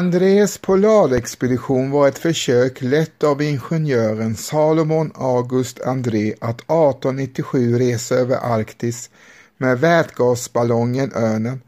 Andrés 0.00 0.58
polarexpedition 0.58 1.90
var 1.90 2.08
ett 2.08 2.18
försök 2.18 2.82
lett 2.82 3.24
av 3.24 3.42
ingenjören 3.42 4.36
Salomon 4.36 5.12
August 5.14 5.80
André 5.80 6.34
att 6.40 6.60
1897 6.60 7.78
resa 7.78 8.14
över 8.14 8.36
Arktis 8.36 9.10
med 9.56 9.80
vätgasballongen 9.80 11.12
Örnen. 11.14 11.60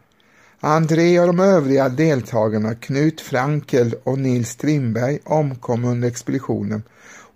André 0.60 1.20
och 1.20 1.26
de 1.26 1.40
övriga 1.40 1.88
deltagarna 1.88 2.74
Knut 2.74 3.20
Frankel 3.20 3.94
och 4.04 4.18
Nils 4.18 4.48
Strindberg 4.48 5.18
omkom 5.24 5.84
under 5.84 6.08
expeditionen 6.08 6.82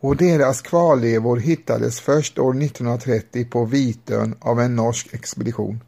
och 0.01 0.17
deras 0.17 0.63
kvarlevor 0.63 1.37
hittades 1.37 2.01
först 2.01 2.39
år 2.39 2.63
1930 2.63 3.45
på 3.51 3.65
Vitön 3.65 4.35
av 4.41 4.61
en 4.61 4.77
norsk 4.77 5.15
expedition. 5.15 5.81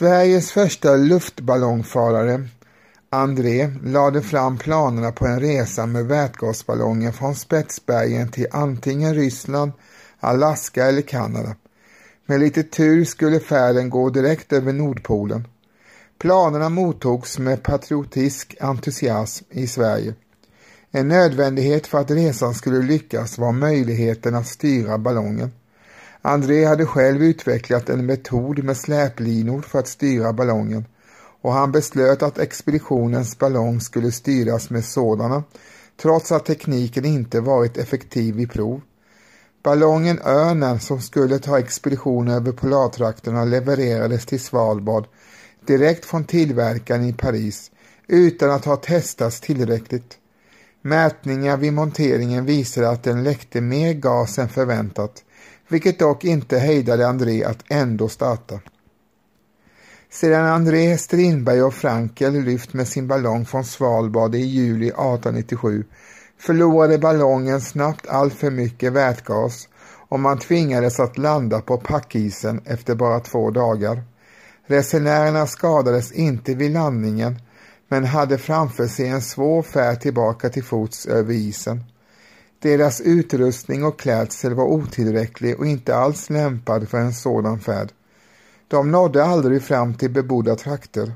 Sveriges 0.00 0.52
första 0.52 0.96
luftballongfarare, 0.96 2.48
André, 3.10 3.70
lade 3.84 4.22
fram 4.22 4.58
planerna 4.58 5.12
på 5.12 5.26
en 5.26 5.40
resa 5.40 5.86
med 5.86 6.06
vätgasballongen 6.06 7.12
från 7.12 7.34
Spetsbergen 7.34 8.28
till 8.28 8.46
antingen 8.50 9.14
Ryssland, 9.14 9.72
Alaska 10.20 10.86
eller 10.86 11.02
Kanada. 11.02 11.54
Med 12.26 12.40
lite 12.40 12.62
tur 12.62 13.04
skulle 13.04 13.40
färden 13.40 13.90
gå 13.90 14.10
direkt 14.10 14.52
över 14.52 14.72
Nordpolen. 14.72 15.48
Planerna 16.18 16.68
mottogs 16.68 17.38
med 17.38 17.62
patriotisk 17.62 18.56
entusiasm 18.60 19.44
i 19.50 19.66
Sverige. 19.66 20.14
En 20.90 21.08
nödvändighet 21.08 21.86
för 21.86 21.98
att 21.98 22.10
resan 22.10 22.54
skulle 22.54 22.82
lyckas 22.82 23.38
var 23.38 23.52
möjligheten 23.52 24.34
att 24.34 24.46
styra 24.46 24.98
ballongen. 24.98 25.50
André 26.22 26.64
hade 26.64 26.86
själv 26.86 27.22
utvecklat 27.22 27.88
en 27.88 28.06
metod 28.06 28.64
med 28.64 28.76
släplinor 28.76 29.62
för 29.62 29.78
att 29.78 29.88
styra 29.88 30.32
ballongen 30.32 30.84
och 31.42 31.52
han 31.52 31.72
beslöt 31.72 32.22
att 32.22 32.38
expeditionens 32.38 33.38
ballong 33.38 33.80
skulle 33.80 34.12
styras 34.12 34.70
med 34.70 34.84
sådana 34.84 35.44
trots 36.02 36.32
att 36.32 36.46
tekniken 36.46 37.04
inte 37.04 37.40
varit 37.40 37.76
effektiv 37.76 38.40
i 38.40 38.46
prov. 38.46 38.80
Ballongen 39.62 40.18
Örnen 40.24 40.80
som 40.80 41.00
skulle 41.00 41.38
ta 41.38 41.58
expeditionen 41.58 42.34
över 42.34 42.52
polartrakterna 42.52 43.44
levererades 43.44 44.26
till 44.26 44.40
Svalbard 44.40 45.06
direkt 45.66 46.04
från 46.04 46.24
tillverkaren 46.24 47.04
i 47.04 47.12
Paris 47.12 47.70
utan 48.06 48.50
att 48.50 48.64
ha 48.64 48.76
testats 48.76 49.40
tillräckligt. 49.40 50.18
Mätningar 50.82 51.56
vid 51.56 51.72
monteringen 51.72 52.44
visade 52.44 52.90
att 52.90 53.02
den 53.02 53.24
läckte 53.24 53.60
mer 53.60 53.92
gas 53.92 54.38
än 54.38 54.48
förväntat 54.48 55.24
vilket 55.70 55.98
dock 55.98 56.24
inte 56.24 56.58
hejdade 56.58 57.08
André 57.08 57.44
att 57.44 57.64
ändå 57.68 58.08
starta. 58.08 58.60
Sedan 60.12 60.46
André, 60.46 60.98
Strindberg 60.98 61.62
och 61.62 61.74
Frankel 61.74 62.32
lyft 62.32 62.72
med 62.72 62.88
sin 62.88 63.08
ballong 63.08 63.46
från 63.46 63.64
Svalbard 63.64 64.34
i 64.34 64.38
juli 64.38 64.86
1897 64.86 65.84
förlorade 66.38 66.98
ballongen 66.98 67.60
snabbt 67.60 68.08
allt 68.08 68.34
för 68.34 68.50
mycket 68.50 68.92
vätgas 68.92 69.68
och 70.08 70.20
man 70.20 70.38
tvingades 70.38 71.00
att 71.00 71.18
landa 71.18 71.60
på 71.60 71.76
packisen 71.76 72.60
efter 72.64 72.94
bara 72.94 73.20
två 73.20 73.50
dagar. 73.50 74.02
Resenärerna 74.66 75.46
skadades 75.46 76.12
inte 76.12 76.54
vid 76.54 76.70
landningen 76.70 77.38
men 77.88 78.04
hade 78.04 78.38
framför 78.38 78.86
sig 78.86 79.08
en 79.08 79.22
svår 79.22 79.62
färd 79.62 80.00
tillbaka 80.00 80.48
till 80.48 80.64
fots 80.64 81.06
över 81.06 81.34
isen. 81.34 81.84
Deras 82.62 83.00
utrustning 83.00 83.84
och 83.84 83.98
klädsel 83.98 84.54
var 84.54 84.64
otillräcklig 84.64 85.58
och 85.58 85.66
inte 85.66 85.96
alls 85.96 86.30
lämpad 86.30 86.88
för 86.88 86.98
en 86.98 87.14
sådan 87.14 87.60
färd. 87.60 87.92
De 88.68 88.90
nådde 88.90 89.24
aldrig 89.24 89.62
fram 89.62 89.94
till 89.94 90.10
bebodda 90.10 90.56
trakter. 90.56 91.12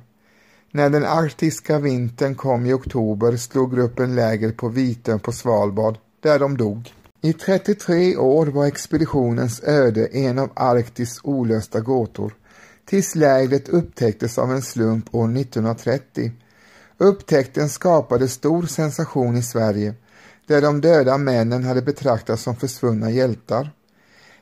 När 0.70 0.90
den 0.90 1.04
arktiska 1.04 1.78
vintern 1.78 2.34
kom 2.34 2.66
i 2.66 2.72
oktober 2.72 3.36
slog 3.36 3.74
gruppen 3.74 4.14
läger 4.14 4.52
på 4.52 4.68
Vitön 4.68 5.20
på 5.20 5.32
Svalbard, 5.32 5.98
där 6.20 6.38
de 6.38 6.56
dog. 6.56 6.92
I 7.20 7.32
33 7.32 8.16
år 8.16 8.46
var 8.46 8.66
expeditionens 8.66 9.62
öde 9.62 10.06
en 10.06 10.38
av 10.38 10.50
Arktis 10.54 11.20
olösta 11.22 11.80
gåtor, 11.80 12.34
tills 12.84 13.14
lägret 13.14 13.68
upptäcktes 13.68 14.38
av 14.38 14.52
en 14.52 14.62
slump 14.62 15.14
år 15.14 15.36
1930. 15.36 16.32
Upptäckten 16.98 17.68
skapade 17.68 18.28
stor 18.28 18.62
sensation 18.62 19.36
i 19.36 19.42
Sverige 19.42 19.94
där 20.46 20.62
de 20.62 20.80
döda 20.80 21.18
männen 21.18 21.64
hade 21.64 21.82
betraktats 21.82 22.42
som 22.42 22.56
försvunna 22.56 23.10
hjältar. 23.10 23.70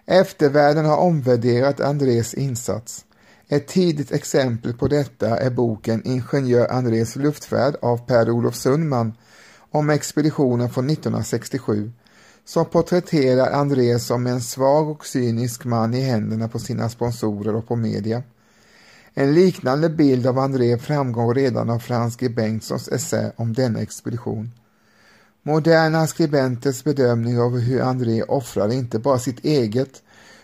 Eftervärlden 0.06 0.84
har 0.84 0.96
omvärderat 0.96 1.80
Andrés 1.80 2.34
insats. 2.34 3.04
Ett 3.48 3.68
tidigt 3.68 4.12
exempel 4.12 4.74
på 4.74 4.88
detta 4.88 5.38
är 5.38 5.50
boken 5.50 6.02
Ingenjör 6.04 6.72
Andrés 6.72 7.16
luftfärd 7.16 7.76
av 7.82 8.06
Per-Olof 8.06 8.54
Sundman 8.54 9.12
om 9.70 9.90
expeditionen 9.90 10.70
från 10.70 10.90
1967 10.90 11.92
som 12.44 12.64
porträtterar 12.64 13.52
André 13.52 13.98
som 13.98 14.26
en 14.26 14.40
svag 14.40 14.90
och 14.90 15.06
cynisk 15.06 15.64
man 15.64 15.94
i 15.94 16.00
händerna 16.00 16.48
på 16.48 16.58
sina 16.58 16.88
sponsorer 16.88 17.54
och 17.54 17.68
på 17.68 17.76
media. 17.76 18.22
En 19.14 19.34
liknande 19.34 19.90
bild 19.90 20.26
av 20.26 20.38
André 20.38 20.78
framgår 20.78 21.34
redan 21.34 21.70
av 21.70 21.78
Frans 21.78 22.16
G 22.16 22.28
Bengtssons 22.28 22.88
essä 22.88 23.32
om 23.36 23.52
denna 23.52 23.80
expedition. 23.80 24.50
Moderna 25.44 26.06
skribenters 26.06 26.84
bedömning 26.84 27.40
av 27.40 27.58
hur 27.58 27.80
André 27.80 28.22
offrar 28.22 28.72
inte 28.72 28.98
bara 28.98 29.18
sitt 29.18 29.44
eget 29.44 30.02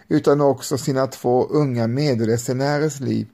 utan 0.09 0.41
också 0.41 0.79
sina 0.79 1.07
två 1.07 1.47
unga 1.47 1.87
medresenärers 1.87 3.01
liv 3.01 3.27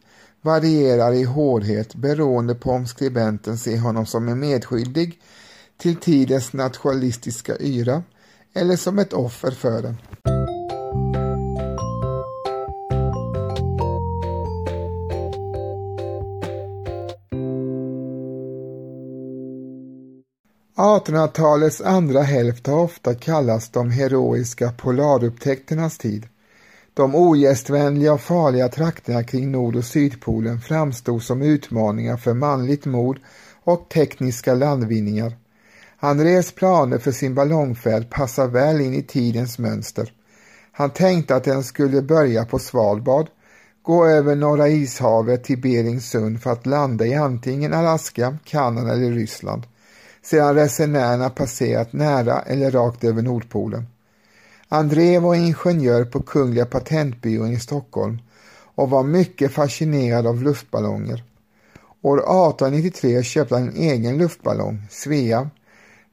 varierar 0.42 1.12
i 1.12 1.22
hårdhet 1.22 1.94
beroende 1.94 2.54
på 2.54 2.70
om 2.70 2.86
skribenten 2.86 3.58
ser 3.58 3.78
honom 3.78 4.06
som 4.06 4.28
en 4.28 4.40
medskyldig 4.40 5.20
till 5.76 5.96
tidens 5.96 6.52
nationalistiska 6.52 7.56
yra 7.60 8.02
eller 8.54 8.76
som 8.76 8.98
ett 8.98 9.12
offer 9.12 9.50
för 9.50 9.82
den. 9.82 9.96
1800-talets 20.76 21.80
andra 21.80 22.22
hälft 22.22 22.66
har 22.66 22.78
ofta 22.78 23.14
kallats 23.14 23.68
de 23.68 23.90
heroiska 23.90 24.72
polarupptäckternas 24.72 25.98
tid. 25.98 26.26
De 26.94 27.14
ogästvänliga 27.14 28.12
och 28.12 28.20
farliga 28.20 28.68
trakterna 28.68 29.22
kring 29.22 29.52
Nord 29.52 29.76
och 29.76 29.84
Sydpolen 29.84 30.60
framstod 30.60 31.22
som 31.22 31.42
utmaningar 31.42 32.16
för 32.16 32.34
manligt 32.34 32.84
mod 32.84 33.18
och 33.64 33.88
tekniska 33.88 34.54
landvinningar. 34.54 35.36
Andrés 35.98 36.52
planer 36.52 36.98
för 36.98 37.12
sin 37.12 37.34
ballongfärd 37.34 38.10
passar 38.10 38.46
väl 38.46 38.80
in 38.80 38.94
i 38.94 39.02
tidens 39.02 39.58
mönster. 39.58 40.12
Han 40.72 40.90
tänkte 40.90 41.36
att 41.36 41.44
den 41.44 41.64
skulle 41.64 42.02
börja 42.02 42.44
på 42.44 42.58
Svalbard, 42.58 43.26
gå 43.82 44.06
över 44.06 44.36
Norra 44.36 44.68
ishavet 44.68 45.44
till 45.44 45.58
Beringssund 45.58 46.42
för 46.42 46.50
att 46.50 46.66
landa 46.66 47.06
i 47.06 47.14
antingen 47.14 47.72
Alaska, 47.72 48.38
Kanada 48.44 48.92
eller 48.92 49.12
Ryssland 49.12 49.66
sedan 50.24 50.54
resenärerna 50.54 51.30
passerat 51.30 51.92
nära 51.92 52.40
eller 52.40 52.70
rakt 52.70 53.04
över 53.04 53.22
Nordpolen. 53.22 53.86
André 54.68 55.18
var 55.18 55.34
ingenjör 55.34 56.04
på 56.04 56.22
Kungliga 56.22 56.66
Patentbyrån 56.66 57.52
i 57.52 57.60
Stockholm 57.60 58.18
och 58.74 58.90
var 58.90 59.02
mycket 59.02 59.52
fascinerad 59.52 60.26
av 60.26 60.42
luftballonger. 60.42 61.24
År 62.02 62.18
1893 62.18 63.22
köpte 63.22 63.54
han 63.54 63.68
en 63.68 63.76
egen 63.76 64.18
luftballong, 64.18 64.82
Svea. 64.90 65.50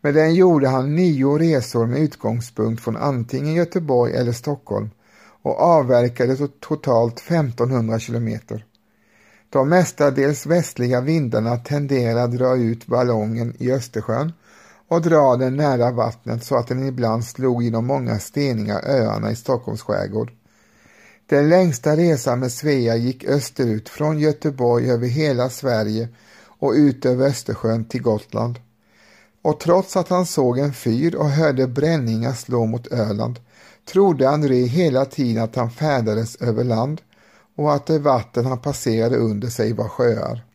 Med 0.02 0.14
den 0.14 0.36
gjorde 0.36 0.68
han 0.68 0.96
nio 0.96 1.38
resor 1.38 1.86
med 1.86 2.00
utgångspunkt 2.00 2.84
från 2.84 2.98
antingen 2.98 3.54
Göteborg 3.54 4.14
eller 4.14 4.32
Stockholm 4.32 4.90
och 5.42 5.60
avverkade 5.60 6.48
totalt 6.60 7.20
1500 7.20 8.00
kilometer. 8.00 8.66
De 9.52 9.70
mestadels 9.70 10.46
västliga 10.46 11.02
vindarna 11.02 11.58
tenderar 11.58 12.24
att 12.24 12.32
dra 12.32 12.56
ut 12.56 12.88
ballongen 12.88 13.54
i 13.60 13.72
Östersjön 13.72 14.34
och 14.88 15.02
dra 15.02 15.36
den 15.36 15.56
nära 15.56 15.92
vattnet 15.92 16.44
så 16.44 16.56
att 16.56 16.68
den 16.68 16.88
ibland 16.88 17.26
slog 17.26 17.64
genom 17.64 17.86
många 17.86 18.20
steniga 18.20 18.82
öarna 18.84 19.32
i 19.32 19.36
Stockholms 19.36 19.82
skärgård. 19.82 20.32
Den 21.26 21.50
längsta 21.50 21.96
resan 21.96 22.40
med 22.40 22.52
Svea 22.52 22.96
gick 22.96 23.24
österut 23.24 23.90
från 23.90 24.20
Göteborg 24.20 24.92
över 24.92 25.08
hela 25.08 25.50
Sverige 25.50 26.10
och 26.60 26.72
ut 26.72 27.06
över 27.06 27.28
Östersjön 27.28 27.86
till 27.86 28.02
Gotland. 28.02 28.60
Och 29.42 29.60
trots 29.60 29.98
att 29.98 30.10
han 30.10 30.26
såg 30.26 30.60
en 30.60 30.74
fyr 30.74 31.16
och 31.16 31.30
hörde 31.30 31.68
bränningar 31.68 32.34
slå 32.34 32.66
mot 32.66 32.88
Öland 32.88 33.40
trodde 33.86 34.30
André 34.30 34.66
hela 34.66 35.06
tiden 35.06 35.44
att 35.44 35.56
han 35.56 35.72
färdades 35.72 36.36
över 36.36 36.64
land 36.64 37.02
och 37.62 37.74
att 37.74 37.86
det 37.86 38.00
vatten 38.00 38.46
han 38.46 38.58
passerade 38.58 39.18
under 39.18 39.48
sig 39.48 39.74
var 39.74 39.88
sjöar. 39.88 40.46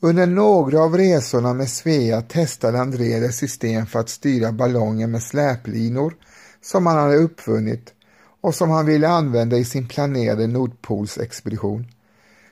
Under 0.00 0.26
några 0.26 0.80
av 0.80 0.96
resorna 0.96 1.54
med 1.54 1.68
Svea 1.68 2.22
testade 2.22 2.80
André 2.80 3.20
det 3.20 3.32
system 3.32 3.86
för 3.86 3.98
att 3.98 4.08
styra 4.08 4.52
ballongen 4.52 5.10
med 5.10 5.22
släplinor 5.22 6.14
som 6.62 6.86
han 6.86 6.96
hade 6.96 7.16
uppfunnit 7.16 7.94
och 8.40 8.54
som 8.54 8.70
han 8.70 8.86
ville 8.86 9.08
använda 9.08 9.56
i 9.56 9.64
sin 9.64 9.88
planerade 9.88 10.46
Nordpolsexpedition. 10.46 11.86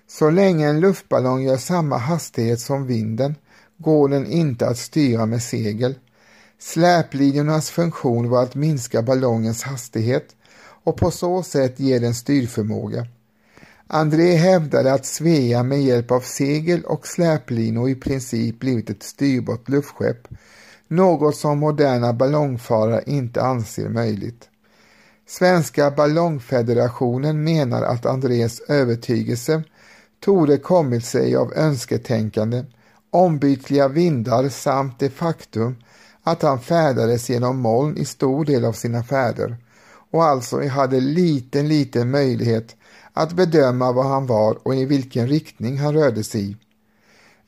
Så 0.08 0.30
länge 0.30 0.68
en 0.68 0.80
luftballong 0.80 1.42
gör 1.42 1.56
samma 1.56 1.96
hastighet 1.96 2.60
som 2.60 2.86
vinden 2.86 3.34
går 3.76 4.08
den 4.08 4.26
inte 4.26 4.66
att 4.66 4.78
styra 4.78 5.26
med 5.26 5.42
segel. 5.42 5.94
Släplinornas 6.58 7.70
funktion 7.70 8.28
var 8.28 8.42
att 8.42 8.54
minska 8.54 9.02
ballongens 9.02 9.62
hastighet 9.62 10.36
och 10.84 10.96
på 10.96 11.10
så 11.10 11.42
sätt 11.42 11.80
ger 11.80 12.00
den 12.00 12.14
styrförmåga. 12.14 13.06
André 13.86 14.34
hävdade 14.34 14.92
att 14.92 15.06
Svea 15.06 15.62
med 15.62 15.82
hjälp 15.82 16.10
av 16.10 16.20
segel 16.20 16.84
och 16.84 17.06
släplinor 17.06 17.88
i 17.88 17.94
princip 17.94 18.58
blivit 18.58 18.90
ett 18.90 19.02
styrbart 19.02 19.68
luftskepp, 19.68 20.28
något 20.88 21.36
som 21.36 21.58
moderna 21.58 22.12
ballongfarare 22.12 23.02
inte 23.06 23.42
anser 23.42 23.88
möjligt. 23.88 24.48
Svenska 25.26 25.90
ballongfederationen 25.90 27.44
menar 27.44 27.82
att 27.82 28.06
Andrés 28.06 28.60
övertygelse 28.68 29.62
torde 30.20 30.56
kommit 30.58 31.04
sig 31.04 31.36
av 31.36 31.52
önsketänkande, 31.56 32.64
ombytliga 33.10 33.88
vindar 33.88 34.48
samt 34.48 34.98
det 34.98 35.10
faktum 35.10 35.76
att 36.22 36.42
han 36.42 36.60
färdades 36.60 37.30
genom 37.30 37.58
moln 37.58 37.96
i 37.96 38.04
stor 38.04 38.44
del 38.44 38.64
av 38.64 38.72
sina 38.72 39.02
färder 39.02 39.56
och 40.10 40.24
alltså 40.24 40.68
hade 40.68 41.00
liten, 41.00 41.68
liten 41.68 42.10
möjlighet 42.10 42.76
att 43.12 43.32
bedöma 43.32 43.92
var 43.92 44.04
han 44.04 44.26
var 44.26 44.58
och 44.62 44.74
i 44.74 44.84
vilken 44.84 45.28
riktning 45.28 45.78
han 45.78 45.94
rörde 45.94 46.24
sig. 46.24 46.56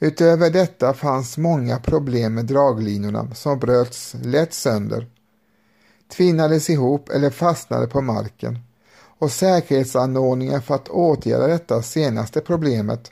Utöver 0.00 0.50
detta 0.50 0.94
fanns 0.94 1.38
många 1.38 1.78
problem 1.78 2.34
med 2.34 2.44
draglinorna 2.44 3.34
som 3.34 3.58
bröts 3.58 4.16
lätt 4.22 4.54
sönder, 4.54 5.06
tvinnades 6.16 6.70
ihop 6.70 7.08
eller 7.08 7.30
fastnade 7.30 7.86
på 7.86 8.00
marken 8.00 8.58
och 9.18 9.30
säkerhetsanordningar 9.30 10.60
för 10.60 10.74
att 10.74 10.88
åtgärda 10.88 11.46
detta 11.46 11.82
senaste 11.82 12.40
problemet 12.40 13.10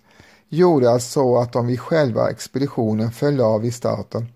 gjorde 0.49 0.91
alltså 0.91 1.37
att 1.37 1.53
de 1.53 1.67
vid 1.67 1.81
själva 1.81 2.31
expeditionen 2.31 3.13
föll 3.13 3.41
av 3.41 3.65
i 3.65 3.71
starten. 3.71 4.29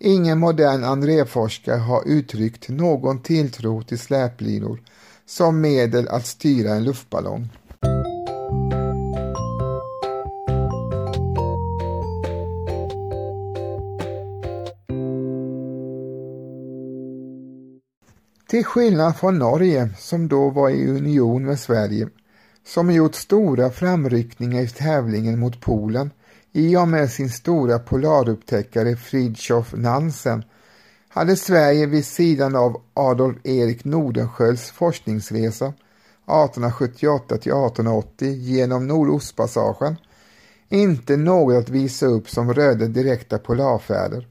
Ingen 0.00 0.38
modern 0.38 0.84
André-forskare 0.84 1.78
har 1.78 2.08
uttryckt 2.08 2.68
någon 2.68 3.22
tilltro 3.22 3.82
till 3.82 3.98
släplinor 3.98 4.82
som 5.26 5.60
medel 5.60 6.08
att 6.08 6.26
styra 6.26 6.74
en 6.74 6.84
luftballong. 6.84 7.48
Till 18.48 18.64
skillnad 18.64 19.16
från 19.16 19.38
Norge, 19.38 19.90
som 19.98 20.28
då 20.28 20.50
var 20.50 20.70
i 20.70 20.88
union 20.88 21.44
med 21.44 21.60
Sverige, 21.60 22.08
som 22.66 22.90
gjort 22.90 23.14
stora 23.14 23.70
framryckningar 23.70 24.62
i 24.62 24.68
tävlingen 24.68 25.38
mot 25.38 25.60
Polen 25.60 26.10
i 26.52 26.76
och 26.76 26.88
med 26.88 27.10
sin 27.10 27.30
stora 27.30 27.78
polarupptäckare 27.78 28.96
Fridtjof 28.96 29.72
Nansen 29.76 30.44
hade 31.08 31.36
Sverige 31.36 31.86
vid 31.86 32.04
sidan 32.04 32.56
av 32.56 32.82
Adolf 32.94 33.36
Erik 33.44 33.84
Nordenskiölds 33.84 34.70
forskningsresa 34.70 35.66
1878 35.66 37.28
till 37.28 37.52
1880 37.52 38.32
genom 38.32 38.86
Nordostpassagen 38.86 39.96
inte 40.68 41.16
något 41.16 41.62
att 41.62 41.68
visa 41.68 42.06
upp 42.06 42.30
som 42.30 42.54
rörde 42.54 42.88
direkta 42.88 43.38
polarfärder. 43.38 44.28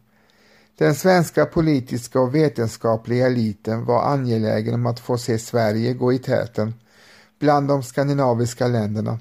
Den 0.78 0.96
svenska 0.96 1.46
politiska 1.46 2.20
och 2.20 2.36
vetenskapliga 2.36 3.28
eliten 3.28 3.86
var 3.86 4.04
angelägen 4.04 4.74
om 4.74 4.86
att 4.86 5.00
få 5.00 5.18
se 5.18 5.40
Sverige 5.40 5.94
gå 5.94 6.14
i 6.14 6.20
täten 6.20 6.74
bland 7.40 7.68
de 7.68 7.84
skandinaviska 7.84 8.68
länderna. 8.68 9.20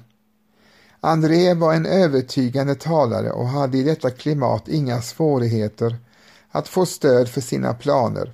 André 1.01 1.53
var 1.53 1.73
en 1.73 1.85
övertygande 1.85 2.75
talare 2.75 3.31
och 3.31 3.47
hade 3.47 3.77
i 3.77 3.83
detta 3.83 4.09
klimat 4.09 4.67
inga 4.67 5.01
svårigheter 5.01 5.97
att 6.51 6.67
få 6.67 6.85
stöd 6.85 7.29
för 7.29 7.41
sina 7.41 7.73
planer. 7.73 8.33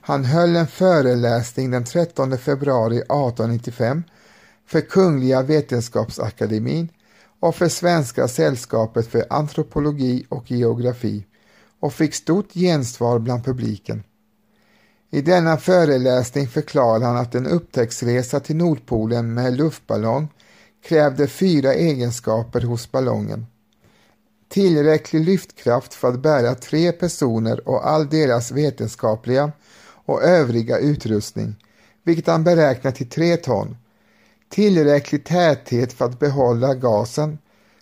Han 0.00 0.24
höll 0.24 0.56
en 0.56 0.66
föreläsning 0.66 1.70
den 1.70 1.84
13 1.84 2.38
februari 2.38 2.96
1895 2.96 4.02
för 4.66 4.80
Kungliga 4.80 5.42
Vetenskapsakademin 5.42 6.88
och 7.40 7.54
för 7.54 7.68
Svenska 7.68 8.28
sällskapet 8.28 9.06
för 9.06 9.24
antropologi 9.30 10.26
och 10.28 10.50
geografi 10.50 11.26
och 11.80 11.92
fick 11.92 12.14
stort 12.14 12.52
gensvar 12.52 13.18
bland 13.18 13.44
publiken. 13.44 14.02
I 15.10 15.20
denna 15.20 15.56
föreläsning 15.56 16.48
förklarade 16.48 17.04
han 17.04 17.16
att 17.16 17.34
en 17.34 17.46
upptäcktsresa 17.46 18.40
till 18.40 18.56
Nordpolen 18.56 19.34
med 19.34 19.56
luftballong 19.56 20.28
krävde 20.84 21.26
fyra 21.26 21.74
egenskaper 21.74 22.60
hos 22.60 22.92
ballongen. 22.92 23.46
Tillräcklig 24.48 25.24
lyftkraft 25.24 25.94
för 25.94 26.08
att 26.08 26.22
bära 26.22 26.54
tre 26.54 26.92
personer 26.92 27.68
och 27.68 27.88
all 27.88 28.08
deras 28.08 28.50
vetenskapliga 28.50 29.52
och 30.06 30.22
övriga 30.22 30.78
utrustning, 30.78 31.56
vilket 32.02 32.26
han 32.26 32.44
beräknar 32.44 32.90
till 32.90 33.08
tre 33.08 33.36
ton. 33.36 33.76
Tillräcklig 34.48 35.24
täthet 35.24 35.92
för 35.92 36.04
att 36.04 36.18
behålla 36.18 36.74
gasen 36.74 37.38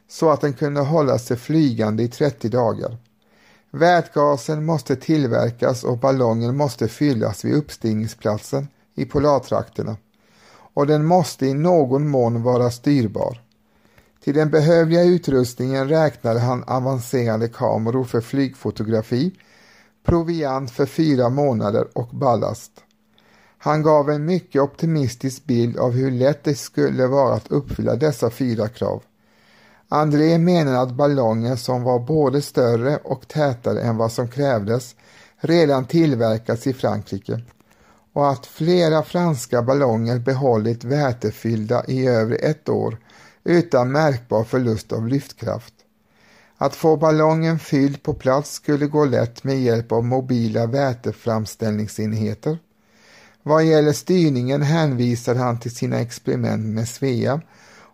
så 0.09 0.31
att 0.31 0.41
den 0.41 0.53
kunde 0.53 0.81
hålla 0.81 1.19
sig 1.19 1.37
flygande 1.37 2.03
i 2.03 2.09
30 2.09 2.49
dagar. 2.49 2.97
Vätgasen 3.71 4.65
måste 4.65 4.97
tillverkas 4.97 5.85
och 5.85 5.99
ballongen 5.99 6.57
måste 6.57 6.89
fyllas 6.89 7.45
vid 7.45 7.55
uppstigningsplatsen 7.55 8.69
i 8.95 9.05
polartrakterna 9.05 9.97
och 10.75 10.87
den 10.87 11.05
måste 11.05 11.47
i 11.47 11.55
någon 11.55 12.09
mån 12.09 12.43
vara 12.43 12.71
styrbar. 12.71 13.41
Till 14.25 14.35
den 14.35 14.51
behövliga 14.51 15.03
utrustningen 15.03 15.89
räknade 15.89 16.41
han 16.41 16.65
avancerade 16.65 17.49
kameror 17.49 18.05
för 18.05 18.21
flygfotografi, 18.21 19.33
proviant 20.05 20.71
för 20.71 20.87
fyra 20.87 21.29
månader 21.29 21.89
och 21.93 22.09
ballast. 22.09 22.73
Han 23.59 23.83
gav 23.83 24.11
en 24.11 24.25
mycket 24.25 24.63
optimistisk 24.63 25.45
bild 25.45 25.77
av 25.79 25.93
hur 25.93 26.11
lätt 26.11 26.45
det 26.45 26.55
skulle 26.55 27.07
vara 27.07 27.35
att 27.35 27.51
uppfylla 27.51 27.97
dessa 27.97 28.31
fyra 28.31 28.69
krav. 28.69 29.03
André 29.89 30.39
menade 30.39 30.81
att 30.81 30.95
ballonger 30.95 31.57
som 31.57 31.83
var 31.83 31.99
både 31.99 32.43
större 32.43 32.97
och 32.97 33.29
tätare 33.29 33.81
än 33.81 33.97
vad 33.97 34.13
som 34.13 34.29
krävdes 34.29 34.95
redan 35.37 35.85
tillverkats 35.85 36.67
i 36.67 36.73
Frankrike 36.73 37.41
och 38.13 38.31
att 38.31 38.47
flera 38.47 39.03
franska 39.03 39.63
ballonger 39.63 40.19
behållit 40.19 40.85
vätefyllda 40.85 41.85
i 41.89 42.07
över 42.07 42.39
ett 42.45 42.69
år 42.69 42.97
utan 43.45 43.93
märkbar 43.93 44.45
förlust 44.45 44.93
av 44.93 45.09
lyftkraft. 45.09 45.75
Att 46.59 46.75
få 46.75 46.97
ballongen 46.97 47.59
fylld 47.59 48.03
på 48.03 48.15
plats 48.15 48.53
skulle 48.53 48.87
gå 48.87 49.05
lätt 49.05 49.45
med 49.45 49.61
hjälp 49.63 49.93
av 49.93 50.05
mobila 50.05 50.67
väteframställningsenheter. 50.67 52.59
Vad 53.43 53.65
gäller 53.65 53.93
styrningen 53.93 54.63
hänvisade 54.63 55.39
han 55.39 55.61
till 55.61 55.75
sina 55.75 56.01
experiment 56.01 56.67
med 56.67 56.89
Svea 56.89 57.41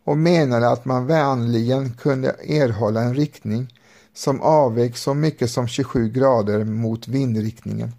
och 0.05 0.19
menade 0.19 0.69
att 0.69 0.85
man 0.85 1.07
vanligen 1.07 1.93
kunde 1.93 2.29
erhålla 2.29 3.01
en 3.01 3.15
riktning 3.15 3.75
som 4.15 4.41
avvek 4.41 4.97
så 4.97 5.15
mycket 5.15 5.51
som 5.51 5.69
27 5.69 6.09
grader 6.09 6.65
mot 6.65 7.09
vindriktningen. 7.09 7.93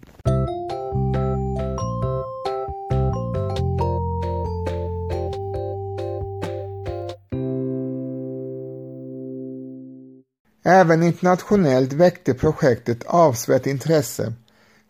Även 10.70 11.02
internationellt 11.02 11.92
väckte 11.92 12.34
projektet 12.34 13.04
avsevärt 13.06 13.66
intresse. 13.66 14.32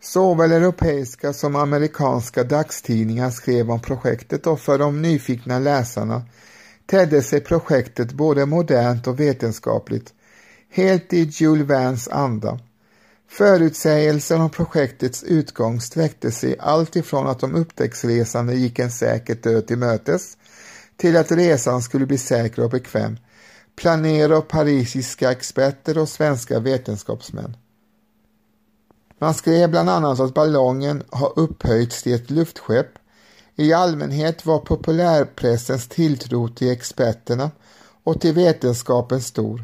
Såväl 0.01 0.51
europeiska 0.51 1.33
som 1.33 1.55
amerikanska 1.55 2.43
dagstidningar 2.43 3.29
skrev 3.29 3.71
om 3.71 3.81
projektet 3.81 4.47
och 4.47 4.59
för 4.59 4.77
de 4.77 5.01
nyfikna 5.01 5.59
läsarna 5.59 6.21
tedde 6.85 7.21
sig 7.21 7.41
projektet 7.41 8.11
både 8.11 8.45
modernt 8.45 9.07
och 9.07 9.19
vetenskapligt, 9.19 10.13
helt 10.71 11.13
i 11.13 11.23
Jules 11.31 11.67
Vernes 11.67 12.07
anda. 12.07 12.59
Förutsägelsen 13.29 14.41
om 14.41 14.49
projektets 14.49 15.23
utgång 15.23 15.81
sträckte 15.81 16.31
sig 16.31 16.55
alltifrån 16.59 17.27
att 17.27 17.39
de 17.39 17.55
upptäcktsresande 17.55 18.55
gick 18.55 18.79
en 18.79 18.91
säker 18.91 19.35
död 19.35 19.67
till 19.67 19.77
mötes 19.77 20.37
till 20.97 21.17
att 21.17 21.31
resan 21.31 21.81
skulle 21.81 22.05
bli 22.05 22.17
säker 22.17 22.63
och 22.63 22.69
bekväm 22.69 23.17
planerade 23.75 24.37
av 24.37 24.41
parisiska 24.41 25.31
experter 25.31 25.97
och 25.97 26.09
svenska 26.09 26.59
vetenskapsmän. 26.59 27.57
Man 29.19 29.33
skrev 29.33 29.69
bland 29.69 29.89
annat 29.89 30.19
att 30.19 30.33
ballongen 30.33 31.03
har 31.09 31.39
upphöjts 31.39 32.03
till 32.03 32.13
ett 32.13 32.29
luftskepp. 32.29 32.87
I 33.55 33.73
allmänhet 33.73 34.45
var 34.45 34.59
populärpressens 34.59 35.87
tilltro 35.87 36.47
till 36.47 36.71
experterna 36.71 37.51
och 38.03 38.21
till 38.21 38.33
vetenskapen 38.33 39.21
stor. 39.21 39.63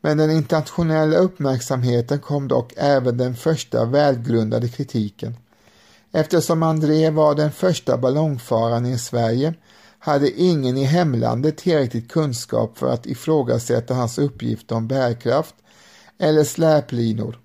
Men 0.00 0.18
den 0.18 0.30
internationella 0.30 1.16
uppmärksamheten 1.16 2.18
kom 2.18 2.48
dock 2.48 2.72
även 2.76 3.16
den 3.16 3.36
första 3.36 3.84
välgrundade 3.84 4.68
kritiken. 4.68 5.36
Eftersom 6.12 6.62
André 6.62 7.10
var 7.10 7.34
den 7.34 7.52
första 7.52 7.96
ballongfararen 7.96 8.86
i 8.86 8.98
Sverige 8.98 9.54
hade 10.04 10.40
ingen 10.40 10.76
i 10.76 10.84
hemlandet 10.84 11.56
tillräckligt 11.56 12.12
kunskap 12.12 12.78
för 12.78 12.92
att 12.92 13.06
ifrågasätta 13.06 13.94
hans 13.94 14.18
uppgift 14.18 14.72
om 14.72 14.88
bärkraft 14.88 15.54
eller 16.18 16.44
släplinor. 16.44 17.38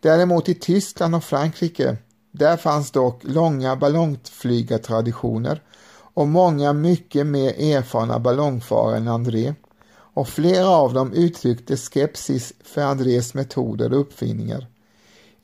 Däremot 0.00 0.48
i 0.48 0.54
Tyskland 0.54 1.14
och 1.14 1.24
Frankrike, 1.24 1.96
där 2.32 2.56
fanns 2.56 2.90
dock 2.90 3.20
långa 3.24 3.76
ballongflygartraditioner 3.76 5.62
och 5.92 6.28
många 6.28 6.72
mycket 6.72 7.26
mer 7.26 7.76
erfarna 7.76 8.18
ballongfarare 8.18 8.96
än 8.96 9.08
André 9.08 9.54
och 9.92 10.28
flera 10.28 10.68
av 10.68 10.94
dem 10.94 11.12
uttryckte 11.12 11.76
skepsis 11.76 12.52
för 12.64 12.82
Andrés 12.82 13.34
metoder 13.34 13.92
och 13.92 14.00
uppfinningar. 14.00 14.66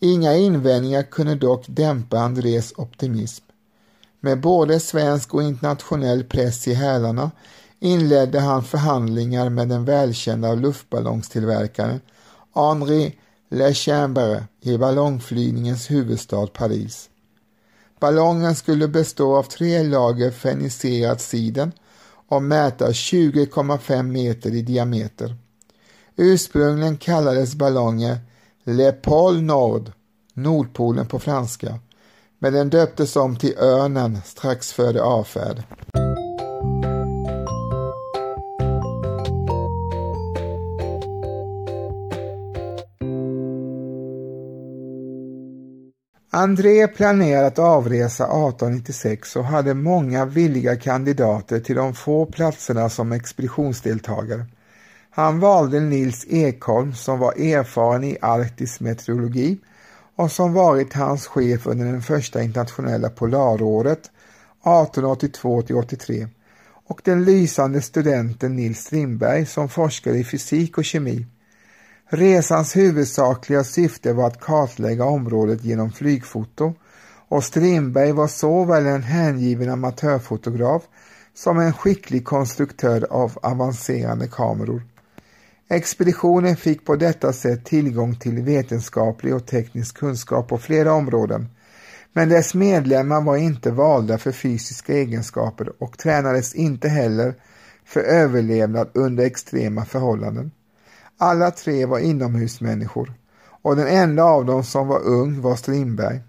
Inga 0.00 0.35
invändningar 0.35 1.02
kunde 1.02 1.35
dock 1.35 1.64
dämpa 1.69 2.19
Andrés 2.19 2.73
optimism. 2.76 3.45
Med 4.20 4.40
både 4.40 4.80
svensk 4.80 5.35
och 5.35 5.42
internationell 5.42 6.25
press 6.25 6.68
i 6.68 6.75
hälarna 6.75 7.30
inledde 7.80 8.40
han 8.40 8.64
förhandlingar 8.64 9.49
med 9.49 9.68
den 9.68 9.85
välkända 9.85 10.54
luftballongstillverkaren 10.54 12.00
Henri 12.54 13.18
Lechambre 13.50 14.44
i 14.61 14.78
ballongflygningens 14.78 15.90
huvudstad 15.90 16.46
Paris. 16.46 17.11
Ballongen 18.00 18.54
skulle 18.54 18.88
bestå 18.88 19.37
av 19.37 19.42
tre 19.42 19.82
lager 19.82 20.30
fenicerat 20.30 21.20
siden 21.20 21.73
och 22.28 22.42
mäta 22.42 22.88
20,5 22.88 24.02
meter 24.02 24.54
i 24.54 24.62
diameter. 24.62 25.37
Ursprungligen 26.16 26.96
kallades 26.96 27.54
ballongen 27.54 28.16
Le 28.64 28.90
Pôle 28.90 29.40
Nord, 29.40 29.92
Nordpolen 30.35 31.06
på 31.06 31.18
franska, 31.18 31.78
men 32.38 32.52
den 32.52 32.71
döptes 32.71 33.16
om 33.16 33.37
till 33.37 33.59
Örnen 33.59 34.19
strax 34.25 34.73
före 34.73 35.02
avfärd. 35.02 35.62
André 46.31 46.88
planerade 46.88 47.47
att 47.47 47.59
avresa 47.59 48.25
1896 48.25 49.37
och 49.37 49.45
hade 49.45 49.75
många 49.75 50.25
villiga 50.25 50.76
kandidater 50.76 51.61
till 51.61 51.76
de 51.76 51.95
få 51.95 52.26
platserna 52.26 52.88
som 52.88 53.12
expeditionsdeltagare. 53.12 54.47
Han 55.11 55.40
valde 55.40 55.81
Nils 55.81 56.26
Ekholm 56.28 56.95
som 56.95 57.19
var 57.19 57.33
erfaren 57.33 58.05
i 58.05 58.19
arktisk 58.21 58.81
meteorologi 58.81 59.59
och 60.16 60.32
som 60.32 60.52
varit 60.52 60.92
hans 60.92 61.26
chef 61.26 61.66
under 61.66 61.87
den 61.87 62.02
första 62.02 62.42
internationella 62.42 63.11
polaråret 63.11 64.11
1882-83 64.64 66.28
och 66.88 67.00
den 67.04 67.25
lysande 67.25 67.82
studenten 67.82 68.56
Nils 68.56 68.78
Strindberg 68.78 69.46
som 69.46 69.68
forskade 69.68 70.18
i 70.18 70.25
fysik 70.25 70.78
och 70.78 70.85
kemi. 70.85 71.26
Resans 72.08 72.76
huvudsakliga 72.76 73.64
syfte 73.64 74.12
var 74.12 74.26
att 74.26 74.40
kartlägga 74.40 75.04
området 75.04 75.64
genom 75.64 75.92
flygfoto 75.92 76.75
och 77.28 77.44
Strindberg 77.44 78.12
var 78.12 78.28
såväl 78.28 78.87
en 78.87 79.02
hängiven 79.02 79.70
amatörfotograf 79.70 80.82
som 81.35 81.58
en 81.58 81.73
skicklig 81.73 82.25
konstruktör 82.25 83.06
av 83.11 83.38
avancerade 83.42 84.28
kameror. 84.28 84.82
Expeditionen 85.68 86.56
fick 86.56 86.85
på 86.85 86.96
detta 86.96 87.32
sätt 87.32 87.64
tillgång 87.64 88.16
till 88.16 88.42
vetenskaplig 88.42 89.35
och 89.35 89.46
teknisk 89.46 89.96
kunskap 89.96 90.49
på 90.49 90.58
flera 90.58 90.92
områden, 90.92 91.49
men 92.12 92.28
dess 92.28 92.54
medlemmar 92.54 93.20
var 93.20 93.37
inte 93.37 93.70
valda 93.70 94.18
för 94.18 94.32
fysiska 94.32 94.92
egenskaper 94.92 95.82
och 95.82 95.99
tränades 95.99 96.54
inte 96.54 96.88
heller 96.88 97.35
för 97.85 98.00
överlevnad 98.00 98.88
under 98.94 99.25
extrema 99.25 99.85
förhållanden. 99.85 100.50
Alla 101.18 101.50
tre 101.50 101.87
var 101.87 101.99
inomhusmänniskor 101.99 103.12
och 103.62 103.76
den 103.76 103.87
enda 103.87 104.25
av 104.25 104.44
dem 104.44 104.64
som 104.64 104.88
var 104.88 105.00
ung 105.00 105.40
var 105.40 105.56
Strindberg. 105.56 106.20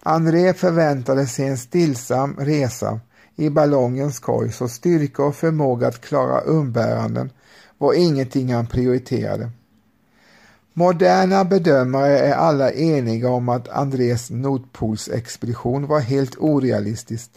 André 0.00 0.54
förväntade 0.54 1.26
sig 1.26 1.46
en 1.46 1.58
stillsam 1.58 2.36
resa 2.38 3.00
i 3.36 3.50
ballongens 3.50 4.18
korg 4.18 4.52
så 4.52 4.68
styrka 4.68 5.22
och 5.22 5.36
förmåga 5.36 5.88
att 5.88 6.00
klara 6.00 6.40
umbäranden 6.40 7.30
var 7.78 7.94
ingenting 7.94 8.52
han 8.52 8.66
prioriterade. 8.66 9.50
Moderna 10.72 11.44
bedömare 11.44 12.18
är 12.18 12.34
alla 12.34 12.72
eniga 12.72 13.30
om 13.30 13.48
att 13.48 13.68
Andrés 13.68 14.30
Nordpolsexpedition 14.30 15.86
var 15.86 16.00
helt 16.00 16.36
orealistisk. 16.38 17.30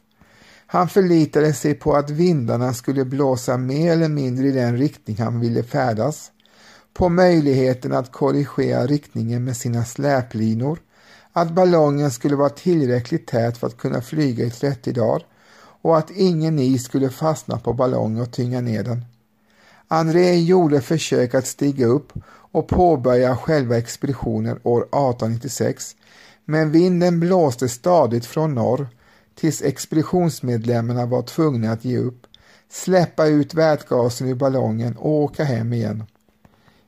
Han 0.68 0.90
förlitade 0.90 1.54
sig 1.54 1.74
på 1.74 1.94
att 1.94 2.10
vindarna 2.10 2.74
skulle 2.74 3.06
blåsa 3.06 3.58
mer 3.58 3.92
eller 3.92 4.10
mindre 4.10 4.48
i 4.48 4.52
den 4.52 4.78
riktning 4.78 5.18
han 5.20 5.40
ville 5.40 5.64
färdas 5.64 6.32
på 6.94 7.10
möjligheten 7.10 7.94
att 7.94 8.12
korrigera 8.12 8.86
riktningen 8.86 9.44
med 9.44 9.58
sina 9.58 9.86
släplinor, 9.86 10.80
att 11.34 11.52
ballongen 11.52 12.12
skulle 12.12 12.36
vara 12.36 12.50
tillräckligt 12.50 13.28
tät 13.28 13.58
för 13.58 13.68
att 13.68 13.78
kunna 13.78 14.02
flyga 14.02 14.46
i 14.46 14.50
30 14.50 14.92
dagar 14.92 15.26
och 15.82 15.98
att 15.98 16.12
ingen 16.12 16.60
is 16.60 16.84
skulle 16.84 17.10
fastna 17.10 17.58
på 17.58 17.74
ballongen 17.74 18.22
och 18.22 18.32
tynga 18.32 18.62
ner 18.62 18.84
den. 18.84 19.06
André 19.94 20.36
gjorde 20.36 20.82
försök 20.82 21.36
att 21.36 21.48
stiga 21.48 21.86
upp 21.86 22.14
och 22.52 22.68
påbörja 22.68 23.36
själva 23.38 23.78
expeditionen 23.78 24.60
år 24.64 24.82
1896 24.82 25.96
men 26.46 26.72
vinden 26.72 27.20
blåste 27.20 27.70
stadigt 27.70 28.26
från 28.26 28.56
norr 28.56 28.88
tills 29.36 29.62
expeditionsmedlemmarna 29.62 31.06
var 31.06 31.22
tvungna 31.22 31.72
att 31.72 31.86
ge 31.86 31.98
upp, 31.98 32.28
släppa 32.70 33.26
ut 33.26 33.54
vätgasen 33.54 34.28
ur 34.28 34.36
ballongen 34.36 34.98
och 34.98 35.12
åka 35.12 35.44
hem 35.44 35.74
igen. 35.74 36.04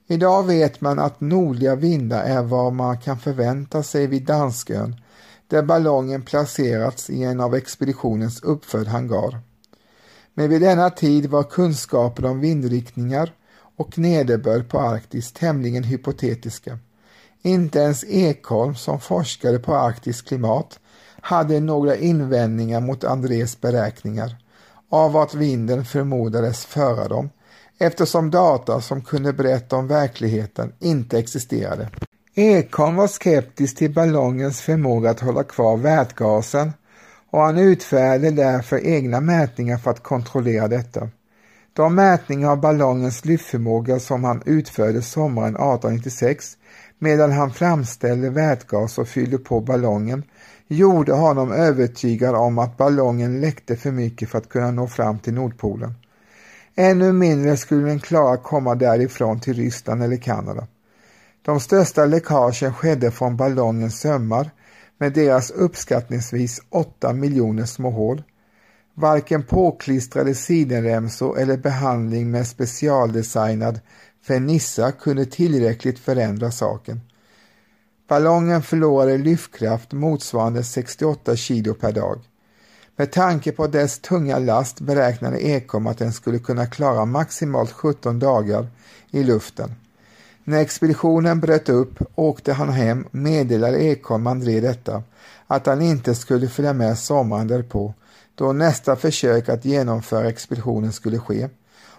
Idag 0.08 0.44
vet 0.44 0.82
man 0.82 1.00
att 1.00 1.22
nordliga 1.22 1.76
vindar 1.76 2.24
är 2.24 2.42
vad 2.42 2.74
man 2.74 2.98
kan 2.98 3.20
förvänta 3.20 3.84
sig 3.84 4.08
vid 4.08 4.26
Danskön, 4.26 4.96
där 5.48 5.62
ballongen 5.62 6.22
placerats 6.22 7.10
i 7.10 7.24
en 7.24 7.40
av 7.40 7.56
expeditionens 7.56 8.44
uppförd 8.44 8.88
hangar. 8.88 9.53
Men 10.34 10.50
vid 10.50 10.62
denna 10.62 10.90
tid 10.90 11.26
var 11.26 11.44
kunskapen 11.44 12.26
om 12.26 12.40
vindriktningar 12.40 13.34
och 13.78 13.98
nederbörd 13.98 14.70
på 14.70 14.80
Arktis 14.80 15.32
tämligen 15.32 15.84
hypotetiska. 15.84 16.80
Inte 17.42 17.80
ens 17.80 18.04
Ekholm 18.04 18.76
som 18.76 19.00
forskade 19.00 19.60
på 19.60 19.76
arktiskt 19.76 20.28
klimat 20.28 20.80
hade 21.22 21.60
några 21.60 21.96
invändningar 21.96 22.82
mot 22.82 23.04
Andrés 23.04 23.62
beräkningar 23.62 24.36
av 24.90 25.12
vart 25.12 25.34
vinden 25.34 25.86
förmodades 25.86 26.66
föra 26.66 27.08
dem 27.08 27.30
eftersom 27.78 28.32
data 28.32 28.82
som 28.82 29.02
kunde 29.02 29.34
berätta 29.34 29.76
om 29.76 29.88
verkligheten 29.88 30.74
inte 30.80 31.20
existerade. 31.20 31.90
Ekholm 32.36 32.96
var 32.96 33.08
skeptisk 33.08 33.78
till 33.78 33.94
ballongens 33.94 34.62
förmåga 34.62 35.10
att 35.10 35.20
hålla 35.20 35.44
kvar 35.44 35.78
vätgasen 35.78 36.74
och 37.34 37.42
han 37.42 37.58
utfärdade 37.58 38.32
därför 38.32 38.88
egna 38.88 39.22
mätningar 39.22 39.78
för 39.78 39.92
att 39.92 40.04
kontrollera 40.04 40.68
detta. 40.68 41.10
De 41.74 41.96
mätningar 41.96 42.50
av 42.50 42.62
ballongens 42.62 43.26
lyftförmåga 43.26 44.00
som 44.00 44.24
han 44.24 44.44
utförde 44.46 45.02
sommaren 45.02 45.56
1896 45.56 46.58
medan 47.00 47.32
han 47.32 47.54
framställde 47.54 48.30
vätgas 48.30 48.98
och 48.98 49.08
fyllde 49.08 49.38
på 49.38 49.62
ballongen 49.62 50.24
gjorde 50.68 51.14
honom 51.14 51.52
övertygad 51.52 52.36
om 52.36 52.60
att 52.60 52.78
ballongen 52.78 53.42
läckte 53.42 53.76
för 53.76 53.92
mycket 53.92 54.30
för 54.30 54.38
att 54.38 54.50
kunna 54.50 54.72
nå 54.72 54.88
fram 54.88 55.20
till 55.20 55.34
Nordpolen. 55.34 55.94
Ännu 56.76 57.12
mindre 57.12 57.58
skulle 57.58 57.88
den 57.88 58.00
klara 58.00 58.34
att 58.34 58.44
komma 58.44 58.76
därifrån 58.76 59.40
till 59.40 59.54
Ryssland 59.54 60.04
eller 60.04 60.18
Kanada. 60.18 60.68
De 61.42 61.60
största 61.60 62.06
läckagen 62.06 62.74
skedde 62.74 63.12
från 63.12 63.38
ballongens 63.38 64.00
sömmar 64.00 64.52
med 65.04 65.14
deras 65.14 65.52
uppskattningsvis 65.52 66.62
8 66.70 67.14
miljoner 67.14 67.66
små 67.66 67.90
hål. 67.90 68.24
Varken 68.94 69.44
påklistrade 69.44 70.36
sidenremsor 70.36 71.40
eller 71.40 71.58
behandling 71.58 72.32
med 72.32 72.48
specialdesignad 72.48 73.80
fernissa 74.28 74.92
kunde 74.92 75.26
tillräckligt 75.26 76.00
förändra 76.00 76.52
saken. 76.52 77.02
Ballongen 78.08 78.62
förlorade 78.62 79.18
lyftkraft 79.18 79.92
motsvarande 79.92 80.64
68 80.64 81.36
kilo 81.36 81.74
per 81.74 81.92
dag. 81.92 82.20
Med 82.96 83.12
tanke 83.12 83.52
på 83.52 83.68
dess 83.68 84.00
tunga 84.00 84.40
last 84.40 84.82
beräknade 84.82 85.40
Ekom 85.40 85.88
att 85.88 85.98
den 85.98 86.14
skulle 86.14 86.40
kunna 86.40 86.66
klara 86.66 87.06
maximalt 87.06 87.72
17 87.72 88.20
dagar 88.20 88.68
i 89.12 89.24
luften. 89.24 89.76
När 90.44 90.62
expeditionen 90.62 91.40
bröt 91.40 91.70
upp 91.70 92.00
åkte 92.16 92.54
han 92.54 92.70
hem 92.70 93.04
och 93.04 93.16
meddelade 93.16 93.84
Ekholm 93.84 94.28
André 94.28 94.60
detta, 94.60 95.04
att 95.48 95.66
han 95.66 95.82
inte 95.82 96.16
skulle 96.16 96.48
följa 96.48 96.74
med 96.74 96.98
sommaren 96.98 97.48
därpå, 97.48 97.94
då 98.36 98.54
nästa 98.54 98.96
försök 98.96 99.50
att 99.50 99.66
genomföra 99.66 100.30
expeditionen 100.30 100.92
skulle 100.92 101.20
ske, 101.20 101.50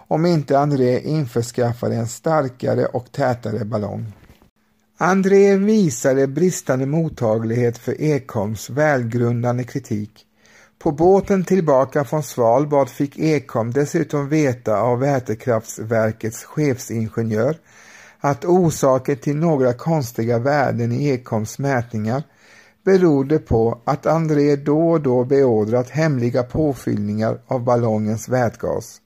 om 0.07 0.25
inte 0.25 0.59
André 0.59 0.99
införskaffade 0.99 1.95
en 1.95 2.07
starkare 2.07 2.85
och 2.85 3.11
tätare 3.11 3.65
ballong. 3.65 4.13
André 4.97 5.55
visade 5.55 6.27
bristande 6.27 6.85
mottaglighet 6.85 7.77
för 7.77 8.01
Ekholms 8.01 8.69
välgrundande 8.69 9.63
kritik 9.63 10.25
På 10.79 10.91
båten 10.91 11.43
tillbaka 11.43 12.03
från 12.03 12.23
Svalbard 12.23 12.89
fick 12.89 13.19
Ekholm 13.19 13.71
dessutom 13.71 14.29
veta 14.29 14.77
av 14.77 14.99
Vätekraftverkets 14.99 16.43
chefsingenjör 16.43 17.57
att 18.25 18.45
orsaken 18.45 19.17
till 19.17 19.35
några 19.35 19.73
konstiga 19.73 20.39
värden 20.39 20.91
i 20.91 21.09
Ekholms 21.09 21.59
mätningar 21.59 22.23
berodde 22.83 23.39
på 23.39 23.81
att 23.85 24.05
André 24.05 24.55
då 24.55 24.91
och 24.91 25.01
då 25.01 25.23
beordrat 25.23 25.89
hemliga 25.89 26.43
påfyllningar 26.43 27.37
av 27.47 27.63
ballongens 27.63 28.29
vätgas. 28.29 29.01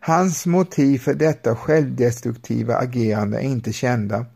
Hans 0.00 0.46
motiv 0.46 0.98
för 0.98 1.14
detta 1.14 1.56
självdestruktiva 1.56 2.76
agerande 2.76 3.38
är 3.38 3.42
inte 3.42 3.72
kända. 3.72 4.26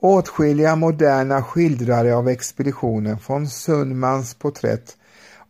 Åtskilliga 0.00 0.76
moderna 0.76 1.42
skildrare 1.42 2.16
av 2.16 2.28
expeditionen 2.28 3.18
från 3.18 3.48
Sundmans 3.48 4.34
porträtt 4.34 4.96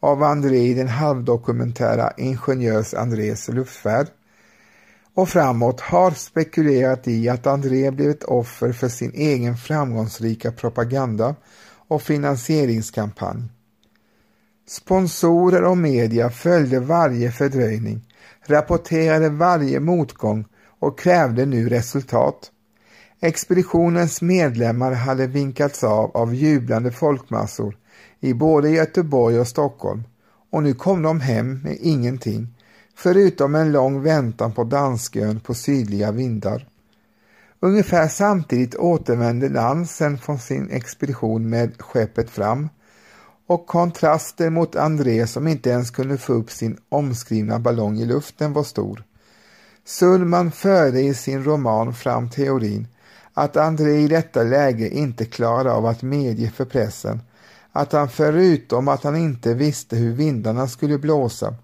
av 0.01 0.23
André 0.23 0.59
i 0.59 0.75
den 0.75 0.89
halvdokumentära 0.89 2.13
Ingenjörs 2.17 2.95
Andrés 2.95 3.49
luftfärd 3.49 4.07
och 5.17 5.29
framåt 5.29 5.81
har 5.81 6.11
spekulerat 6.11 7.09
i 7.09 7.29
att 7.29 7.47
André 7.47 7.91
blivit 7.91 8.25
offer 8.25 8.73
för 8.73 8.89
sin 8.89 9.13
egen 9.15 9.57
framgångsrika 9.57 10.53
propaganda 10.53 11.35
och 11.89 12.03
finansieringskampanj. 12.03 13.43
Sponsorer 14.69 15.65
och 15.65 15.79
media 15.79 16.31
följde 16.31 16.81
varje 16.81 17.31
fördröjning, 17.33 18.09
rapporterade 18.47 19.29
varje 19.29 19.81
motgång 19.81 20.45
och 20.79 20.99
krävde 20.99 21.47
nu 21.47 21.69
resultat. 21.69 22.51
Expeditionens 23.21 24.23
medlemmar 24.23 24.93
hade 24.93 25.27
vinkats 25.27 25.85
av 25.85 26.17
av 26.17 26.35
jublande 26.35 26.93
folkmassor 26.93 27.77
i 28.21 28.35
både 28.35 28.71
Göteborg 28.71 29.41
och 29.41 29.49
Stockholm 29.49 30.03
och 30.51 30.63
nu 30.63 30.75
kom 30.75 31.03
de 31.03 31.21
hem 31.21 31.61
med 31.63 31.77
ingenting 31.81 32.56
förutom 32.97 33.55
en 33.55 33.73
lång 33.73 34.03
väntan 34.03 34.53
på 34.53 34.65
Danskön 34.65 35.41
på 35.41 35.55
sydliga 35.55 36.13
vindar. 36.13 36.69
Ungefär 37.61 38.09
samtidigt 38.09 38.75
återvände 38.75 39.49
Nansen 39.49 40.19
från 40.19 40.39
sin 40.39 40.71
expedition 40.71 41.49
med 41.49 41.83
skeppet 41.83 42.31
fram 42.31 42.69
och 43.47 43.67
kontrasten 43.67 44.53
mot 44.53 44.77
André 44.77 45.27
som 45.27 45.47
inte 45.47 45.71
ens 45.71 45.91
kunde 45.91 46.19
få 46.19 46.33
upp 46.33 46.51
sin 46.51 46.79
omskrivna 46.89 47.59
ballong 47.59 47.99
i 47.99 48.05
luften 48.05 48.53
var 48.53 48.63
stor. 48.63 49.05
Sullman 49.85 50.53
förde 50.53 51.01
i 51.01 51.15
sin 51.15 51.45
roman 51.45 51.95
fram 51.95 52.31
teorin 52.31 52.89
att 53.35 53.57
André 53.57 53.97
i 53.97 54.09
detta 54.09 54.43
läge 54.43 54.89
inte 54.89 55.25
klarade 55.25 55.73
av 55.73 55.87
att 55.87 56.03
medge 56.03 56.51
för 56.51 56.65
pressen 56.65 57.21
att 57.73 57.93
han 57.93 58.09
förutom 58.09 58.89
att 58.89 59.05
han 59.05 59.17
inte 59.17 59.55
visste 59.55 59.97
hur 59.97 60.13
vindarna 60.13 60.69
skulle 60.69 60.99
blåsa 60.99 61.55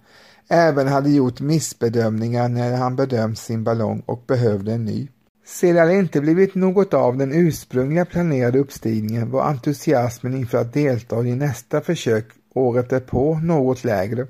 även 0.53 0.89
hade 0.89 1.11
gjort 1.11 1.41
missbedömningar 1.41 2.49
när 2.49 2.77
han 2.77 2.97
bedömt 2.97 3.39
sin 3.39 3.65
ballong 3.65 4.03
och 4.07 4.25
behövde 4.27 4.73
en 4.73 4.85
ny. 4.85 5.09
Sedan 5.47 5.89
det 5.89 5.95
inte 5.95 6.21
blivit 6.21 6.55
något 6.55 6.95
av 6.95 7.17
den 7.17 7.33
ursprungliga 7.33 8.05
planerade 8.05 8.59
uppstigningen 8.59 9.31
var 9.31 9.43
entusiasmen 9.43 10.35
inför 10.35 10.59
att 10.59 10.73
delta 10.73 11.25
i 11.25 11.35
nästa 11.35 11.81
försök 11.81 12.27
året 12.55 12.91
därpå 12.91 13.35
något 13.43 13.85
lägre. 13.85 14.27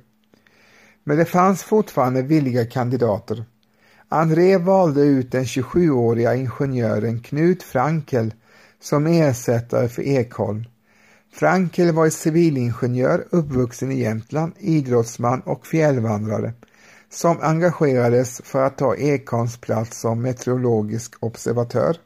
Men 1.05 1.17
det 1.17 1.25
fanns 1.25 1.63
fortfarande 1.63 2.23
villiga 2.23 2.67
kandidater. 2.67 3.45
André 4.09 4.57
valde 4.57 5.03
ut 5.03 5.33
den 5.33 5.45
27-åriga 5.45 6.35
ingenjören 6.35 7.21
Knut 7.21 7.63
Frankel 7.63 8.35
som 8.81 9.07
ersättare 9.07 9.89
för 9.89 10.03
Ekholm. 10.03 10.65
Frankel 11.33 11.93
var 11.93 12.11
civilingenjör 12.11 13.27
uppvuxen 13.31 13.93
i 13.93 14.01
Jämtland, 14.01 14.53
idrottsman 14.59 15.41
och 15.41 15.67
fjällvandrare 15.67 16.53
som 17.11 17.41
engagerades 17.41 18.41
för 18.45 18.63
att 18.63 18.79
ta 18.79 18.97
Ekholms 18.97 19.57
plats 19.57 20.01
som 20.01 20.23
meteorologisk 20.23 21.15
observatör. 21.21 21.97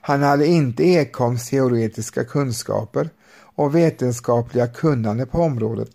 Han 0.00 0.22
hade 0.22 0.46
inte 0.46 0.84
Ekholms 0.84 1.48
teoretiska 1.50 2.24
kunskaper 2.24 3.10
och 3.38 3.74
vetenskapliga 3.74 4.66
kunnande 4.66 5.26
på 5.26 5.38
området, 5.38 5.90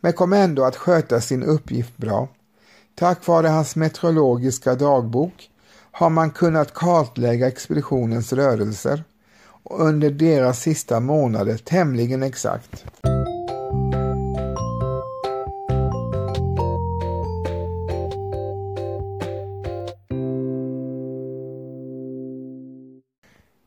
men 0.00 0.12
kom 0.12 0.32
ändå 0.32 0.64
att 0.64 0.76
sköta 0.76 1.20
sin 1.20 1.42
uppgift 1.42 1.96
bra. 1.96 2.28
Tack 2.94 3.26
vare 3.26 3.48
hans 3.48 3.76
meteorologiska 3.76 4.74
dagbok 4.74 5.50
har 5.92 6.10
man 6.10 6.30
kunnat 6.30 6.74
kartlägga 6.74 7.48
expeditionens 7.48 8.32
rörelser 8.32 9.04
under 9.70 10.10
deras 10.10 10.60
sista 10.60 11.00
månader 11.00 11.56
tämligen 11.56 12.22
exakt. 12.22 12.84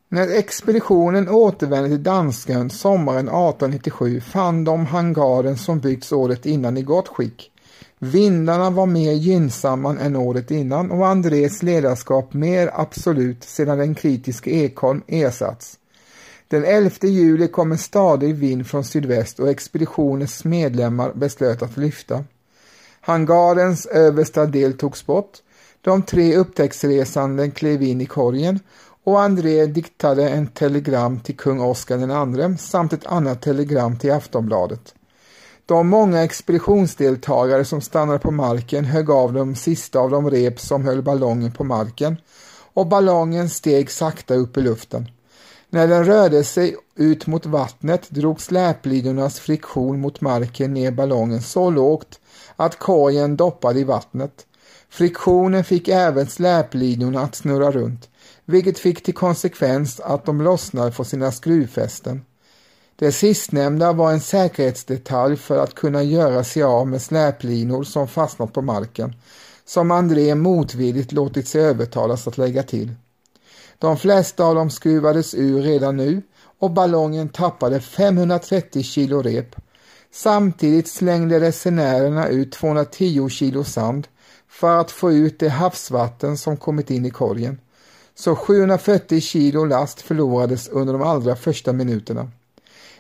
När 0.10 0.38
expeditionen 0.38 1.30
återvände 1.30 1.90
till 1.90 2.04
Dansken 2.04 2.70
sommaren 2.70 3.28
1897 3.28 4.22
fann 4.22 4.64
de 4.64 4.86
hangaren 4.86 5.58
som 5.58 5.80
byggts 5.80 6.12
året 6.12 6.46
innan 6.46 6.78
i 6.78 6.82
gott 6.82 7.08
skick. 7.08 7.52
Vindarna 8.00 8.70
var 8.70 8.86
mer 8.86 9.12
gynnsamma 9.12 9.98
än 10.00 10.16
året 10.16 10.52
innan 10.52 10.92
och 10.92 11.08
Andrés 11.08 11.64
ledarskap 11.64 12.34
mer 12.34 12.72
absolut 12.74 13.44
sedan 13.44 13.78
den 13.78 13.96
kritiska 13.96 14.50
Ekholm 14.50 15.02
ersatts. 15.08 15.80
Den 16.50 16.66
11 16.66 16.92
juli 17.02 17.48
kom 17.48 17.72
en 17.72 17.78
stadig 17.78 18.36
vind 18.36 18.68
från 18.68 18.84
sydväst 18.84 19.40
och 19.40 19.50
expeditionens 19.50 20.46
medlemmar 20.46 21.14
beslöt 21.14 21.62
att 21.62 21.78
lyfta. 21.78 22.24
Hangarens 23.02 23.86
översta 23.86 24.46
del 24.46 24.74
togs 24.74 25.06
bort. 25.06 25.38
De 25.82 26.02
tre 26.02 26.36
upptäcktsresande 26.36 27.52
klev 27.52 27.84
in 27.84 28.02
i 28.02 28.06
korgen 28.06 28.60
och 29.04 29.22
André 29.22 29.66
diktade 29.66 30.30
en 30.30 30.48
telegram 30.48 31.20
till 31.20 31.38
kung 31.38 31.60
Oscar 31.60 31.98
II 31.98 32.58
samt 32.58 32.94
ett 32.94 33.06
annat 33.06 33.42
telegram 33.42 34.00
till 34.00 34.12
Aftonbladet. 34.12 34.94
De 35.66 35.88
många 35.88 36.24
expeditionsdeltagare 36.24 37.66
som 37.66 37.82
stannade 37.82 38.20
på 38.20 38.32
marken 38.32 38.86
högg 38.86 39.10
av 39.10 39.34
de 39.34 39.56
sista 39.56 40.00
av 40.00 40.10
de 40.10 40.30
rep 40.30 40.60
som 40.60 40.86
höll 40.86 41.02
ballongen 41.02 41.52
på 41.52 41.64
marken 41.64 42.18
och 42.74 42.88
ballongen 42.88 43.50
steg 43.50 43.92
sakta 43.92 44.36
upp 44.36 44.58
i 44.58 44.62
luften. 44.62 45.08
När 45.70 45.88
den 45.88 46.06
rörde 46.06 46.44
sig 46.44 46.76
ut 46.96 47.28
mot 47.28 47.46
vattnet 47.46 48.10
drog 48.10 48.42
släplinornas 48.42 49.40
friktion 49.40 50.00
mot 50.00 50.22
marken 50.22 50.74
ner 50.74 50.92
ballongen 50.92 51.42
så 51.42 51.70
lågt 51.70 52.20
att 52.56 52.80
korgen 52.80 53.38
doppade 53.38 53.80
i 53.80 53.84
vattnet. 53.84 54.46
Friktionen 54.90 55.64
fick 55.64 55.88
även 55.88 56.28
släplinorna 56.28 57.22
att 57.22 57.36
snurra 57.36 57.72
runt 57.72 58.10
vilket 58.50 58.80
fick 58.80 59.04
till 59.04 59.14
konsekvens 59.14 60.00
att 60.00 60.26
de 60.26 60.42
lossnade 60.42 60.92
från 60.92 61.06
sina 61.06 61.32
skruvfästen. 61.32 62.26
Det 62.96 63.12
sistnämnda 63.12 63.94
var 63.94 64.12
en 64.12 64.20
säkerhetsdetalj 64.20 65.38
för 65.38 65.58
att 65.58 65.76
kunna 65.76 66.04
göra 66.04 66.44
sig 66.44 66.64
av 66.64 66.88
med 66.88 67.02
släplinor 67.02 67.84
som 67.84 68.08
fastnat 68.08 68.54
på 68.54 68.62
marken, 68.62 69.14
som 69.66 69.92
André 69.92 70.36
motvilligt 70.36 71.12
låtit 71.12 71.48
sig 71.48 71.62
övertalas 71.62 72.28
att 72.28 72.38
lägga 72.38 72.64
till. 72.64 72.92
De 73.80 73.98
flesta 73.98 74.44
av 74.44 74.56
dem 74.56 74.70
skruvades 74.70 75.36
ur 75.36 75.62
redan 75.62 75.98
nu 75.98 76.22
och 76.60 76.72
ballongen 76.72 77.30
tappade 77.30 77.80
530 77.80 78.84
kilo 78.84 79.22
rep. 79.22 79.56
Samtidigt 80.12 80.88
slängde 80.88 81.40
resenärerna 81.40 82.28
ut 82.28 82.52
210 82.52 83.30
kilo 83.30 83.64
sand 83.64 84.08
för 84.50 84.80
att 84.80 84.92
få 84.92 85.12
ut 85.12 85.40
det 85.40 85.50
havsvatten 85.50 86.38
som 86.38 86.58
kommit 86.58 86.92
in 86.92 87.06
i 87.06 87.10
korgen 87.10 87.58
så 88.16 88.36
740 88.36 89.22
kilo 89.22 89.66
last 89.66 90.02
förlorades 90.02 90.68
under 90.68 90.94
de 90.94 91.02
allra 91.02 91.36
första 91.36 91.74
minuterna. 91.74 92.32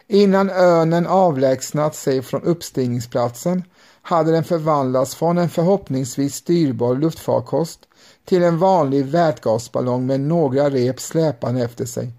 Innan 0.08 0.50
örnen 0.50 1.08
avlägsnat 1.08 1.96
sig 1.96 2.22
från 2.22 2.44
uppstigningsplatsen 2.44 3.64
hade 4.02 4.32
den 4.32 4.44
förvandlats 4.44 5.16
från 5.16 5.38
en 5.38 5.50
förhoppningsvis 5.50 6.36
styrbar 6.36 6.96
luftfarkost 6.96 7.80
till 8.28 8.44
en 8.44 8.58
vanlig 8.58 9.06
vätgasballong 9.06 10.06
med 10.06 10.20
några 10.20 10.70
rep 10.70 11.00
släpande 11.00 11.64
efter 11.64 11.86
sig. 11.86 12.12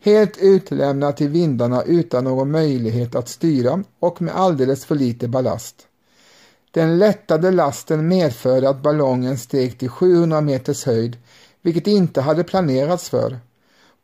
Helt 0.00 0.38
utlämnad 0.38 1.16
till 1.16 1.28
vindarna 1.28 1.82
utan 1.82 2.24
någon 2.24 2.50
möjlighet 2.50 3.14
att 3.14 3.28
styra 3.28 3.82
och 3.98 4.22
med 4.22 4.36
alldeles 4.36 4.84
för 4.84 4.94
lite 4.94 5.28
ballast. 5.28 5.74
Den 6.70 6.98
lättade 6.98 7.50
lasten 7.50 8.08
medförde 8.08 8.68
att 8.68 8.82
ballongen 8.82 9.38
steg 9.38 9.78
till 9.78 9.88
700 9.88 10.40
meters 10.40 10.84
höjd 10.84 11.16
vilket 11.62 11.86
inte 11.86 12.20
hade 12.20 12.44
planerats 12.44 13.08
för. 13.08 13.38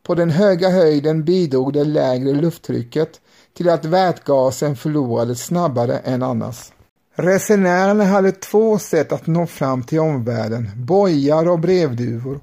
På 0.03 0.15
den 0.15 0.29
höga 0.29 0.69
höjden 0.69 1.23
bidrog 1.23 1.73
det 1.73 1.83
lägre 1.83 2.33
lufttrycket 2.33 3.21
till 3.53 3.69
att 3.69 3.85
vätgasen 3.85 4.75
förlorades 4.75 5.45
snabbare 5.45 5.97
än 5.97 6.23
annars. 6.23 6.71
Resenärerna 7.15 8.03
hade 8.03 8.31
två 8.31 8.79
sätt 8.79 9.11
att 9.11 9.27
nå 9.27 9.45
fram 9.45 9.83
till 9.83 9.99
omvärlden, 9.99 10.69
bojar 10.75 11.47
och 11.47 11.59
brevduvor. 11.59 12.39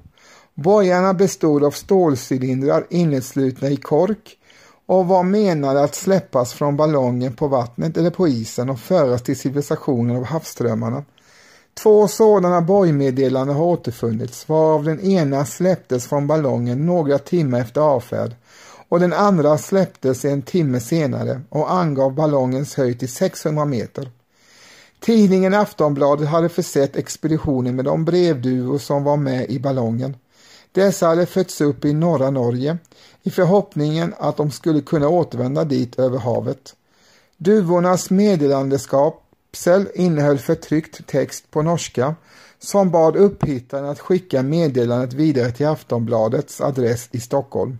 Bojarna 0.55 1.13
bestod 1.13 1.63
av 1.63 1.71
stålcylindrar 1.71 2.87
inneslutna 2.89 3.69
i 3.69 3.77
kork 3.77 4.37
och 4.85 5.07
var 5.07 5.23
menade 5.23 5.83
att 5.83 5.95
släppas 5.95 6.53
från 6.53 6.77
ballongen 6.77 7.33
på 7.33 7.47
vattnet 7.47 7.97
eller 7.97 8.09
på 8.09 8.27
isen 8.27 8.69
och 8.69 8.79
föras 8.79 9.21
till 9.21 9.39
civilisationen 9.39 10.17
av 10.17 10.23
havsströmmarna. 10.23 11.03
Två 11.73 12.07
sådana 12.07 12.61
bojmeddelanden 12.61 13.55
har 13.55 13.65
återfunnits, 13.65 14.49
varav 14.49 14.83
den 14.83 14.99
ena 14.99 15.45
släpptes 15.45 16.07
från 16.07 16.27
ballongen 16.27 16.85
några 16.85 17.17
timmar 17.17 17.59
efter 17.59 17.81
avfärd 17.81 18.35
och 18.89 18.99
den 18.99 19.13
andra 19.13 19.57
släpptes 19.57 20.25
en 20.25 20.41
timme 20.41 20.79
senare 20.79 21.41
och 21.49 21.73
angav 21.73 22.13
ballongens 22.13 22.75
höjd 22.75 22.99
till 22.99 23.11
600 23.11 23.65
meter. 23.65 24.11
Tidningen 25.01 25.53
Aftonbladet 25.53 26.27
hade 26.27 26.49
försett 26.49 26.95
expeditionen 26.95 27.75
med 27.75 27.85
de 27.85 28.05
brevduvor 28.05 28.77
som 28.77 29.03
var 29.03 29.17
med 29.17 29.49
i 29.49 29.59
ballongen. 29.59 30.15
Dessa 30.71 31.07
hade 31.07 31.25
fötts 31.25 31.61
upp 31.61 31.85
i 31.85 31.93
norra 31.93 32.29
Norge 32.29 32.77
i 33.23 33.29
förhoppningen 33.29 34.13
att 34.17 34.37
de 34.37 34.51
skulle 34.51 34.81
kunna 34.81 35.09
återvända 35.09 35.63
dit 35.63 35.99
över 35.99 36.17
havet. 36.17 36.75
Duvornas 37.37 38.09
meddelandeskapsel 38.09 39.87
innehöll 39.93 40.37
förtryckt 40.37 41.07
text 41.07 41.51
på 41.51 41.61
norska 41.61 42.15
som 42.59 42.91
bad 42.91 43.15
upphittaren 43.15 43.85
att 43.85 43.99
skicka 43.99 44.43
meddelandet 44.43 45.13
vidare 45.13 45.51
till 45.51 45.67
Aftonbladets 45.67 46.61
adress 46.61 47.09
i 47.11 47.19
Stockholm. 47.19 47.77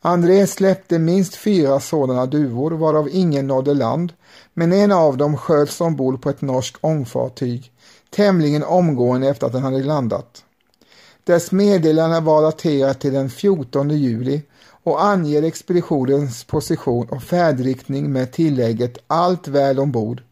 André 0.00 0.46
släppte 0.46 0.98
minst 0.98 1.34
fyra 1.34 1.80
sådana 1.80 2.26
duvor 2.26 2.70
varav 2.70 3.08
ingen 3.12 3.46
nådde 3.46 3.74
land 3.74 4.12
men 4.60 4.72
en 4.72 4.92
av 4.92 5.16
dem 5.16 5.36
sköts 5.36 5.80
ombord 5.80 6.22
på 6.22 6.30
ett 6.30 6.40
norskt 6.40 6.78
ångfartyg 6.80 7.72
tämligen 8.10 8.64
omgående 8.64 9.28
efter 9.28 9.46
att 9.46 9.52
den 9.52 9.62
hade 9.62 9.82
landat. 9.82 10.44
Dess 11.24 11.52
meddelande 11.52 12.20
var 12.20 12.42
daterat 12.42 13.00
till 13.00 13.12
den 13.12 13.30
14 13.30 13.90
juli 13.90 14.42
och 14.84 15.04
anger 15.04 15.42
expeditionens 15.42 16.44
position 16.44 17.08
och 17.08 17.22
färdriktning 17.22 18.12
med 18.12 18.32
tillägget 18.32 18.98
allt 19.06 19.48
väl 19.48 19.78
ombord. 19.78 20.22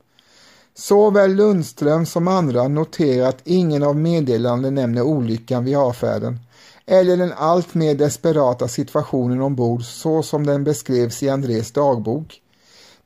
Såväl 0.75 1.35
Lundström 1.35 2.07
som 2.07 2.29
andra 2.29 2.69
noterar 2.69 3.29
att 3.29 3.41
ingen 3.45 3.83
av 3.83 3.97
meddelandena 3.97 4.81
nämner 4.81 5.03
olyckan 5.03 5.65
vid 5.65 5.77
avfärden 5.77 6.39
eller 6.87 7.17
den 7.17 7.33
alltmer 7.33 7.95
desperata 7.95 8.69
situationen 8.69 9.41
ombord 9.41 9.83
så 9.85 10.23
som 10.23 10.47
den 10.47 10.65
beskrevs 10.65 11.23
i 11.23 11.29
Andrés 11.29 11.73
dagbok. 11.73 12.43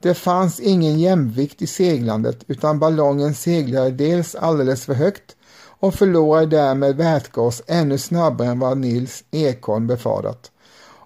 Det 0.02 0.14
fanns 0.14 0.60
ingen 0.60 0.98
jämvikt 0.98 1.62
i 1.62 1.66
seglandet 1.66 2.44
utan 2.46 2.78
ballongen 2.78 3.34
seglade 3.34 3.90
dels 3.90 4.34
alldeles 4.34 4.84
för 4.84 4.94
högt 4.94 5.36
och 5.80 5.94
förlorade 5.94 6.46
därmed 6.46 6.96
vätgas 6.96 7.62
ännu 7.66 7.98
snabbare 7.98 8.48
än 8.48 8.58
vad 8.58 8.78
Nils 8.78 9.24
Ekholm 9.30 9.86
befarat 9.86 10.50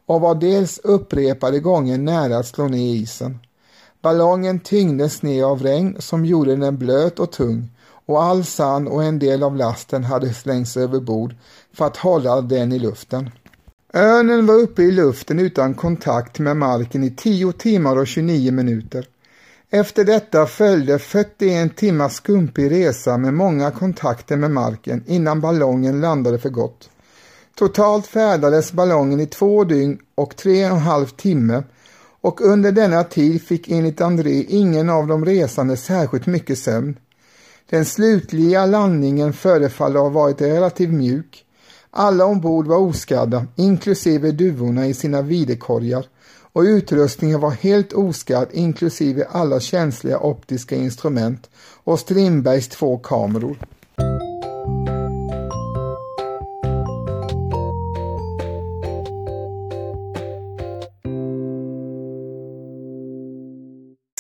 och 0.06 0.20
var 0.20 0.35
dels 0.35 0.78
upprepade 0.78 1.61
gånger 1.61 1.98
nära 1.98 2.38
att 2.38 2.46
slå 2.46 2.68
ner 2.68 2.94
isen. 2.94 3.38
Ballongen 4.02 4.61
tyngdes 4.61 5.22
ner 5.22 5.44
av 5.44 5.62
regn 5.62 5.96
som 5.98 6.24
gjorde 6.24 6.56
den 6.56 6.78
blöt 6.78 7.18
och 7.18 7.32
tung 7.32 7.70
och 8.06 8.22
all 8.22 8.44
sand 8.44 8.88
och 8.88 9.04
en 9.04 9.18
del 9.18 9.42
av 9.42 9.56
lasten 9.56 10.04
hade 10.04 10.35
slängts 10.35 10.76
över 10.76 11.00
bord 11.00 11.35
för 11.72 11.85
att 11.85 11.96
hålla 11.96 12.40
den 12.40 12.72
i 12.72 12.78
luften. 12.78 13.30
Örnen 13.94 14.46
var 14.46 14.55
uppe 14.55 14.83
i 14.83 14.90
luften 14.90 15.38
utan 15.38 15.75
kontakt 15.75 16.38
med 16.38 16.57
marken 16.57 17.05
i 17.05 17.11
10 17.11 17.53
timmar 17.53 17.96
och 17.96 18.07
29 18.07 18.53
minuter. 18.53 19.07
Efter 19.70 20.05
detta 20.05 20.46
följde 20.46 20.99
41 20.99 21.77
timmars 21.77 22.12
skumpig 22.12 22.70
resa 22.70 23.16
med 23.16 23.35
många 23.35 23.70
kontakter 23.70 24.37
med 24.37 24.51
marken 24.51 25.05
innan 25.07 25.40
ballongen 25.40 26.01
landade 26.01 26.38
för 26.38 26.49
gott. 26.49 26.90
Totalt 27.55 28.07
färdades 28.07 28.72
ballongen 28.72 29.20
i 29.20 29.27
två 29.27 29.64
dygn 29.64 29.99
och 30.14 30.37
tre 30.37 30.64
och 30.64 30.77
en 30.77 30.83
halv 30.83 31.07
timme 31.07 31.62
och 32.20 32.40
under 32.40 32.72
denna 32.72 33.05
tid 33.05 33.42
fick 33.42 33.70
enligt 33.70 34.01
André 34.01 34.44
ingen 34.49 34.90
av 34.90 35.07
de 35.07 35.25
resande 35.25 35.77
särskilt 35.77 36.27
mycket 36.27 36.59
sömn. 36.59 36.99
Den 37.70 37.85
slutliga 37.85 38.66
landningen 38.66 39.33
förefaller 39.33 40.01
ha 40.01 40.09
varit 40.09 40.40
relativt 40.40 40.92
mjuk. 40.92 41.45
Alla 41.90 42.25
ombord 42.25 42.66
var 42.66 42.77
oskadda, 42.77 43.46
inklusive 43.57 44.33
duvorna 44.33 44.87
i 44.87 44.94
sina 44.94 45.22
videkorgar 45.22 46.07
och 46.53 46.62
utrustningen 46.62 47.40
var 47.40 47.51
helt 47.51 47.92
oskadd 47.92 48.49
inklusive 48.53 49.27
alla 49.31 49.61
känsliga 49.61 50.18
optiska 50.18 50.77
instrument 50.77 51.51
och 51.85 51.99
Strindbergs 51.99 52.68
två 52.68 52.99
kameror. 52.99 53.57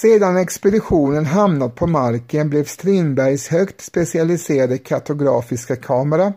Sedan 0.00 0.36
expeditionen 0.36 1.26
hamnat 1.26 1.74
på 1.74 1.86
marken 1.86 2.50
blev 2.50 2.64
Strindbergs 2.64 3.48
högt 3.48 3.80
specialiserade 3.80 4.78
kartografiska 4.78 5.76
kamera 5.76 6.32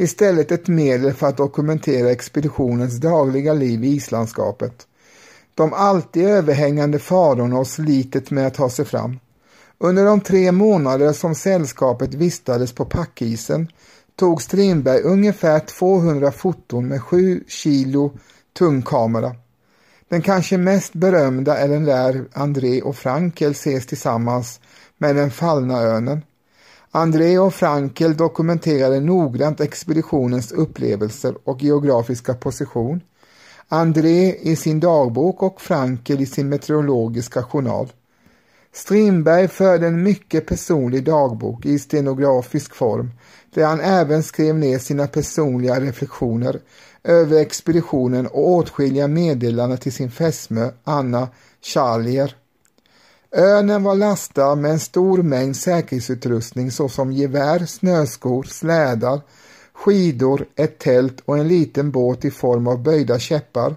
istället 0.00 0.52
ett 0.52 0.68
medel 0.68 1.12
för 1.12 1.26
att 1.26 1.36
dokumentera 1.36 2.10
expeditionens 2.10 2.96
dagliga 2.96 3.52
liv 3.52 3.84
i 3.84 3.88
islandskapet. 3.88 4.86
De 5.54 5.72
alltid 5.72 6.28
överhängande 6.28 6.98
farorna 6.98 7.58
och 7.58 7.66
slitet 7.66 8.30
med 8.30 8.46
att 8.46 8.54
ta 8.54 8.70
sig 8.70 8.84
fram. 8.84 9.18
Under 9.78 10.04
de 10.04 10.20
tre 10.20 10.52
månader 10.52 11.12
som 11.12 11.34
sällskapet 11.34 12.14
vistades 12.14 12.72
på 12.72 12.84
packisen 12.84 13.68
tog 14.16 14.42
Strindberg 14.42 15.02
ungefär 15.02 15.58
200 15.58 16.32
foton 16.32 16.88
med 16.88 17.02
7 17.02 17.44
kilo 17.48 18.12
tung 18.58 18.82
kamera. 18.82 19.34
Den 20.08 20.22
kanske 20.22 20.58
mest 20.58 20.92
berömda 20.92 21.58
är 21.58 21.68
den 21.68 21.84
där 21.84 22.24
André 22.32 22.82
och 22.82 22.96
Frankel 22.96 23.50
ses 23.50 23.86
tillsammans 23.86 24.60
med 24.98 25.16
den 25.16 25.30
fallna 25.30 25.80
örnen. 25.80 26.22
André 26.92 27.38
och 27.38 27.54
Frankel 27.54 28.16
dokumenterade 28.16 29.00
noggrant 29.00 29.60
expeditionens 29.60 30.52
upplevelser 30.52 31.34
och 31.44 31.62
geografiska 31.62 32.34
position. 32.34 33.00
André 33.68 34.34
i 34.34 34.56
sin 34.56 34.80
dagbok 34.80 35.42
och 35.42 35.60
Frankel 35.60 36.20
i 36.20 36.26
sin 36.26 36.48
meteorologiska 36.48 37.42
journal. 37.42 37.92
Strindberg 38.72 39.48
förde 39.48 39.86
en 39.86 40.02
mycket 40.02 40.46
personlig 40.46 41.04
dagbok 41.04 41.66
i 41.66 41.78
stenografisk 41.78 42.74
form 42.74 43.10
där 43.54 43.64
han 43.64 43.80
även 43.80 44.22
skrev 44.22 44.54
ner 44.54 44.78
sina 44.78 45.06
personliga 45.06 45.80
reflektioner 45.80 46.60
över 47.04 47.40
expeditionen 47.40 48.26
och 48.26 48.50
åtskilliga 48.50 49.08
meddelanden 49.08 49.78
till 49.78 49.92
sin 49.92 50.10
fästmö 50.10 50.70
Anna 50.84 51.28
Charlier. 51.62 52.36
Örnen 53.32 53.82
var 53.82 53.94
lastad 53.94 54.54
med 54.54 54.70
en 54.70 54.80
stor 54.80 55.22
mängd 55.22 55.56
säkerhetsutrustning 55.56 56.70
såsom 56.70 57.12
gevär, 57.12 57.66
snöskor, 57.66 58.42
slädar, 58.42 59.20
skidor, 59.72 60.46
ett 60.56 60.78
tält 60.78 61.22
och 61.24 61.38
en 61.38 61.48
liten 61.48 61.90
båt 61.90 62.24
i 62.24 62.30
form 62.30 62.66
av 62.66 62.82
böjda 62.82 63.18
käppar 63.18 63.76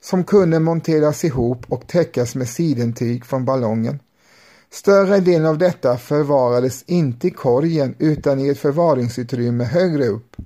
som 0.00 0.24
kunde 0.24 0.60
monteras 0.60 1.24
ihop 1.24 1.64
och 1.68 1.86
täckas 1.86 2.34
med 2.34 2.48
sidentyg 2.48 3.24
från 3.24 3.44
ballongen. 3.44 3.98
Större 4.72 5.20
delen 5.20 5.46
av 5.46 5.58
detta 5.58 5.96
förvarades 5.98 6.84
inte 6.86 7.26
i 7.26 7.30
korgen 7.30 7.94
utan 7.98 8.40
i 8.40 8.48
ett 8.48 8.58
förvaringsutrymme 8.58 9.64
högre 9.64 10.06
upp. 10.06 10.36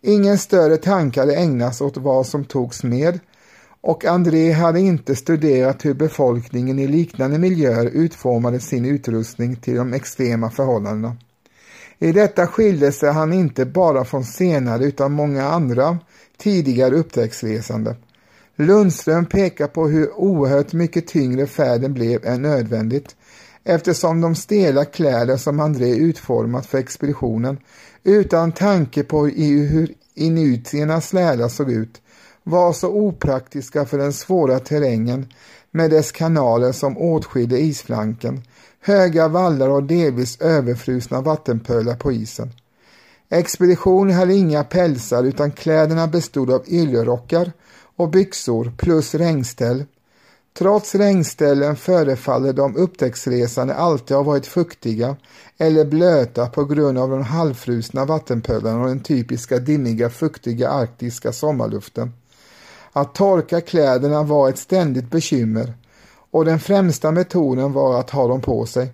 Ingen 0.00 0.38
större 0.38 0.76
tanke 0.76 1.20
hade 1.20 1.36
ägnats 1.36 1.80
åt 1.80 1.96
vad 1.96 2.26
som 2.26 2.44
togs 2.44 2.82
med 2.82 3.20
och 3.82 4.04
André 4.04 4.52
hade 4.52 4.80
inte 4.80 5.16
studerat 5.16 5.84
hur 5.84 5.94
befolkningen 5.94 6.78
i 6.78 6.86
liknande 6.86 7.38
miljöer 7.38 7.86
utformade 7.86 8.60
sin 8.60 8.84
utrustning 8.84 9.56
till 9.56 9.74
de 9.74 9.92
extrema 9.92 10.50
förhållandena. 10.50 11.16
I 11.98 12.12
detta 12.12 12.46
skilde 12.46 12.92
sig 12.92 13.12
han 13.12 13.32
inte 13.32 13.64
bara 13.64 14.04
från 14.04 14.24
senare 14.24 14.84
utan 14.84 15.12
många 15.12 15.44
andra 15.44 15.98
tidigare 16.38 16.94
upptäcktsresande. 16.94 17.96
Lundström 18.56 19.26
pekar 19.26 19.66
på 19.66 19.88
hur 19.88 20.12
oerhört 20.14 20.72
mycket 20.72 21.06
tyngre 21.06 21.46
färden 21.46 21.94
blev 21.94 22.26
än 22.26 22.42
nödvändigt 22.42 23.16
eftersom 23.64 24.20
de 24.20 24.34
stela 24.34 24.84
kläder 24.84 25.36
som 25.36 25.60
André 25.60 25.94
utformat 25.94 26.66
för 26.66 26.78
expeditionen 26.78 27.58
utan 28.04 28.52
tanke 28.52 29.02
på 29.02 29.26
hur 29.26 29.94
inuitiernas 30.14 31.12
lära 31.12 31.48
såg 31.48 31.72
ut 31.72 32.02
var 32.42 32.72
så 32.72 32.88
opraktiska 32.88 33.84
för 33.84 33.98
den 33.98 34.12
svåra 34.12 34.58
terrängen 34.58 35.26
med 35.70 35.90
dess 35.90 36.12
kanaler 36.12 36.72
som 36.72 36.98
åtskilde 36.98 37.58
isflanken, 37.58 38.42
höga 38.80 39.28
vallar 39.28 39.68
och 39.68 39.82
delvis 39.82 40.40
överfrusna 40.40 41.20
vattenpölar 41.20 41.94
på 41.94 42.12
isen. 42.12 42.52
Expeditionen 43.30 44.16
hade 44.16 44.34
inga 44.34 44.64
pälsar 44.64 45.24
utan 45.24 45.52
kläderna 45.52 46.06
bestod 46.06 46.50
av 46.50 46.64
yllerockar 46.68 47.52
och 47.96 48.10
byxor 48.10 48.72
plus 48.76 49.14
regnställ 49.14 49.84
Trots 50.54 50.94
regnställen 50.94 51.76
förefaller 51.76 52.52
de 52.52 52.76
upptäcktsresande 52.76 53.74
alltid 53.74 54.16
ha 54.16 54.24
varit 54.24 54.46
fuktiga 54.46 55.16
eller 55.58 55.84
blöta 55.84 56.46
på 56.46 56.64
grund 56.64 56.98
av 56.98 57.10
de 57.10 57.22
halvfrusna 57.22 58.04
vattenpölarna 58.04 58.80
och 58.82 58.88
den 58.88 59.02
typiska 59.02 59.58
dimmiga 59.58 60.10
fuktiga 60.10 60.68
arktiska 60.68 61.32
sommarluften. 61.32 62.12
Att 62.92 63.14
torka 63.14 63.60
kläderna 63.60 64.22
var 64.22 64.48
ett 64.48 64.58
ständigt 64.58 65.10
bekymmer 65.10 65.74
och 66.30 66.44
den 66.44 66.60
främsta 66.60 67.10
metoden 67.10 67.72
var 67.72 68.00
att 68.00 68.10
ha 68.10 68.28
dem 68.28 68.40
på 68.40 68.66
sig. 68.66 68.92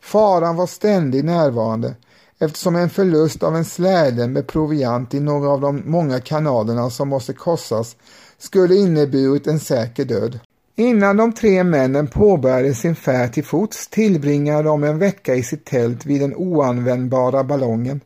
Faran 0.00 0.56
var 0.56 0.66
ständigt 0.66 1.24
närvarande 1.24 1.94
eftersom 2.38 2.76
en 2.76 2.90
förlust 2.90 3.42
av 3.42 3.56
en 3.56 3.64
släde 3.64 4.28
med 4.28 4.46
proviant 4.46 5.14
i 5.14 5.20
några 5.20 5.50
av 5.50 5.60
de 5.60 5.82
många 5.84 6.20
kanalerna 6.20 6.90
som 6.90 7.08
måste 7.08 7.32
korsas 7.32 7.96
skulle 8.38 8.74
inneburit 8.74 9.46
en 9.46 9.60
säker 9.60 10.04
död. 10.04 10.38
Innan 10.76 11.16
de 11.16 11.32
tre 11.32 11.64
männen 11.64 12.06
påbörjade 12.06 12.74
sin 12.74 12.96
färd 12.96 13.32
till 13.32 13.44
fots 13.44 13.88
tillbringade 13.88 14.62
de 14.62 14.84
en 14.84 14.98
vecka 14.98 15.34
i 15.34 15.42
sitt 15.42 15.64
tält 15.64 16.06
vid 16.06 16.20
den 16.20 16.34
oanvändbara 16.34 17.44
ballongen. 17.44 18.00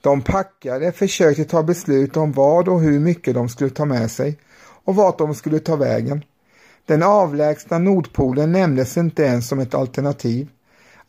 De 0.00 0.22
packade, 0.22 0.92
försökte 0.92 1.44
ta 1.44 1.62
beslut 1.62 2.16
om 2.16 2.32
vad 2.32 2.68
och 2.68 2.80
hur 2.80 3.00
mycket 3.00 3.34
de 3.34 3.48
skulle 3.48 3.70
ta 3.70 3.84
med 3.84 4.10
sig 4.10 4.38
och 4.86 4.96
vart 4.96 5.18
de 5.18 5.34
skulle 5.34 5.58
ta 5.58 5.76
vägen. 5.76 6.24
Den 6.86 7.02
avlägsna 7.02 7.78
Nordpolen 7.78 8.52
nämndes 8.52 8.96
inte 8.96 9.22
ens 9.22 9.48
som 9.48 9.58
ett 9.58 9.74
alternativ. 9.74 10.48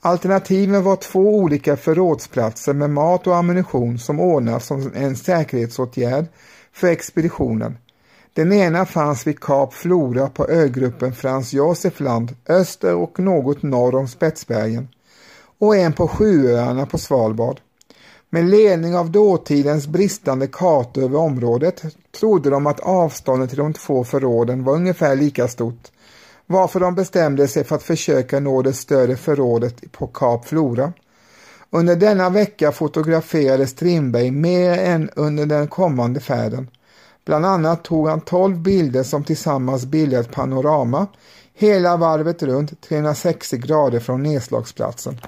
Alternativen 0.01 0.83
var 0.83 0.95
två 0.95 1.35
olika 1.35 1.77
förrådsplatser 1.77 2.73
med 2.73 2.89
mat 2.89 3.27
och 3.27 3.35
ammunition 3.35 3.99
som 3.99 4.19
ordnats 4.19 4.65
som 4.65 4.91
en 4.95 5.15
säkerhetsåtgärd 5.15 6.25
för 6.71 6.87
expeditionen. 6.87 7.77
Den 8.33 8.53
ena 8.53 8.85
fanns 8.85 9.27
vid 9.27 9.39
Kap 9.39 9.73
Flora 9.73 10.29
på 10.29 10.47
ögruppen 10.47 11.13
Frans 11.13 11.53
Josef 11.53 11.99
Land 11.99 12.35
öster 12.49 12.95
och 12.95 13.19
något 13.19 13.63
norr 13.63 13.95
om 13.95 14.07
Spetsbergen 14.07 14.87
och 15.59 15.75
en 15.75 15.93
på 15.93 16.07
Sjuöarna 16.07 16.85
på 16.85 16.97
Svalbard. 16.97 17.59
Med 18.29 18.45
ledning 18.45 18.95
av 18.95 19.11
dåtidens 19.11 19.87
bristande 19.87 20.47
kartor 20.47 21.03
över 21.03 21.19
området 21.19 21.83
trodde 22.19 22.49
de 22.49 22.67
att 22.67 22.79
avståndet 22.79 23.49
till 23.49 23.57
de 23.57 23.73
två 23.73 24.03
förråden 24.03 24.63
var 24.63 24.73
ungefär 24.73 25.15
lika 25.15 25.47
stort, 25.47 25.91
varför 26.45 26.79
de 26.79 26.95
bestämde 26.95 27.47
sig 27.47 27.63
för 27.63 27.75
att 27.75 27.83
försöka 27.83 28.39
nå 28.39 28.61
det 28.61 28.73
större 28.73 29.15
förrådet 29.15 29.91
på 29.91 30.07
Kap 30.07 30.47
Flora. 30.47 30.93
Under 31.69 31.95
denna 31.95 32.29
vecka 32.29 32.71
fotograferade 32.71 33.67
Strindberg 33.67 34.31
mer 34.31 34.77
än 34.77 35.09
under 35.15 35.45
den 35.45 35.67
kommande 35.67 36.19
färden. 36.19 36.69
Bland 37.25 37.45
annat 37.45 37.83
tog 37.83 38.07
han 38.07 38.21
12 38.21 38.57
bilder 38.57 39.03
som 39.03 39.23
tillsammans 39.23 39.85
bildade 39.85 40.21
ett 40.21 40.31
panorama 40.31 41.07
hela 41.53 41.97
varvet 41.97 42.43
runt 42.43 42.81
360 42.81 43.57
grader 43.57 43.99
från 43.99 44.23
nedslagsplatsen. 44.23 45.19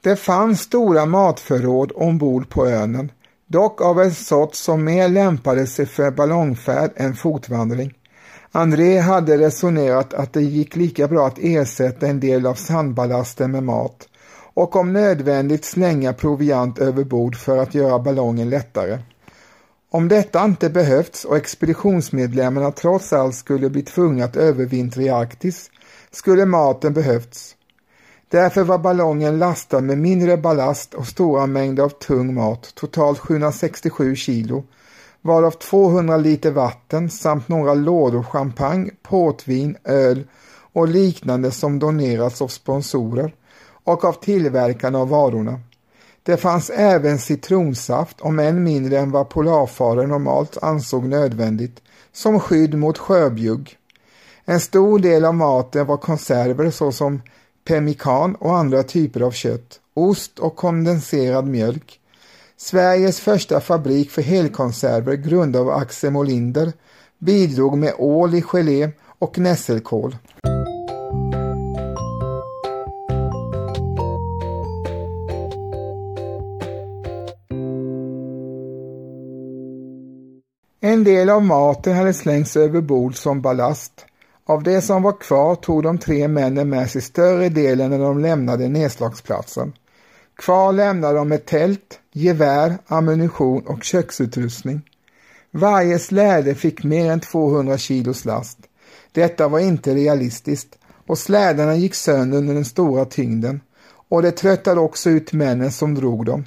Det 0.00 0.16
fanns 0.16 0.60
stora 0.60 1.06
matförråd 1.06 1.92
ombord 1.94 2.48
på 2.48 2.66
ön, 2.66 3.12
dock 3.46 3.80
av 3.80 4.00
en 4.00 4.14
sort 4.14 4.54
som 4.54 4.84
mer 4.84 5.08
lämpade 5.08 5.66
sig 5.66 5.86
för 5.86 6.10
ballongfärd 6.10 6.90
än 6.96 7.14
fotvandring. 7.14 7.92
André 8.52 8.98
hade 8.98 9.38
resonerat 9.38 10.14
att 10.14 10.32
det 10.32 10.42
gick 10.42 10.76
lika 10.76 11.08
bra 11.08 11.26
att 11.26 11.38
ersätta 11.38 12.06
en 12.06 12.20
del 12.20 12.46
av 12.46 12.54
sandballasten 12.54 13.50
med 13.50 13.62
mat 13.62 14.08
och 14.54 14.76
om 14.76 14.92
nödvändigt 14.92 15.64
slänga 15.64 16.12
proviant 16.12 16.78
över 16.78 17.04
bord 17.04 17.36
för 17.36 17.58
att 17.58 17.74
göra 17.74 17.98
ballongen 17.98 18.50
lättare. 18.50 18.98
Om 19.90 20.08
detta 20.08 20.44
inte 20.44 20.70
behövts 20.70 21.24
och 21.24 21.36
expeditionsmedlemmarna 21.36 22.72
trots 22.72 23.12
allt 23.12 23.34
skulle 23.34 23.70
bli 23.70 23.82
tvungna 23.82 24.24
att 24.24 24.36
övervintra 24.36 25.02
i 25.02 25.08
Arktis 25.08 25.70
skulle 26.10 26.46
maten 26.46 26.92
behövts. 26.92 27.54
Därför 28.30 28.64
var 28.64 28.78
ballongen 28.78 29.38
lastad 29.38 29.80
med 29.80 29.98
mindre 29.98 30.36
ballast 30.36 30.94
och 30.94 31.06
stora 31.06 31.46
mängder 31.46 31.82
av 31.82 31.88
tung 31.88 32.34
mat, 32.34 32.74
totalt 32.74 33.18
767 33.18 34.16
kilo, 34.16 34.64
varav 35.22 35.50
200 35.50 36.16
liter 36.16 36.50
vatten 36.50 37.10
samt 37.10 37.48
några 37.48 37.74
lådor 37.74 38.22
champagne, 38.22 38.90
portvin, 39.02 39.76
öl 39.84 40.26
och 40.72 40.88
liknande 40.88 41.50
som 41.50 41.78
donerats 41.78 42.42
av 42.42 42.48
sponsorer 42.48 43.34
och 43.84 44.04
av 44.04 44.12
tillverkarna 44.12 44.98
av 44.98 45.08
varorna. 45.08 45.60
Det 46.22 46.36
fanns 46.36 46.70
även 46.70 47.18
citronsaft, 47.18 48.20
om 48.20 48.38
än 48.38 48.64
mindre 48.64 48.98
än 48.98 49.10
vad 49.10 49.28
polarfarare 49.28 50.06
normalt 50.06 50.58
ansåg 50.62 51.04
nödvändigt, 51.04 51.82
som 52.12 52.40
skydd 52.40 52.74
mot 52.74 52.98
sjöbjugg. 52.98 53.76
En 54.44 54.60
stor 54.60 54.98
del 54.98 55.24
av 55.24 55.34
maten 55.34 55.86
var 55.86 55.96
konserver 55.96 56.70
såsom 56.70 57.20
pemmikan 57.68 58.34
och 58.34 58.56
andra 58.56 58.82
typer 58.82 59.20
av 59.20 59.30
kött, 59.30 59.80
ost 59.94 60.38
och 60.38 60.56
kondenserad 60.56 61.46
mjölk. 61.46 62.00
Sveriges 62.56 63.20
första 63.20 63.60
fabrik 63.60 64.10
för 64.10 64.22
helkonserver 64.22 65.14
grundad 65.14 65.62
av 65.62 65.70
Axel 65.70 66.10
Molinder 66.10 66.72
bidrog 67.18 67.78
med 67.78 67.94
ål 67.98 68.34
i 68.34 68.42
gelé 68.42 68.90
och 69.18 69.38
nässelkål. 69.38 70.16
En 80.80 81.04
del 81.04 81.30
av 81.30 81.44
maten 81.44 81.96
hade 81.96 82.14
slängts 82.14 82.56
över 82.56 82.80
bord 82.80 83.16
som 83.16 83.40
ballast. 83.40 84.07
Av 84.48 84.62
det 84.62 84.82
som 84.82 85.02
var 85.02 85.20
kvar 85.20 85.54
tog 85.54 85.82
de 85.82 85.98
tre 85.98 86.28
männen 86.28 86.68
med 86.68 86.90
sig 86.90 87.02
större 87.02 87.48
delen 87.48 87.90
när 87.90 87.98
de 87.98 88.18
lämnade 88.18 88.68
nedslagsplatsen. 88.68 89.72
Kvar 90.36 90.72
lämnade 90.72 91.18
de 91.18 91.32
ett 91.32 91.46
tält, 91.46 91.98
gevär, 92.12 92.78
ammunition 92.86 93.66
och 93.66 93.84
köksutrustning. 93.84 94.80
Varje 95.50 95.98
släde 95.98 96.54
fick 96.54 96.84
mer 96.84 97.10
än 97.10 97.20
200 97.20 97.78
kilos 97.78 98.24
last. 98.24 98.58
Detta 99.12 99.48
var 99.48 99.58
inte 99.58 99.94
realistiskt 99.94 100.78
och 101.06 101.18
slädarna 101.18 101.76
gick 101.76 101.94
sönder 101.94 102.38
under 102.38 102.54
den 102.54 102.64
stora 102.64 103.04
tyngden 103.04 103.60
och 104.08 104.22
det 104.22 104.32
tröttade 104.32 104.80
också 104.80 105.10
ut 105.10 105.32
männen 105.32 105.72
som 105.72 105.94
drog 105.94 106.26
dem. 106.26 106.44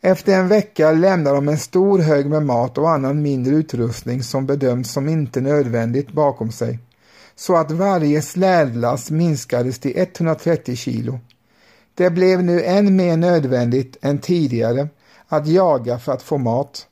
Efter 0.00 0.32
en 0.32 0.48
vecka 0.48 0.92
lämnade 0.92 1.36
de 1.36 1.48
en 1.48 1.58
stor 1.58 1.98
hög 1.98 2.26
med 2.26 2.42
mat 2.42 2.78
och 2.78 2.90
annan 2.90 3.22
mindre 3.22 3.54
utrustning 3.54 4.22
som 4.22 4.46
bedömts 4.46 4.92
som 4.92 5.08
inte 5.08 5.40
nödvändigt 5.40 6.12
bakom 6.12 6.52
sig, 6.52 6.78
så 7.40 7.56
att 7.56 7.70
varje 7.70 8.22
slädlass 8.22 9.10
minskades 9.10 9.78
till 9.78 9.92
130 9.96 10.76
kilo. 10.76 11.18
Det 11.94 12.10
blev 12.10 12.42
nu 12.42 12.62
än 12.62 12.96
mer 12.96 13.16
nödvändigt 13.16 13.96
än 14.02 14.18
tidigare 14.18 14.88
att 15.28 15.46
jaga 15.46 15.98
för 15.98 16.12
att 16.12 16.22
få 16.22 16.38
mat. 16.38 16.86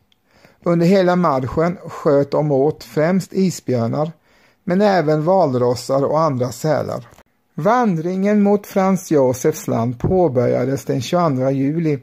Under 0.62 0.86
hela 0.86 1.16
marschen 1.16 1.76
sköt 1.86 2.30
de 2.30 2.52
åt 2.52 2.84
främst 2.84 3.32
isbjörnar, 3.32 4.12
men 4.64 4.80
även 4.80 5.24
valrossar 5.24 6.04
och 6.04 6.20
andra 6.20 6.52
sälar. 6.52 7.08
Vandringen 7.54 8.42
mot 8.42 8.66
Frans 8.66 9.10
Josefs 9.10 9.66
land 9.66 10.00
påbörjades 10.00 10.84
den 10.84 11.02
22 11.02 11.50
juli 11.50 11.98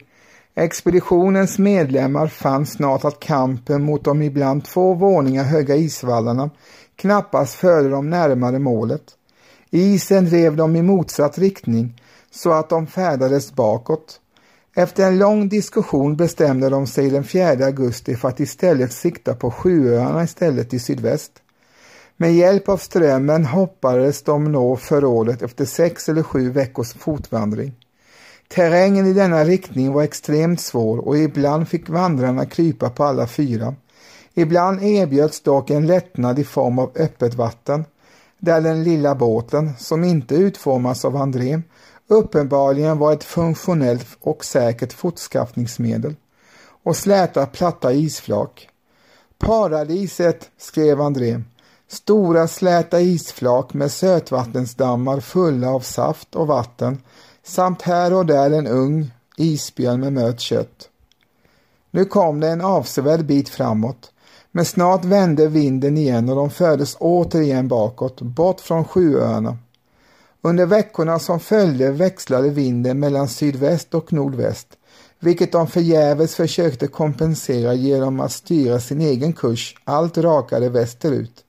Expeditionens 0.58 1.60
medlemmar 1.60 2.28
fann 2.28 2.66
snart 2.66 3.06
att 3.06 3.20
kampen 3.20 3.84
mot 3.84 4.04
de 4.04 4.22
ibland 4.22 4.66
två 4.66 4.94
våningar 4.94 5.44
höga 5.44 5.76
isvallarna 5.76 6.50
knappast 6.96 7.54
förde 7.54 7.90
dem 7.90 8.10
närmare 8.10 8.60
målet. 8.60 9.04
Isen 9.70 10.26
drev 10.26 10.56
dem 10.56 10.76
i 10.76 10.82
motsatt 10.82 11.38
riktning 11.38 12.02
så 12.32 12.52
att 12.52 12.70
de 12.70 12.88
färdades 12.88 13.54
bakåt. 13.54 14.20
Efter 14.76 15.08
en 15.08 15.18
lång 15.18 15.50
diskussion 15.50 16.16
bestämde 16.16 16.70
de 16.70 16.88
sig 16.88 17.10
den 17.10 17.24
4 17.24 17.66
augusti 17.66 18.16
för 18.16 18.28
att 18.28 18.40
istället 18.40 18.94
sikta 18.94 19.36
på 19.36 19.52
Sjuöarna 19.52 20.24
istället 20.24 20.74
i 20.74 20.80
sydväst. 20.80 21.32
Med 22.18 22.36
hjälp 22.36 22.70
av 22.70 22.78
strömmen 22.78 23.46
hoppades 23.46 24.24
de 24.24 24.52
nå 24.52 24.76
förrådet 24.76 25.42
efter 25.42 25.66
sex 25.66 26.10
eller 26.10 26.24
sju 26.24 26.52
veckors 26.52 26.94
fotvandring. 26.94 27.74
Terrängen 28.48 29.08
i 29.08 29.14
denna 29.14 29.44
riktning 29.44 29.94
var 29.94 30.04
extremt 30.04 30.62
svår 30.62 30.98
och 30.98 31.18
ibland 31.18 31.68
fick 31.68 31.90
vandrarna 31.90 32.46
krypa 32.46 32.90
på 32.90 33.04
alla 33.04 33.28
fyra. 33.28 33.76
Ibland 34.34 34.84
erbjöds 34.84 35.42
dock 35.42 35.70
en 35.70 35.88
lättnad 35.88 36.40
i 36.40 36.44
form 36.44 36.80
av 36.80 36.92
öppet 36.96 37.34
vatten, 37.34 37.86
där 38.40 38.62
den 38.62 38.84
lilla 38.84 39.16
båten, 39.16 39.72
som 39.78 40.04
inte 40.04 40.36
utformats 40.36 41.06
av 41.06 41.16
André, 41.16 41.62
uppenbarligen 42.08 42.98
var 42.98 43.14
ett 43.14 43.24
funktionellt 43.24 44.08
och 44.22 44.46
säkert 44.46 44.94
fortskaffningsmedel, 44.94 46.16
och 46.84 46.96
släta 46.96 47.46
platta 47.46 47.94
isflak. 47.94 48.70
Paradiset, 49.38 50.50
skrev 50.58 51.02
André, 51.02 51.42
stora 51.88 52.48
släta 52.48 53.02
isflak 53.02 53.74
med 53.74 53.92
sötvattensdammar 53.92 55.20
fulla 55.20 55.70
av 55.70 55.80
saft 55.80 56.36
och 56.36 56.48
vatten 56.48 57.02
samt 57.46 57.82
här 57.82 58.14
och 58.14 58.26
där 58.26 58.52
en 58.52 58.68
ung 58.68 59.12
isbjörn 59.38 60.00
med 60.00 60.14
mött 60.14 60.40
kött. 60.40 60.90
Nu 61.92 62.06
kom 62.06 62.40
det 62.40 62.50
en 62.50 62.62
avsevärd 62.62 63.26
bit 63.26 63.50
framåt, 63.50 64.12
men 64.52 64.66
snart 64.66 65.06
vände 65.06 65.48
vinden 65.48 65.98
igen 65.98 66.30
och 66.30 66.36
de 66.36 66.50
fördes 66.50 66.96
återigen 67.00 67.68
bakåt, 67.68 68.22
bort 68.22 68.62
från 68.62 68.86
Sjuöarna. 68.86 69.58
Under 70.42 70.66
veckorna 70.66 71.20
som 71.20 71.40
följde 71.40 71.92
växlade 71.92 72.50
vinden 72.50 73.00
mellan 73.00 73.28
sydväst 73.28 73.94
och 73.94 74.14
nordväst, 74.14 74.68
vilket 75.20 75.52
de 75.52 75.68
förgäves 75.68 76.36
försökte 76.36 76.88
kompensera 76.88 77.74
genom 77.74 78.20
att 78.20 78.32
styra 78.32 78.80
sin 78.80 79.02
egen 79.02 79.34
kurs 79.34 79.76
allt 79.84 80.18
rakare 80.18 80.70
västerut. 80.70 81.44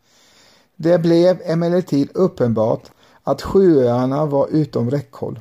Det 0.76 0.98
blev 0.98 1.40
emellertid 1.44 2.08
uppenbart 2.14 2.82
att 3.22 3.42
Sjuöarna 3.42 4.26
var 4.26 4.48
utom 4.50 4.90
räckhåll. 4.90 5.40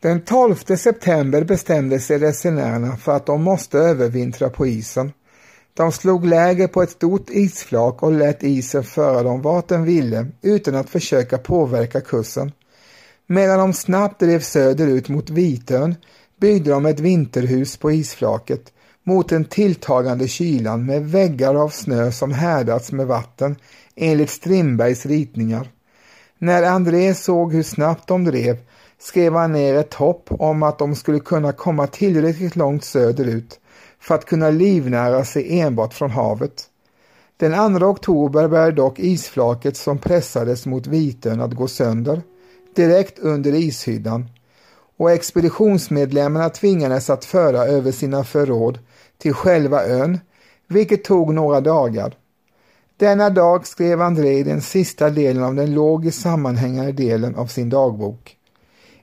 Den 0.00 0.20
12 0.20 0.54
september 0.76 1.44
bestämde 1.44 2.00
sig 2.00 2.18
resenärerna 2.18 2.96
för 2.96 3.16
att 3.16 3.26
de 3.26 3.42
måste 3.42 3.78
övervintra 3.78 4.50
på 4.50 4.66
isen. 4.66 5.12
De 5.74 5.92
slog 5.92 6.26
läger 6.26 6.68
på 6.68 6.82
ett 6.82 6.90
stort 6.90 7.30
isflak 7.30 8.02
och 8.02 8.12
lät 8.12 8.42
isen 8.42 8.84
föra 8.84 9.22
dem 9.22 9.42
vart 9.42 9.68
den 9.68 9.84
ville 9.84 10.26
utan 10.42 10.74
att 10.74 10.90
försöka 10.90 11.38
påverka 11.38 12.00
kursen. 12.00 12.52
Medan 13.26 13.58
de 13.58 13.72
snabbt 13.72 14.20
drev 14.20 14.40
söderut 14.40 15.08
mot 15.08 15.30
Vitön 15.30 15.94
byggde 16.40 16.70
de 16.70 16.86
ett 16.86 17.00
vinterhus 17.00 17.76
på 17.76 17.92
isflaket 17.92 18.72
mot 19.04 19.28
den 19.28 19.44
tilltagande 19.44 20.28
kylan 20.28 20.86
med 20.86 21.10
väggar 21.10 21.54
av 21.54 21.68
snö 21.68 22.12
som 22.12 22.32
härdats 22.32 22.92
med 22.92 23.06
vatten 23.06 23.56
enligt 23.96 24.30
Strindbergs 24.30 25.06
ritningar. 25.06 25.68
När 26.38 26.62
André 26.62 27.14
såg 27.14 27.52
hur 27.52 27.62
snabbt 27.62 28.06
de 28.08 28.24
drev 28.24 28.56
skrev 29.00 29.34
han 29.34 29.52
ner 29.52 29.74
ett 29.74 29.94
hopp 29.94 30.28
om 30.30 30.62
att 30.62 30.78
de 30.78 30.94
skulle 30.94 31.20
kunna 31.20 31.52
komma 31.52 31.86
tillräckligt 31.86 32.56
långt 32.56 32.84
söderut 32.84 33.60
för 34.00 34.14
att 34.14 34.24
kunna 34.24 34.50
livnära 34.50 35.24
sig 35.24 35.60
enbart 35.60 35.94
från 35.94 36.10
havet. 36.10 36.66
Den 37.36 37.78
2 37.78 37.86
oktober 37.86 38.48
började 38.48 38.72
dock 38.72 38.98
isflaket 38.98 39.76
som 39.76 39.98
pressades 39.98 40.66
mot 40.66 40.86
Vitön 40.86 41.40
att 41.40 41.54
gå 41.54 41.68
sönder, 41.68 42.22
direkt 42.74 43.18
under 43.18 43.54
ishyddan 43.54 44.26
och 44.96 45.10
expeditionsmedlemmarna 45.10 46.48
tvingades 46.48 47.10
att 47.10 47.24
föra 47.24 47.64
över 47.64 47.92
sina 47.92 48.24
förråd 48.24 48.78
till 49.18 49.34
själva 49.34 49.84
ön, 49.84 50.20
vilket 50.68 51.04
tog 51.04 51.34
några 51.34 51.60
dagar. 51.60 52.14
Denna 52.96 53.30
dag 53.30 53.66
skrev 53.66 54.02
André 54.02 54.42
den 54.42 54.62
sista 54.62 55.10
delen 55.10 55.42
av 55.42 55.54
den 55.54 55.74
logiskt 55.74 56.20
sammanhängande 56.20 56.92
delen 56.92 57.34
av 57.36 57.46
sin 57.46 57.70
dagbok. 57.70 58.36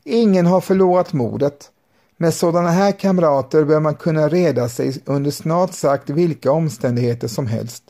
Ingen 0.09 0.45
har 0.45 0.61
förlorat 0.61 1.13
modet. 1.13 1.69
Med 2.17 2.33
sådana 2.33 2.69
här 2.69 2.91
kamrater 2.91 3.63
bör 3.63 3.79
man 3.79 3.95
kunna 3.95 4.29
reda 4.29 4.69
sig 4.69 5.01
under 5.05 5.31
snart 5.31 5.73
sagt 5.73 6.09
vilka 6.09 6.51
omständigheter 6.51 7.27
som 7.27 7.47
helst. 7.47 7.83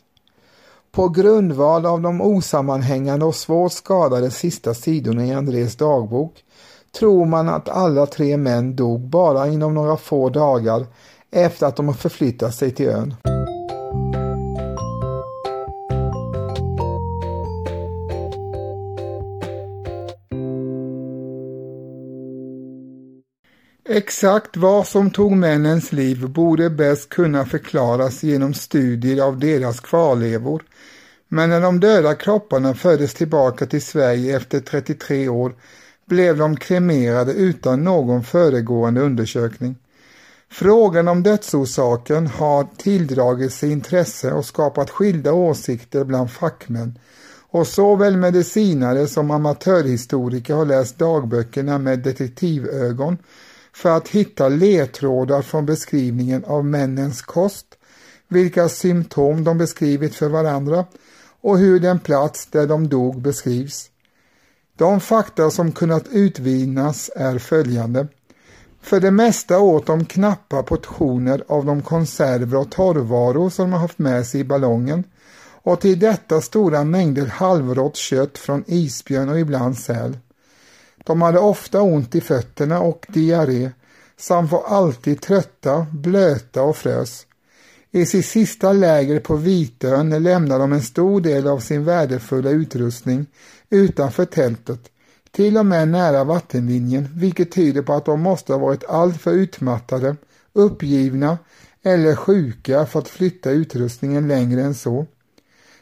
På 0.92 1.08
grundval 1.08 1.86
av 1.86 2.00
de 2.00 2.20
osammanhängande 2.20 3.24
och 3.24 3.34
svårt 3.34 3.72
skadade 3.72 4.30
sista 4.30 4.74
sidorna 4.74 5.26
i 5.26 5.32
Andrés 5.32 5.76
dagbok 5.76 6.44
tror 6.98 7.26
man 7.26 7.48
att 7.48 7.68
alla 7.68 8.06
tre 8.06 8.36
män 8.36 8.76
dog 8.76 9.00
bara 9.00 9.48
inom 9.48 9.74
några 9.74 9.96
få 9.96 10.28
dagar 10.28 10.86
efter 11.30 11.66
att 11.66 11.76
de 11.76 11.94
förflyttat 11.94 12.54
sig 12.54 12.70
till 12.70 12.88
ön. 12.88 13.14
Exakt 23.90 24.56
vad 24.56 24.86
som 24.86 25.10
tog 25.10 25.32
männens 25.32 25.92
liv 25.92 26.28
borde 26.28 26.70
bäst 26.70 27.08
kunna 27.08 27.44
förklaras 27.44 28.22
genom 28.22 28.54
studier 28.54 29.22
av 29.22 29.38
deras 29.38 29.80
kvarlevor. 29.80 30.62
Men 31.28 31.50
när 31.50 31.60
de 31.60 31.80
döda 31.80 32.14
kropparna 32.14 32.74
fördes 32.74 33.14
tillbaka 33.14 33.66
till 33.66 33.82
Sverige 33.82 34.36
efter 34.36 34.60
33 34.60 35.28
år 35.28 35.54
blev 36.06 36.36
de 36.36 36.56
kremerade 36.56 37.32
utan 37.32 37.84
någon 37.84 38.24
föregående 38.24 39.00
undersökning. 39.00 39.76
Frågan 40.50 41.08
om 41.08 41.22
dödsorsaken 41.22 42.26
har 42.26 42.66
tilldragit 42.76 43.52
sig 43.52 43.72
intresse 43.72 44.32
och 44.32 44.44
skapat 44.44 44.90
skilda 44.90 45.32
åsikter 45.32 46.04
bland 46.04 46.30
fackmän 46.30 46.98
och 47.50 47.66
såväl 47.66 48.16
medicinare 48.16 49.06
som 49.06 49.30
amatörhistoriker 49.30 50.54
har 50.54 50.66
läst 50.66 50.98
dagböckerna 50.98 51.78
med 51.78 51.98
detektivögon 51.98 53.18
för 53.72 53.96
att 53.96 54.08
hitta 54.08 54.48
ledtrådar 54.48 55.42
från 55.42 55.66
beskrivningen 55.66 56.44
av 56.44 56.64
männens 56.64 57.22
kost, 57.22 57.66
vilka 58.28 58.68
symptom 58.68 59.44
de 59.44 59.58
beskrivit 59.58 60.14
för 60.14 60.28
varandra 60.28 60.84
och 61.40 61.58
hur 61.58 61.80
den 61.80 61.98
plats 61.98 62.46
där 62.46 62.66
de 62.66 62.88
dog 62.88 63.22
beskrivs. 63.22 63.90
De 64.76 65.00
fakta 65.00 65.50
som 65.50 65.72
kunnat 65.72 66.08
utvinnas 66.10 67.10
är 67.16 67.38
följande. 67.38 68.08
För 68.82 69.00
det 69.00 69.10
mesta 69.10 69.58
åt 69.58 69.86
de 69.86 70.04
knappa 70.04 70.62
portioner 70.62 71.44
av 71.48 71.64
de 71.64 71.82
konserver 71.82 72.58
och 72.58 72.70
torrvaror 72.70 73.50
som 73.50 73.70
de 73.70 73.80
haft 73.80 73.98
med 73.98 74.26
sig 74.26 74.40
i 74.40 74.44
ballongen 74.44 75.04
och 75.62 75.80
till 75.80 75.98
detta 75.98 76.40
stora 76.40 76.84
mängder 76.84 77.26
halvrått 77.26 77.96
kött 77.96 78.38
från 78.38 78.64
isbjörn 78.66 79.28
och 79.28 79.40
ibland 79.40 79.78
säl. 79.78 80.18
De 81.08 81.22
hade 81.22 81.38
ofta 81.38 81.82
ont 81.82 82.14
i 82.14 82.20
fötterna 82.20 82.80
och 82.80 83.06
diarré 83.08 83.70
samt 84.16 84.52
var 84.52 84.64
alltid 84.66 85.20
trötta, 85.20 85.86
blöta 85.92 86.62
och 86.62 86.76
frös. 86.76 87.26
I 87.90 88.06
sitt 88.06 88.26
sista 88.26 88.72
läger 88.72 89.20
på 89.20 89.36
Vitön 89.36 90.22
lämnade 90.22 90.60
de 90.60 90.72
en 90.72 90.82
stor 90.82 91.20
del 91.20 91.48
av 91.48 91.58
sin 91.58 91.84
värdefulla 91.84 92.50
utrustning 92.50 93.26
utanför 93.70 94.24
tältet, 94.24 94.80
till 95.30 95.56
och 95.56 95.66
med 95.66 95.88
nära 95.88 96.24
vattenlinjen, 96.24 97.08
vilket 97.14 97.52
tyder 97.52 97.82
på 97.82 97.92
att 97.92 98.04
de 98.04 98.20
måste 98.20 98.52
ha 98.52 98.58
varit 98.58 98.84
alltför 98.84 99.32
utmattade, 99.32 100.16
uppgivna 100.52 101.38
eller 101.82 102.16
sjuka 102.16 102.86
för 102.86 102.98
att 102.98 103.08
flytta 103.08 103.50
utrustningen 103.50 104.28
längre 104.28 104.62
än 104.62 104.74
så. 104.74 105.06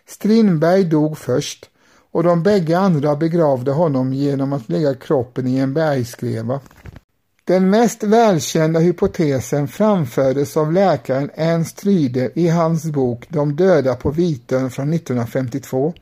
Strindberg 0.09 0.85
dog 0.85 1.19
först 1.19 1.71
och 2.16 2.22
de 2.22 2.42
bägge 2.42 2.79
andra 2.79 3.16
begravde 3.16 3.72
honom 3.72 4.12
genom 4.12 4.52
att 4.52 4.68
lägga 4.68 4.94
kroppen 4.94 5.46
i 5.46 5.57
en 5.57 5.74
bergskreva. 5.74 6.61
Den 7.44 7.70
mest 7.70 8.02
välkända 8.02 8.81
hypotesen 8.81 9.68
framfördes 9.68 10.57
av 10.57 10.72
läkaren 10.72 11.31
Ernst 11.35 11.85
Ryde 11.85 12.31
i 12.35 12.48
hans 12.48 12.85
bok 12.85 13.24
De 13.29 13.57
döda 13.57 13.94
på 13.94 14.11
Vitön 14.11 14.70
från 14.70 14.92
1952. 14.92 15.94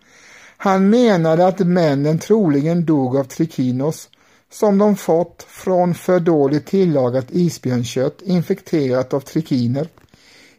Han 0.57 0.91
menade 0.91 1.47
att 1.47 1.59
männen 1.59 2.19
troligen 2.19 2.85
dog 2.85 3.17
av 3.17 3.25
trikinos 3.25 4.09
som 4.53 4.79
de 4.79 4.97
fått 4.97 5.47
från 5.49 5.95
för 5.95 6.21
dåligt 6.21 6.67
tillagat 6.67 7.27
isbjörnkött 7.31 8.23
infekterat 8.23 9.15
av 9.15 9.21
trikiner. 9.21 9.89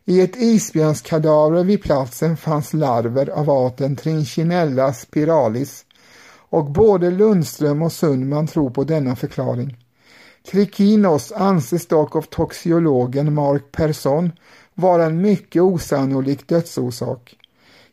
I 0.07 0.21
ett 0.21 0.35
isbjörnskadaver 0.35 1.63
vid 1.63 1.81
platsen 1.81 2.37
fanns 2.37 2.73
larver 2.73 3.29
av 3.29 3.49
arten 3.49 3.95
Trinchinella 3.95 4.93
spiralis 4.93 5.85
och 6.49 6.65
både 6.65 7.11
Lundström 7.11 7.81
och 7.81 7.91
Sundman 7.91 8.47
tror 8.47 8.69
på 8.69 8.83
denna 8.83 9.15
förklaring. 9.15 9.77
Trikinos 10.51 11.31
anses 11.31 11.87
dock 11.87 12.15
av 12.15 12.21
toxiologen 12.21 13.33
Mark 13.33 13.71
Persson 13.71 14.31
vara 14.73 15.05
en 15.05 15.21
mycket 15.21 15.61
osannolik 15.61 16.47
dödsorsak. 16.47 17.35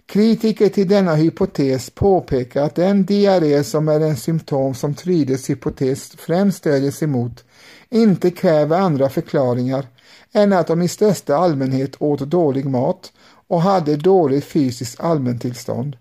Kritiker 0.06 0.68
till 0.68 0.88
denna 0.88 1.14
hypotes 1.14 1.90
påpekar 1.90 2.62
att 2.62 2.74
den 2.74 3.04
diarré 3.04 3.64
som 3.64 3.88
är 3.88 4.00
en 4.00 4.16
symptom 4.16 4.74
som 4.74 4.94
Trydes 4.94 5.50
hypotes 5.50 6.12
främst 6.16 6.58
stödjer 6.58 6.90
sig 6.90 7.08
mot 7.08 7.44
inte 7.90 8.30
kräver 8.30 8.78
andra 8.78 9.08
förklaringar 9.08 9.86
än 10.33 10.53
att 10.53 10.66
de 10.66 10.83
i 10.83 10.89
största 10.89 11.37
allmänhet 11.37 12.03
åt 12.03 12.20
dålig 12.20 12.66
mat 12.66 13.12
och 13.49 13.62
hade 13.62 13.97
dåligt 13.97 14.45
fysiskt 14.45 15.01
allmäntillstånd, 15.01 15.97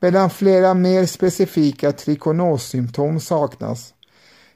medan 0.00 0.30
flera 0.30 0.74
mer 0.74 1.06
specifika 1.06 1.92
trikonossymptom 1.92 3.20
saknas. 3.20 3.92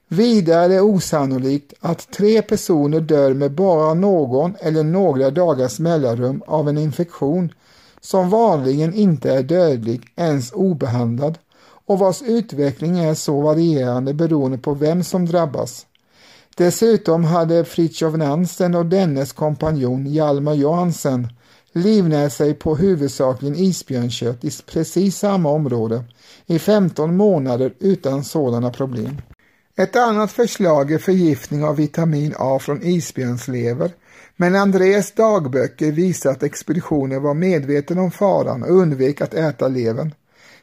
Vidare 0.08 0.64
är 0.64 0.68
det 0.68 0.80
osannolikt 0.80 1.74
att 1.80 2.12
tre 2.12 2.42
personer 2.42 3.00
dör 3.00 3.34
med 3.34 3.52
bara 3.52 3.94
någon 3.94 4.56
eller 4.60 4.82
några 4.82 5.30
dagars 5.30 5.78
mellanrum 5.78 6.42
av 6.46 6.68
en 6.68 6.78
infektion 6.78 7.52
som 8.00 8.30
vanligen 8.30 8.94
inte 8.94 9.32
är 9.32 9.42
dödlig 9.42 10.12
ens 10.16 10.52
obehandlad 10.52 11.38
och 11.86 11.98
vars 11.98 12.22
utveckling 12.22 12.98
är 12.98 13.14
så 13.14 13.40
varierande 13.40 14.14
beroende 14.14 14.58
på 14.58 14.74
vem 14.74 15.04
som 15.04 15.26
drabbas. 15.26 15.86
Dessutom 16.60 17.24
hade 17.24 17.64
Fritjof 17.64 18.16
Nansen 18.16 18.74
och 18.74 18.86
dennes 18.86 19.32
kompanjon 19.32 20.06
Hjalmar 20.06 20.54
Johansen 20.54 21.28
livnärt 21.72 22.32
sig 22.32 22.54
på 22.54 22.76
huvudsakligen 22.76 23.56
isbjörnkött 23.56 24.44
i 24.44 24.50
precis 24.66 25.18
samma 25.18 25.50
område 25.50 26.04
i 26.46 26.58
15 26.58 27.16
månader 27.16 27.72
utan 27.78 28.24
sådana 28.24 28.70
problem. 28.70 29.22
Ett 29.76 29.96
annat 29.96 30.32
förslag 30.32 30.92
är 30.92 30.98
förgiftning 30.98 31.64
av 31.64 31.76
vitamin 31.76 32.34
A 32.38 32.58
från 32.58 32.82
isbjörnslever, 32.82 33.90
men 34.36 34.56
Andrés 34.56 35.12
dagböcker 35.12 35.92
visar 35.92 36.30
att 36.30 36.42
expeditionen 36.42 37.22
var 37.22 37.34
medveten 37.34 37.98
om 37.98 38.10
faran 38.10 38.62
och 38.62 38.70
undvek 38.70 39.20
att 39.20 39.34
äta 39.34 39.68
levern. 39.68 40.14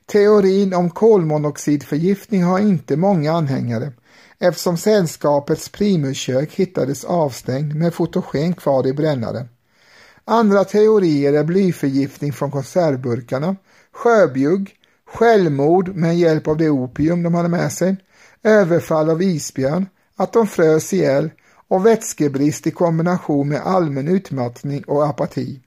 Teorin 0.05 0.73
om 0.73 0.89
kolmonoxidförgiftning 0.89 2.43
har 2.43 2.59
inte 2.59 2.97
många 2.97 3.31
anhängare, 3.31 3.91
eftersom 4.39 4.77
sällskapets 4.77 5.69
primuskök 5.69 6.53
hittades 6.53 7.03
avstängd 7.03 7.75
med 7.75 7.93
fotogen 7.93 8.53
kvar 8.53 8.88
i 8.88 8.93
brännaren. 8.93 9.49
Andra 10.25 10.63
teorier 10.63 11.33
är 11.33 11.43
blyförgiftning 11.43 12.33
från 12.33 12.51
konservburkarna, 12.51 13.55
sjöbjugg, 13.91 14.75
självmord 15.05 15.95
med 15.95 16.17
hjälp 16.17 16.47
av 16.47 16.57
det 16.57 16.69
opium 16.69 17.23
de 17.23 17.33
hade 17.33 17.49
med 17.49 17.71
sig, 17.71 17.95
överfall 18.43 19.09
av 19.09 19.21
isbjörn, 19.21 19.85
att 20.15 20.33
de 20.33 20.47
frös 20.47 20.93
ihjäl 20.93 21.29
och 21.67 21.85
vätskebrist 21.85 22.67
i 22.67 22.71
kombination 22.71 23.49
med 23.49 23.61
allmän 23.61 24.07
utmattning 24.07 24.83
och 24.83 25.07
apati. 25.07 25.61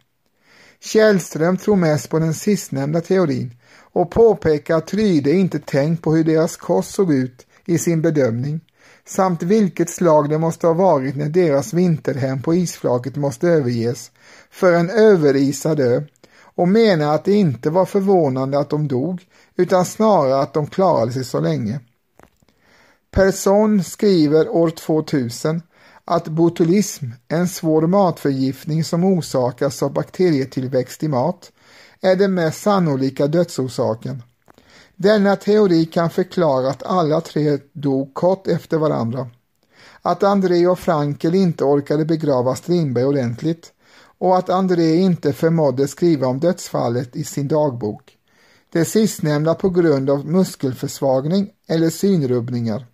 Källström 0.80 1.56
tror 1.56 1.76
mest 1.76 2.10
på 2.10 2.18
den 2.18 2.34
sistnämnda 2.34 3.00
teorin 3.00 3.54
och 3.92 4.10
påpekar 4.10 4.76
att 4.76 4.86
Tryde 4.86 5.32
inte 5.32 5.58
tänkt 5.58 6.02
på 6.02 6.14
hur 6.14 6.24
deras 6.24 6.56
kost 6.56 6.94
såg 6.94 7.12
ut 7.12 7.46
i 7.70 7.78
sin 7.78 8.02
bedömning 8.02 8.60
samt 9.04 9.42
vilket 9.42 9.90
slag 9.90 10.28
det 10.28 10.38
måste 10.38 10.66
ha 10.66 10.74
varit 10.74 11.16
när 11.16 11.28
deras 11.28 11.72
vinterhem 11.74 12.42
på 12.42 12.54
isflaket 12.54 13.16
måste 13.16 13.48
överges 13.48 14.10
för 14.50 14.72
en 14.72 14.90
överisad 14.90 15.80
ö 15.80 16.02
och 16.54 16.68
menar 16.68 17.14
att 17.14 17.24
det 17.24 17.32
inte 17.32 17.70
var 17.70 17.84
förvånande 17.86 18.58
att 18.58 18.70
de 18.70 18.88
dog 18.88 19.26
utan 19.56 19.84
snarare 19.84 20.40
att 20.40 20.54
de 20.54 20.66
klarade 20.66 21.12
sig 21.12 21.24
så 21.24 21.40
länge. 21.40 21.80
Person 23.10 23.84
skriver 23.84 24.48
år 24.48 24.70
2000 24.70 25.62
att 26.04 26.28
botulism, 26.28 27.06
en 27.28 27.48
svår 27.48 27.86
matförgiftning 27.86 28.84
som 28.84 29.04
orsakas 29.04 29.82
av 29.82 29.92
bakterietillväxt 29.92 31.02
i 31.02 31.08
mat, 31.08 31.52
är 32.00 32.16
den 32.16 32.34
mest 32.34 32.62
sannolika 32.62 33.26
dödsorsaken. 33.26 34.22
Denna 35.02 35.36
teori 35.36 35.84
kan 35.84 36.10
förklara 36.10 36.70
att 36.70 36.82
alla 36.82 37.20
tre 37.20 37.58
dog 37.72 38.14
kort 38.14 38.46
efter 38.46 38.78
varandra. 38.78 39.28
Att 40.02 40.22
André 40.22 40.66
och 40.66 40.78
Frankel 40.78 41.34
inte 41.34 41.64
orkade 41.64 42.04
begrava 42.04 42.54
Strindberg 42.54 43.04
ordentligt 43.04 43.72
och 44.18 44.38
att 44.38 44.50
André 44.50 44.96
inte 44.96 45.32
förmådde 45.32 45.88
skriva 45.88 46.26
om 46.26 46.40
dödsfallet 46.40 47.16
i 47.16 47.24
sin 47.24 47.48
dagbok. 47.48 48.16
Det 48.72 48.84
sistnämnda 48.84 49.54
på 49.54 49.70
grund 49.70 50.10
av 50.10 50.26
muskelförsvagning 50.26 51.50
eller 51.68 51.90
synrubbningar. 51.90 52.86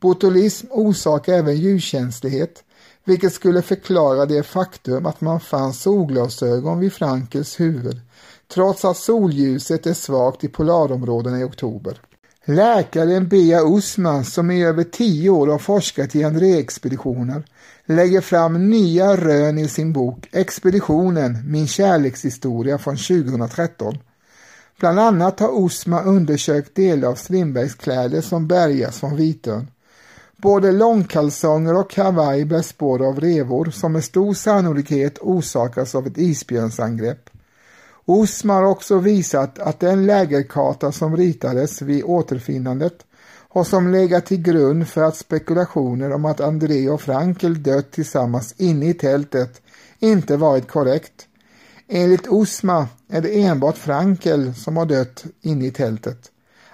Botulism 0.00 0.66
orsakar 0.70 1.32
även 1.32 1.56
ljuskänslighet, 1.56 2.64
vilket 3.04 3.32
skulle 3.32 3.62
förklara 3.62 4.26
det 4.26 4.42
faktum 4.42 5.06
att 5.06 5.20
man 5.20 5.40
fann 5.40 5.74
solglasögon 5.74 6.78
vid 6.78 6.92
Frankels 6.92 7.60
huvud, 7.60 8.00
trots 8.54 8.84
att 8.84 8.96
solljuset 8.96 9.86
är 9.86 9.94
svagt 9.94 10.44
i 10.44 10.48
polarområdena 10.48 11.40
i 11.40 11.44
oktober. 11.44 12.00
Läkaren 12.44 13.28
Bea 13.28 13.60
Usman, 13.62 14.24
som 14.24 14.50
i 14.50 14.64
över 14.64 14.84
tio 14.84 15.30
år 15.30 15.46
har 15.46 15.58
forskat 15.58 16.14
i 16.14 16.24
André-expeditioner, 16.24 17.42
lägger 17.86 18.20
fram 18.20 18.70
nya 18.70 19.16
rön 19.16 19.58
i 19.58 19.68
sin 19.68 19.92
bok 19.92 20.28
Expeditionen, 20.32 21.52
min 21.52 21.66
kärlekshistoria 21.66 22.78
från 22.78 22.96
2013. 22.96 23.98
Bland 24.80 25.00
annat 25.00 25.40
har 25.40 25.64
Osma 25.64 26.02
undersökt 26.02 26.74
delar 26.74 27.08
av 27.08 27.14
Strindbergs 27.14 27.74
kläder 27.74 28.20
som 28.20 28.48
bärgas 28.48 29.00
från 29.00 29.16
Vitön. 29.16 29.66
Både 30.36 30.72
långkalsonger 30.72 31.74
och 31.74 31.90
kavaj 31.90 32.44
bär 32.44 32.62
spår 32.62 33.06
av 33.08 33.20
revor 33.20 33.70
som 33.70 33.92
med 33.92 34.04
stor 34.04 34.34
sannolikhet 34.34 35.18
orsakas 35.20 35.94
av 35.94 36.06
ett 36.06 36.18
isbjörnsangrepp. 36.18 37.30
Osma 38.06 38.54
har 38.54 38.64
också 38.64 38.98
visat 38.98 39.58
att 39.58 39.80
den 39.80 40.06
lägerkarta 40.06 40.92
som 40.92 41.16
ritades 41.16 41.82
vid 41.82 42.04
återfinnandet 42.04 43.06
och 43.48 43.66
som 43.66 43.92
legat 43.92 44.26
till 44.26 44.42
grund 44.42 44.88
för 44.88 45.02
att 45.02 45.16
spekulationer 45.16 46.12
om 46.12 46.24
att 46.24 46.40
André 46.40 46.88
och 46.88 47.00
Frankel 47.00 47.62
dött 47.62 47.90
tillsammans 47.90 48.54
inne 48.58 48.88
i 48.88 48.94
tältet 48.94 49.62
inte 49.98 50.36
varit 50.36 50.68
korrekt. 50.68 51.26
Enligt 51.88 52.26
Osma 52.26 52.88
är 53.08 53.20
det 53.20 53.42
enbart 53.42 53.78
Frankel 53.78 54.54
som 54.54 54.76
har 54.76 54.86
dött 54.86 55.24
inne 55.42 55.66
i 55.66 55.70
tältet. 55.70 56.30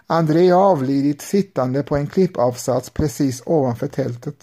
André 0.07 0.51
har 0.51 0.63
avlidit 0.63 1.23
sittande 1.23 1.83
på 1.83 1.97
en 1.97 2.07
klippavsats 2.07 2.91
precis 2.91 3.43
ovanför 3.47 3.87
tältet. 3.87 4.37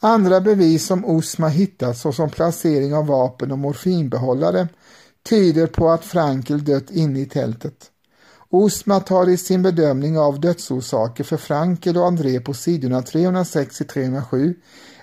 Andra 0.00 0.40
bevis 0.40 0.86
som 0.86 1.04
Osma 1.04 1.48
hittat 1.48 1.98
såsom 1.98 2.30
placering 2.30 2.94
av 2.94 3.06
vapen 3.06 3.52
och 3.52 3.58
morfinbehållare 3.58 4.68
tyder 5.28 5.66
på 5.66 5.90
att 5.90 6.04
Frankel 6.04 6.64
dött 6.64 6.90
inne 6.90 7.20
i 7.20 7.26
tältet. 7.26 7.90
Osma 8.50 9.00
tar 9.00 9.28
i 9.28 9.36
sin 9.36 9.62
bedömning 9.62 10.18
av 10.18 10.40
dödsorsaker 10.40 11.24
för 11.24 11.36
Frankel 11.36 11.96
och 11.96 12.06
André 12.06 12.40
på 12.40 12.54
sidorna 12.54 13.00
360-307 13.00 14.54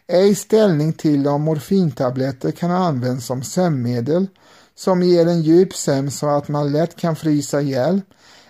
ej 0.08 0.36
ställning 0.36 0.94
till 0.94 1.28
om 1.28 1.42
morfintabletter 1.42 2.52
kan 2.52 2.72
ha 2.72 2.78
använts 2.78 3.26
som 3.26 3.44
sömnmedel 3.44 4.28
som 4.76 5.04
ger 5.04 5.28
en 5.28 5.42
djup 5.42 5.74
sömn 5.74 6.12
så 6.12 6.28
att 6.28 6.48
man 6.48 6.72
lätt 6.72 6.96
kan 6.96 7.16
frysa 7.16 7.62
ihjäl 7.62 8.02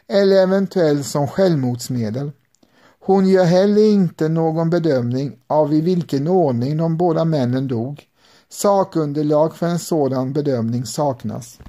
eller 0.08 0.44
eventuellt 0.44 1.06
som 1.06 1.28
självmordsmedel. 1.28 2.32
Hon 3.00 3.28
gör 3.28 3.46
heller 3.46 3.92
inte 3.92 4.30
någon 4.30 4.70
bedömning 4.70 5.38
av 5.48 5.74
i 5.74 5.82
vilken 5.82 6.28
ordning 6.28 6.78
de 6.78 6.98
båda 6.98 7.26
männen 7.26 7.68
dog. 7.68 8.08
Sakunderlag 8.54 9.56
för 9.56 9.68
en 9.68 9.80
sådan 9.80 10.34
bedömning 10.34 10.86
saknas. 10.86 11.60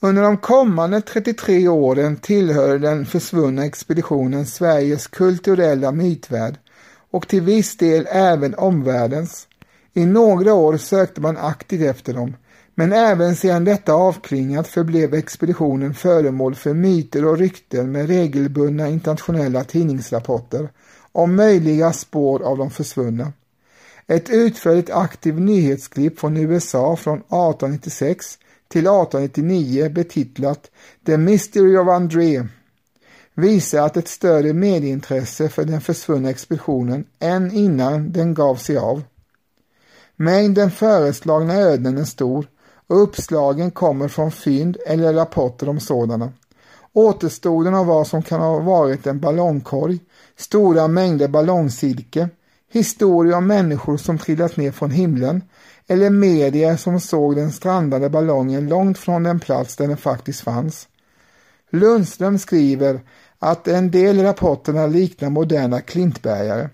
Under 0.00 0.22
de 0.22 0.36
kommande 0.36 1.00
33 1.00 1.68
åren 1.68 2.16
tillhör 2.16 2.78
den 2.78 3.06
försvunna 3.06 3.64
expeditionen 3.64 4.46
Sveriges 4.46 5.06
kulturella 5.06 5.92
mytvärld 5.92 6.58
och 7.10 7.28
till 7.28 7.42
viss 7.42 7.76
del 7.76 8.06
även 8.10 8.54
omvärldens. 8.54 9.48
I 9.92 10.06
några 10.06 10.54
år 10.54 10.76
sökte 10.76 11.20
man 11.20 11.36
aktivt 11.36 11.82
efter 11.82 12.14
dem, 12.14 12.36
men 12.80 12.92
även 12.92 13.36
sedan 13.36 13.64
detta 13.64 13.92
avklingat 13.92 14.68
förblev 14.68 15.14
expeditionen 15.14 15.94
föremål 15.94 16.54
för 16.54 16.74
myter 16.74 17.24
och 17.24 17.38
rykten 17.38 17.92
med 17.92 18.06
regelbundna 18.06 18.88
internationella 18.88 19.64
tidningsrapporter 19.64 20.68
om 21.12 21.36
möjliga 21.36 21.92
spår 21.92 22.42
av 22.42 22.58
de 22.58 22.70
försvunna. 22.70 23.32
Ett 24.06 24.30
utförligt 24.30 24.90
aktivt 24.90 25.38
nyhetsklipp 25.40 26.20
från 26.20 26.36
USA 26.36 26.96
från 26.96 27.18
1896 27.18 28.38
till 28.68 28.86
1899 28.86 29.90
betitlat 29.90 30.70
The 31.06 31.16
Mystery 31.16 31.76
of 31.76 31.88
André 31.88 32.46
visar 33.34 33.86
att 33.86 33.96
ett 33.96 34.08
större 34.08 34.52
medieintresse 34.52 35.48
för 35.48 35.64
den 35.64 35.80
försvunna 35.80 36.30
expeditionen 36.30 37.04
än 37.18 37.52
innan 37.52 38.12
den 38.12 38.34
gav 38.34 38.56
sig 38.56 38.76
av. 38.78 39.02
Mängden 40.16 40.70
föreslagna 40.70 41.54
öden 41.54 41.98
är 41.98 42.04
stor 42.04 42.46
och 42.90 43.02
uppslagen 43.02 43.70
kommer 43.70 44.08
från 44.08 44.32
fynd 44.32 44.76
eller 44.86 45.12
rapporter 45.12 45.68
om 45.68 45.80
sådana. 45.80 46.32
Återstoden 46.92 47.74
av 47.74 47.86
vad 47.86 48.06
som 48.06 48.22
kan 48.22 48.40
ha 48.40 48.60
varit 48.60 49.06
en 49.06 49.20
ballongkorg, 49.20 49.98
stora 50.36 50.88
mängder 50.88 51.28
ballongsilke, 51.28 52.28
historier 52.72 53.36
om 53.36 53.46
människor 53.46 53.96
som 53.96 54.18
trillat 54.18 54.56
ner 54.56 54.72
från 54.72 54.90
himlen 54.90 55.42
eller 55.86 56.10
medier 56.10 56.76
som 56.76 57.00
såg 57.00 57.36
den 57.36 57.52
strandade 57.52 58.10
ballongen 58.10 58.68
långt 58.68 58.98
från 58.98 59.22
den 59.22 59.40
plats 59.40 59.76
där 59.76 59.88
den 59.88 59.96
faktiskt 59.96 60.40
fanns. 60.40 60.88
Lundström 61.70 62.38
skriver 62.38 63.00
att 63.38 63.68
en 63.68 63.90
del 63.90 64.22
rapporterna 64.22 64.86
liknar 64.86 65.30
moderna 65.30 65.80
klintbergare 65.80 66.70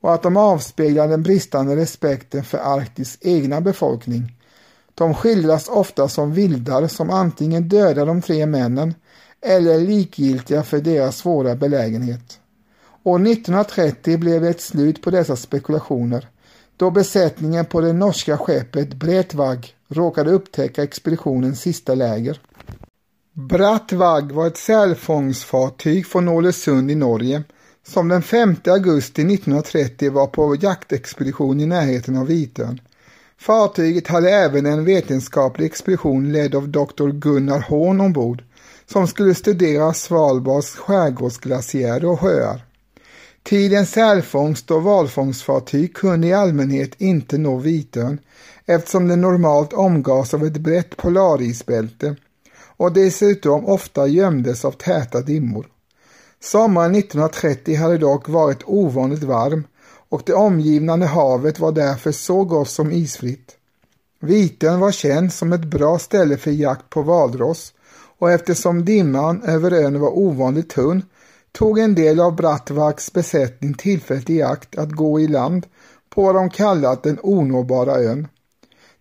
och 0.00 0.14
att 0.14 0.22
de 0.22 0.36
avspeglar 0.36 1.08
den 1.08 1.22
bristande 1.22 1.76
respekten 1.76 2.44
för 2.44 2.58
Arktis 2.58 3.18
egna 3.20 3.60
befolkning. 3.60 4.35
De 4.98 5.14
skildras 5.14 5.68
ofta 5.68 6.08
som 6.08 6.32
vildar 6.32 6.86
som 6.86 7.10
antingen 7.10 7.68
dödar 7.68 8.06
de 8.06 8.22
tre 8.22 8.46
männen 8.46 8.94
eller 9.40 9.74
är 9.74 9.80
likgiltiga 9.80 10.62
för 10.62 10.78
deras 10.80 11.16
svåra 11.16 11.54
belägenhet. 11.54 12.40
År 13.02 13.16
1930 13.16 14.18
blev 14.18 14.42
det 14.42 14.48
ett 14.48 14.60
slut 14.60 15.02
på 15.02 15.10
dessa 15.10 15.36
spekulationer 15.36 16.28
då 16.76 16.90
besättningen 16.90 17.64
på 17.64 17.80
det 17.80 17.92
norska 17.92 18.38
skeppet 18.38 18.94
Bretvag 18.94 19.74
råkade 19.88 20.30
upptäcka 20.30 20.82
expeditionens 20.82 21.60
sista 21.60 21.94
läger. 21.94 22.40
Bratvag 23.32 24.32
var 24.32 24.46
ett 24.46 24.56
sälfångsfartyg 24.56 26.06
från 26.06 26.28
Ålesund 26.28 26.90
i 26.90 26.94
Norge 26.94 27.42
som 27.86 28.08
den 28.08 28.22
5 28.22 28.56
augusti 28.66 29.22
1930 29.22 30.12
var 30.12 30.26
på 30.26 30.56
jaktexpedition 30.60 31.60
i 31.60 31.66
närheten 31.66 32.16
av 32.16 32.26
Vitön. 32.26 32.80
Fartyget 33.38 34.08
hade 34.08 34.30
även 34.30 34.66
en 34.66 34.84
vetenskaplig 34.84 35.66
expedition 35.66 36.32
ledd 36.32 36.54
av 36.54 36.68
doktor 36.68 37.12
Gunnar 37.12 37.60
Horn 37.60 38.00
ombord 38.00 38.42
som 38.86 39.06
skulle 39.06 39.34
studera 39.34 39.94
Svalbards 39.94 40.76
skärgårdsglaciärer 40.76 42.04
och 42.04 42.20
sjöar. 42.20 42.64
Tidens 43.42 43.90
sälfångst 43.90 44.70
och 44.70 44.82
valfångstfartyg 44.82 45.94
kunde 45.94 46.26
i 46.26 46.32
allmänhet 46.32 47.00
inte 47.00 47.38
nå 47.38 47.56
Vitön 47.56 48.18
eftersom 48.66 49.08
den 49.08 49.20
normalt 49.20 49.72
omgavs 49.72 50.34
av 50.34 50.44
ett 50.44 50.56
brett 50.56 50.96
polarisbälte 50.96 52.16
och 52.76 52.92
dessutom 52.92 53.66
ofta 53.66 54.06
gömdes 54.06 54.64
av 54.64 54.72
täta 54.72 55.20
dimmor. 55.20 55.66
Sommaren 56.40 56.94
1930 56.94 57.76
hade 57.76 57.98
dock 57.98 58.28
varit 58.28 58.62
ovanligt 58.64 59.22
varm 59.22 59.64
och 60.08 60.22
det 60.26 60.34
omgivande 60.34 61.06
havet 61.06 61.58
var 61.58 61.72
därför 61.72 62.12
så 62.12 62.44
gott 62.44 62.68
som 62.68 62.92
isfritt. 62.92 63.56
Vitön 64.20 64.80
var 64.80 64.92
känd 64.92 65.32
som 65.32 65.52
ett 65.52 65.64
bra 65.64 65.98
ställe 65.98 66.36
för 66.36 66.50
jakt 66.50 66.90
på 66.90 67.02
valross 67.02 67.72
och 68.18 68.30
eftersom 68.30 68.84
dimman 68.84 69.42
över 69.42 69.72
ön 69.72 70.00
var 70.00 70.18
ovanligt 70.18 70.70
tunn 70.70 71.02
tog 71.52 71.78
en 71.78 71.94
del 71.94 72.20
av 72.20 72.36
Brattvaks 72.36 73.12
besättning 73.12 73.74
tillfället 73.74 74.30
i 74.30 74.42
akt 74.42 74.78
att 74.78 74.90
gå 74.90 75.20
i 75.20 75.28
land 75.28 75.66
på 76.10 76.22
vad 76.22 76.34
de 76.34 76.50
kallat 76.50 77.02
den 77.02 77.18
onåbara 77.22 77.96
ön. 77.96 78.28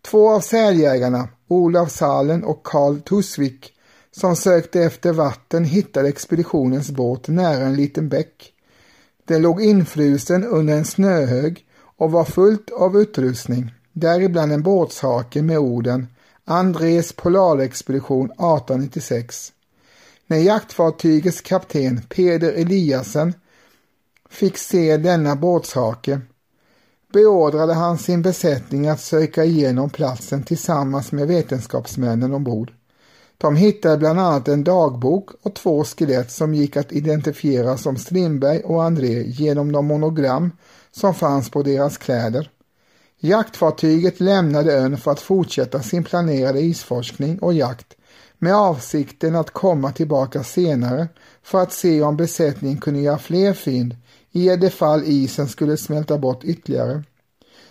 Två 0.02 0.30
av 0.30 0.40
säljägarna, 0.40 1.28
Olav 1.48 1.86
Salen 1.86 2.44
och 2.44 2.64
Karl 2.64 3.00
Tusvik, 3.00 3.74
som 4.12 4.36
sökte 4.36 4.82
efter 4.82 5.14
vatten 5.14 5.66
hittade 5.66 6.10
expeditionens 6.10 6.92
båt 6.92 7.28
nära 7.28 7.66
en 7.66 7.76
liten 7.76 8.10
bäck. 8.10 8.54
Den 9.26 9.42
låg 9.42 9.62
infrusen 9.62 10.44
under 10.44 10.74
en 10.74 10.86
snöhög 10.86 11.66
och 11.98 12.12
var 12.12 12.26
fullt 12.26 12.72
av 12.72 12.98
utrustning, 12.98 13.74
däribland 13.94 14.52
en 14.52 14.64
båtshake 14.64 15.42
med 15.42 15.58
orden 15.60 16.08
Andres 16.46 17.14
polarexpedition 17.14 18.26
1896. 18.26 19.54
När 20.28 20.38
jaktfartygets 20.38 21.42
kapten 21.42 22.02
Peder 22.02 22.54
Eliassen 22.54 23.34
fick 24.30 24.58
se 24.58 24.98
denna 24.98 25.36
båtshake 25.36 26.22
beordrade 27.14 27.74
han 27.74 27.98
sin 27.98 28.22
besättning 28.22 28.88
att 28.88 29.02
söka 29.02 29.44
igenom 29.44 29.90
platsen 29.90 30.44
tillsammans 30.44 31.12
med 31.12 31.28
vetenskapsmännen 31.28 32.34
ombord. 32.34 32.72
De 33.38 33.56
hittade 33.56 33.98
bland 33.98 34.20
annat 34.20 34.48
en 34.48 34.64
dagbok 34.64 35.30
och 35.42 35.56
två 35.56 35.84
skelett 35.84 36.32
som 36.32 36.54
gick 36.54 36.78
att 36.78 36.92
identifiera 36.92 37.78
som 37.78 37.98
Strindberg 37.98 38.60
och 38.60 38.84
André 38.84 39.24
genom 39.24 39.72
de 39.72 39.86
monogram 39.86 40.52
som 40.92 41.14
fanns 41.14 41.50
på 41.50 41.64
deras 41.64 41.98
kläder. 41.98 42.52
Jaktfartyget 43.20 44.20
lämnade 44.20 44.74
ön 44.74 44.98
för 44.98 45.12
att 45.12 45.20
fortsätta 45.20 45.82
sin 45.82 46.04
planerade 46.04 46.62
isforskning 46.62 47.40
och 47.40 47.54
jakt 47.54 47.96
med 48.38 48.56
avsikten 48.56 49.36
att 49.36 49.52
komma 49.52 49.92
tillbaka 49.92 50.44
senare 50.44 51.08
för 51.44 51.62
att 51.62 51.74
se 51.74 52.02
om 52.02 52.18
besättningen 52.18 52.78
kunde 52.78 53.00
göra 53.00 53.18
fler 53.18 53.54
fynd 53.54 53.96
i 54.32 54.56
det 54.56 54.70
fall 54.70 55.04
isen 55.06 55.48
skulle 55.48 55.78
smälta 55.78 56.18
bort 56.18 56.44
ytterligare. 56.44 57.04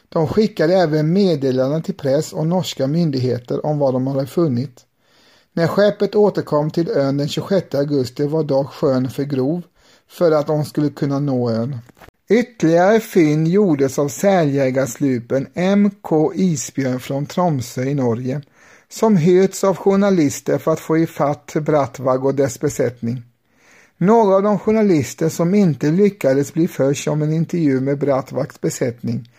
De 0.09 0.29
skickade 0.29 0.75
även 0.75 1.13
meddelanden 1.13 1.83
till 1.83 1.95
press 1.95 2.33
och 2.33 2.47
norska 2.47 2.87
myndigheter 2.87 3.67
om 3.67 3.79
vad 3.79 3.93
de 3.93 4.07
hade 4.07 4.27
funnit. 4.27 4.85
När 5.57 5.67
skeppet 5.67 6.15
återkom 6.15 6.71
till 6.71 6.89
ön 6.89 7.17
den 7.17 7.29
26 7.29 7.75
augusti 7.75 8.27
var 8.27 8.45
dock 8.45 8.73
sjön 8.73 9.11
för 9.11 9.25
grov 9.25 9.63
för 10.09 10.33
att 10.33 10.47
de 10.47 10.65
skulle 10.65 10.91
kunna 10.91 11.19
nå 11.19 11.51
ön. 11.51 11.79
Ytterligare 12.31 13.01
fynd 13.01 13.49
gjordes 13.49 13.99
av 13.99 14.09
säljägarslupen 14.09 15.47
MK 15.55 16.35
Isbjörn 16.35 17.01
från 17.01 17.27
Tromsö 17.27 17.83
i 17.83 17.95
Norge 17.95 18.43
som 18.89 19.17
hyrts 19.17 19.65
av 19.65 19.77
journalister 19.77 20.59
för 20.59 20.73
att 20.73 20.81
få 20.81 20.99
ifatt 20.99 21.55
Brattvag 21.55 22.25
och 22.25 22.35
dess 22.35 22.61
besättning. 22.61 23.23
Några 23.97 24.37
av 24.37 24.43
de 24.43 24.59
journalister 24.59 25.29
som 25.29 25.55
inte 25.55 25.91
lyckades 25.91 26.55
bli 26.55 26.69
först 26.69 27.09
om 27.09 27.23
en 27.23 27.33
intervju 27.33 27.81
med 27.81 27.99
Brattvags 27.99 28.61
besättning 28.61 29.31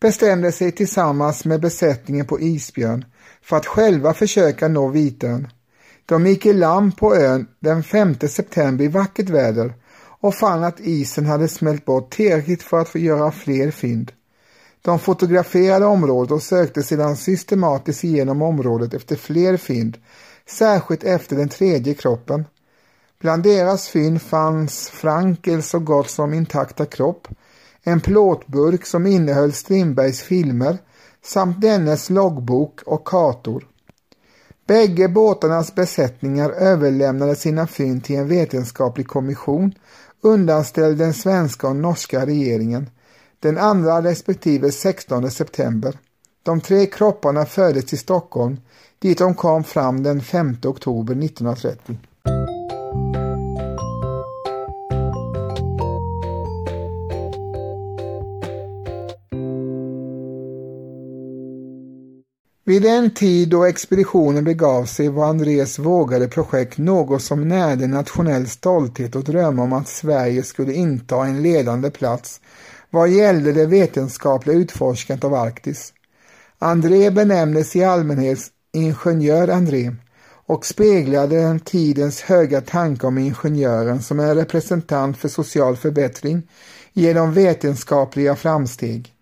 bestämde 0.00 0.52
sig 0.52 0.72
tillsammans 0.72 1.44
med 1.44 1.60
besättningen 1.60 2.26
på 2.26 2.40
Isbjörn 2.40 3.04
för 3.42 3.56
att 3.56 3.66
själva 3.66 4.14
försöka 4.14 4.68
nå 4.68 4.88
Vitön. 4.88 5.48
De 6.06 6.26
gick 6.26 6.46
i 6.46 6.52
land 6.52 6.96
på 6.96 7.16
ön 7.16 7.46
den 7.60 7.82
5 7.82 8.14
september 8.28 8.84
i 8.84 8.88
vackert 8.88 9.28
väder 9.28 9.74
och 10.20 10.34
fann 10.34 10.64
att 10.64 10.80
isen 10.80 11.26
hade 11.26 11.48
smält 11.48 11.84
bort 11.84 12.10
tillräckligt 12.10 12.62
för 12.62 12.80
att 12.80 12.88
få 12.88 12.98
göra 12.98 13.32
fler 13.32 13.70
fynd. 13.70 14.12
De 14.82 14.98
fotograferade 14.98 15.86
området 15.86 16.32
och 16.32 16.42
sökte 16.42 16.82
sedan 16.82 17.16
systematiskt 17.16 18.04
igenom 18.04 18.42
området 18.42 18.94
efter 18.94 19.16
fler 19.16 19.56
fynd, 19.56 19.98
särskilt 20.46 21.04
efter 21.04 21.36
den 21.36 21.48
tredje 21.48 21.94
kroppen. 21.94 22.44
Bland 23.20 23.42
deras 23.42 23.88
fynd 23.88 24.22
fanns 24.22 24.88
Frankels 24.88 25.68
så 25.68 25.78
gott 25.78 26.10
som 26.10 26.34
intakta 26.34 26.86
kropp, 26.86 27.28
en 27.82 28.00
plåtburk 28.00 28.86
som 28.86 29.06
innehöll 29.06 29.52
Strindbergs 29.52 30.22
filmer 30.22 30.78
samt 31.24 31.60
dennes 31.60 32.10
loggbok 32.10 32.82
och 32.82 33.04
kartor. 33.04 33.66
Bägge 34.66 35.08
båtarnas 35.08 35.74
besättningar 35.74 36.50
överlämnade 36.50 37.36
sina 37.36 37.66
fynd 37.66 38.04
till 38.04 38.16
en 38.16 38.28
vetenskaplig 38.28 39.08
kommission 39.08 39.74
undanställd 40.20 40.98
den 40.98 41.14
svenska 41.14 41.68
och 41.68 41.76
norska 41.76 42.26
regeringen 42.26 42.90
den 43.40 43.54
2 43.54 44.00
respektive 44.00 44.72
16 44.72 45.30
september. 45.30 45.98
De 46.42 46.60
tre 46.60 46.86
kropparna 46.86 47.46
fördes 47.46 47.84
till 47.84 47.98
Stockholm 47.98 48.56
dit 48.98 49.18
de 49.18 49.34
kom 49.34 49.64
fram 49.64 50.02
den 50.02 50.20
5 50.20 50.56
oktober 50.64 51.14
1930. 51.14 51.98
Vid 62.74 62.82
den 62.82 63.10
tid 63.10 63.48
då 63.48 63.64
expeditionen 63.64 64.44
begav 64.44 64.84
sig 64.84 65.08
var 65.08 65.26
Andrés 65.28 65.78
vågade 65.78 66.28
projekt 66.28 66.78
något 66.78 67.22
som 67.22 67.48
närde 67.48 67.86
nationell 67.86 68.48
stolthet 68.48 69.16
och 69.16 69.24
dröm 69.24 69.58
om 69.58 69.72
att 69.72 69.88
Sverige 69.88 70.42
skulle 70.42 70.72
inta 70.72 71.26
en 71.26 71.42
ledande 71.42 71.90
plats 71.90 72.40
vad 72.90 73.08
gällde 73.08 73.52
det 73.52 73.66
vetenskapliga 73.66 74.56
utforskandet 74.56 75.24
av 75.24 75.34
Arktis. 75.34 75.92
André 76.58 77.10
benämndes 77.10 77.76
i 77.76 77.84
allmänhet 77.84 78.38
ingenjör 78.72 79.48
André 79.48 79.96
och 80.46 80.66
speglade 80.66 81.36
den 81.36 81.60
tidens 81.60 82.20
höga 82.20 82.60
tanke 82.60 83.06
om 83.06 83.18
ingenjören 83.18 84.02
som 84.02 84.20
en 84.20 84.34
representant 84.34 85.16
för 85.16 85.28
social 85.28 85.76
förbättring 85.76 86.42
genom 86.92 87.32
vetenskapliga 87.32 88.36
framsteg. 88.36 89.13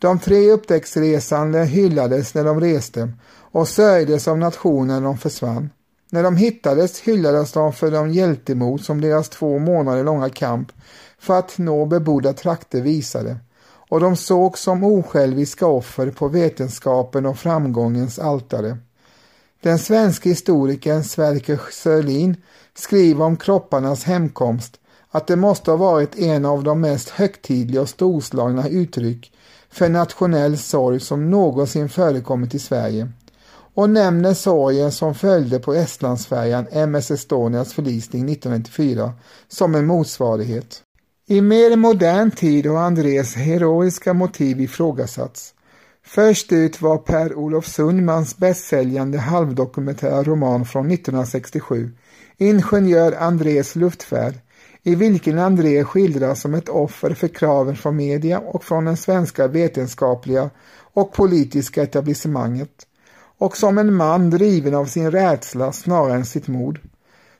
De 0.00 0.18
tre 0.18 0.50
upptäcktsresande 0.50 1.64
hyllades 1.64 2.34
när 2.34 2.44
de 2.44 2.60
reste 2.60 3.12
och 3.52 3.68
sörjdes 3.68 4.28
av 4.28 4.38
nationen 4.38 4.86
när 4.86 5.00
de 5.00 5.18
försvann. 5.18 5.70
När 6.10 6.22
de 6.22 6.36
hittades 6.36 7.00
hyllades 7.00 7.52
de 7.52 7.72
för 7.72 7.90
de 7.90 8.10
hjältemod 8.10 8.80
som 8.80 9.00
deras 9.00 9.28
två 9.28 9.58
månader 9.58 10.04
långa 10.04 10.28
kamp 10.28 10.72
för 11.18 11.38
att 11.38 11.58
nå 11.58 11.86
bebodda 11.86 12.32
trakter 12.32 12.80
visade 12.80 13.36
och 13.62 14.00
de 14.00 14.16
såg 14.16 14.58
som 14.58 14.84
osjälviska 14.84 15.66
offer 15.66 16.10
på 16.10 16.28
vetenskapen 16.28 17.26
och 17.26 17.38
framgångens 17.38 18.18
altare. 18.18 18.76
Den 19.62 19.78
svenska 19.78 20.28
historikern 20.28 21.04
Sverker 21.04 21.60
Sörlin 21.70 22.36
skriver 22.74 23.24
om 23.24 23.36
kropparnas 23.36 24.04
hemkomst 24.04 24.80
att 25.10 25.26
det 25.26 25.36
måste 25.36 25.70
ha 25.70 25.78
varit 25.78 26.18
en 26.18 26.44
av 26.44 26.64
de 26.64 26.80
mest 26.80 27.10
högtidliga 27.10 27.80
och 27.80 27.88
storslagna 27.88 28.68
uttryck 28.68 29.32
för 29.72 29.88
nationell 29.88 30.58
sorg 30.58 31.00
som 31.00 31.30
någonsin 31.30 31.88
förekommit 31.88 32.54
i 32.54 32.58
Sverige 32.58 33.08
och 33.74 33.90
nämner 33.90 34.34
sorgen 34.34 34.92
som 34.92 35.14
följde 35.14 35.58
på 35.58 35.74
Estlandsfärjan 35.74 36.66
MS 36.72 37.10
Estonias 37.10 37.72
förlisning 37.72 38.30
1994 38.30 39.12
som 39.48 39.74
en 39.74 39.86
motsvarighet. 39.86 40.82
I 41.26 41.40
mer 41.40 41.76
modern 41.76 42.30
tid 42.30 42.66
har 42.66 42.78
Andrés 42.78 43.34
heroiska 43.34 44.14
motiv 44.14 44.60
ifrågasatts. 44.60 45.54
Först 46.04 46.52
ut 46.52 46.80
var 46.80 46.98
Per-Olof 46.98 47.66
Sundmans 47.66 48.36
bästsäljande 48.36 49.18
halvdokumentära 49.18 50.22
roman 50.22 50.64
från 50.64 50.90
1967, 50.90 51.90
Ingenjör 52.38 53.12
Andrés 53.12 53.76
luftfärd, 53.76 54.34
i 54.82 54.94
vilken 54.94 55.38
André 55.38 55.84
skildras 55.84 56.40
som 56.40 56.54
ett 56.54 56.68
offer 56.68 57.14
för 57.14 57.28
kraven 57.28 57.76
från 57.76 57.96
media 57.96 58.38
och 58.38 58.64
från 58.64 58.84
den 58.84 58.96
svenska 58.96 59.46
vetenskapliga 59.46 60.50
och 60.92 61.12
politiska 61.12 61.82
etablissemanget 61.82 62.86
och 63.38 63.56
som 63.56 63.78
en 63.78 63.94
man 63.94 64.30
driven 64.30 64.74
av 64.74 64.86
sin 64.86 65.10
rädsla 65.10 65.72
snarare 65.72 66.14
än 66.14 66.24
sitt 66.24 66.48
mod. 66.48 66.78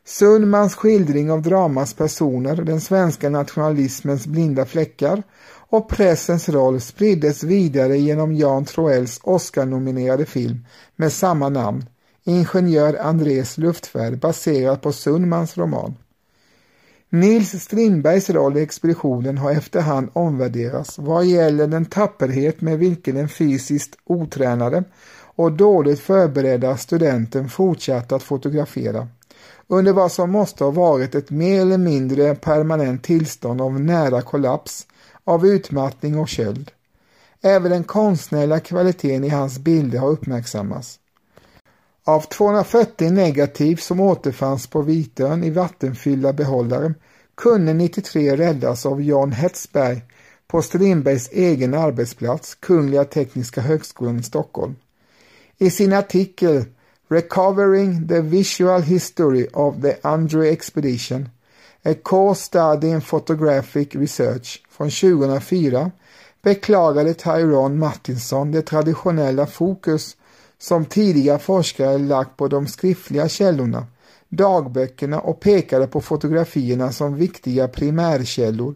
Sundmans 0.04 0.74
skildring 0.74 1.30
av 1.30 1.42
dramas 1.42 1.94
personer, 1.94 2.56
den 2.56 2.80
svenska 2.80 3.30
nationalismens 3.30 4.26
blinda 4.26 4.64
fläckar 4.64 5.22
och 5.70 5.88
pressens 5.88 6.48
roll 6.48 6.80
spriddes 6.80 7.42
vidare 7.42 7.98
genom 7.98 8.34
Jan 8.34 8.64
Troells 8.64 9.20
Oscar-nominerade 9.22 10.26
film 10.26 10.66
med 10.96 11.12
samma 11.12 11.48
namn, 11.48 11.86
Ingenjör 12.24 12.96
Andrés 13.00 13.58
luftfärd 13.58 14.18
baserad 14.20 14.82
på 14.82 14.92
Sundmans 14.92 15.58
roman. 15.58 15.94
Nils 17.12 17.62
Strindbergs 17.62 18.30
roll 18.30 18.56
i 18.56 18.62
expeditionen 18.62 19.38
har 19.38 19.50
efterhand 19.50 20.08
omvärderats 20.12 20.98
vad 20.98 21.24
gäller 21.24 21.66
den 21.66 21.84
tapperhet 21.86 22.60
med 22.60 22.78
vilken 22.78 23.14
den 23.14 23.28
fysiskt 23.28 23.96
otränade 24.04 24.84
och 25.36 25.52
dåligt 25.52 26.00
förberedda 26.00 26.76
studenten 26.76 27.48
fortsatte 27.48 28.16
att 28.16 28.22
fotografera 28.22 29.08
under 29.66 29.92
vad 29.92 30.12
som 30.12 30.30
måste 30.30 30.64
ha 30.64 30.70
varit 30.70 31.14
ett 31.14 31.30
mer 31.30 31.60
eller 31.60 31.78
mindre 31.78 32.34
permanent 32.34 33.02
tillstånd 33.02 33.60
av 33.60 33.80
nära 33.80 34.22
kollaps, 34.22 34.86
av 35.24 35.46
utmattning 35.46 36.18
och 36.18 36.28
köld. 36.28 36.70
Även 37.40 37.70
den 37.70 37.84
konstnärliga 37.84 38.60
kvaliteten 38.60 39.24
i 39.24 39.28
hans 39.28 39.58
bilder 39.58 39.98
har 39.98 40.08
uppmärksammats. 40.08 40.98
Av 42.04 42.20
240 42.20 43.10
negativ 43.10 43.76
som 43.76 44.00
återfanns 44.00 44.66
på 44.66 44.82
Vitön 44.82 45.44
i 45.44 45.50
vattenfyllda 45.50 46.32
behållare 46.32 46.94
kunde 47.34 47.74
93 47.74 48.36
räddas 48.36 48.86
av 48.86 49.02
Jan 49.02 49.32
Hetsberg 49.32 50.02
på 50.46 50.62
Strindbergs 50.62 51.28
egen 51.32 51.74
arbetsplats, 51.74 52.54
Kungliga 52.54 53.04
Tekniska 53.04 53.60
Högskolan 53.60 54.18
i 54.18 54.22
Stockholm. 54.22 54.76
I 55.58 55.70
sin 55.70 55.92
artikel 55.92 56.64
Recovering 57.08 58.08
the 58.08 58.20
Visual 58.20 58.82
History 58.82 59.48
of 59.52 59.82
the 59.82 59.96
Andrew 60.02 60.52
Expedition 60.52 61.28
A 61.84 61.94
Core 62.02 62.34
Study 62.34 62.88
in 62.88 63.00
Photographic 63.00 63.94
Research 63.94 64.62
från 64.70 64.90
2004 64.90 65.90
beklagade 66.42 67.14
Tyrone 67.14 67.74
Martinson 67.74 68.52
det 68.52 68.62
traditionella 68.62 69.46
fokus 69.46 70.16
som 70.60 70.84
tidiga 70.84 71.38
forskare 71.38 71.98
lagt 71.98 72.36
på 72.36 72.48
de 72.48 72.66
skriftliga 72.66 73.28
källorna, 73.28 73.86
dagböckerna 74.28 75.20
och 75.20 75.40
pekade 75.40 75.86
på 75.86 76.00
fotografierna 76.00 76.92
som 76.92 77.14
viktiga 77.14 77.68
primärkällor 77.68 78.74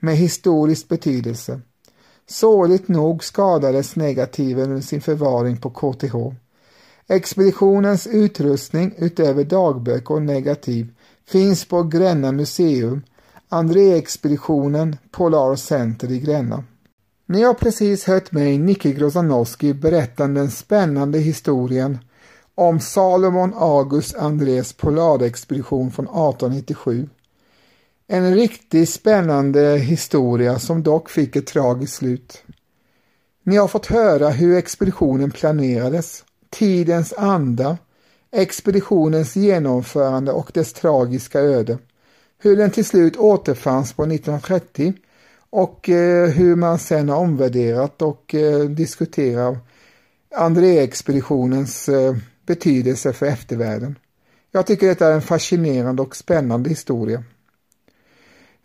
med 0.00 0.16
historisk 0.16 0.88
betydelse. 0.88 1.60
Sorgligt 2.28 2.88
nog 2.88 3.24
skadades 3.24 3.96
negativen 3.96 4.70
under 4.70 4.82
sin 4.82 5.00
förvaring 5.00 5.56
på 5.56 5.70
KTH. 5.70 6.16
Expeditionens 7.08 8.06
utrustning 8.06 8.94
utöver 8.98 9.44
dagböcker 9.44 10.14
och 10.14 10.22
negativ 10.22 10.88
finns 11.26 11.64
på 11.64 11.82
Gränna 11.82 12.32
museum, 12.32 13.02
André-expeditionen 13.48 14.96
Polar 15.10 15.56
Center 15.56 16.12
i 16.12 16.18
Gränna. 16.18 16.64
Ni 17.28 17.42
har 17.42 17.54
precis 17.54 18.04
hört 18.04 18.32
mig, 18.32 18.58
Nicke 18.58 18.92
Grozanowski, 18.92 19.74
berätta 19.74 20.26
den 20.26 20.50
spännande 20.50 21.18
historien 21.18 21.98
om 22.54 22.80
Salomon 22.80 23.52
August 23.54 24.16
Andrés 24.16 24.72
polarexpedition 24.72 25.90
från 25.90 26.04
1897. 26.04 27.08
En 28.06 28.34
riktigt 28.34 28.90
spännande 28.90 29.76
historia 29.78 30.58
som 30.58 30.82
dock 30.82 31.10
fick 31.10 31.36
ett 31.36 31.46
tragiskt 31.46 31.94
slut. 31.94 32.42
Ni 33.42 33.56
har 33.56 33.68
fått 33.68 33.86
höra 33.86 34.28
hur 34.28 34.56
expeditionen 34.56 35.30
planerades, 35.30 36.24
tidens 36.50 37.12
anda, 37.12 37.78
expeditionens 38.32 39.36
genomförande 39.36 40.32
och 40.32 40.50
dess 40.54 40.72
tragiska 40.72 41.40
öde. 41.40 41.78
Hur 42.38 42.56
den 42.56 42.70
till 42.70 42.84
slut 42.84 43.16
återfanns 43.16 43.92
på 43.92 44.02
1930 44.02 44.94
och 45.56 45.88
eh, 45.88 46.28
hur 46.28 46.56
man 46.56 46.78
sen 46.78 47.08
har 47.08 47.16
omvärderat 47.16 48.02
och 48.02 48.34
eh, 48.34 48.60
diskuterat 48.60 49.58
André-expeditionens 50.34 51.88
eh, 51.88 52.16
betydelse 52.46 53.12
för 53.12 53.26
eftervärlden. 53.26 53.98
Jag 54.52 54.66
tycker 54.66 54.86
detta 54.86 55.08
är 55.08 55.12
en 55.12 55.22
fascinerande 55.22 56.02
och 56.02 56.16
spännande 56.16 56.70
historia. 56.70 57.22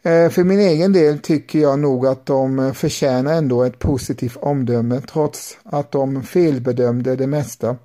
För 0.03 0.43
min 0.43 0.59
egen 0.59 0.93
del 0.93 1.19
tycker 1.19 1.59
jag 1.59 1.79
nog 1.79 2.07
att 2.07 2.25
de 2.25 2.73
förtjänar 2.75 3.33
ändå 3.33 3.63
ett 3.63 3.79
positivt 3.79 4.37
omdöme 4.37 5.01
trots 5.01 5.57
att 5.63 5.91
de 5.91 6.23
felbedömde 6.23 7.15
det 7.15 7.27
mesta. 7.27 7.77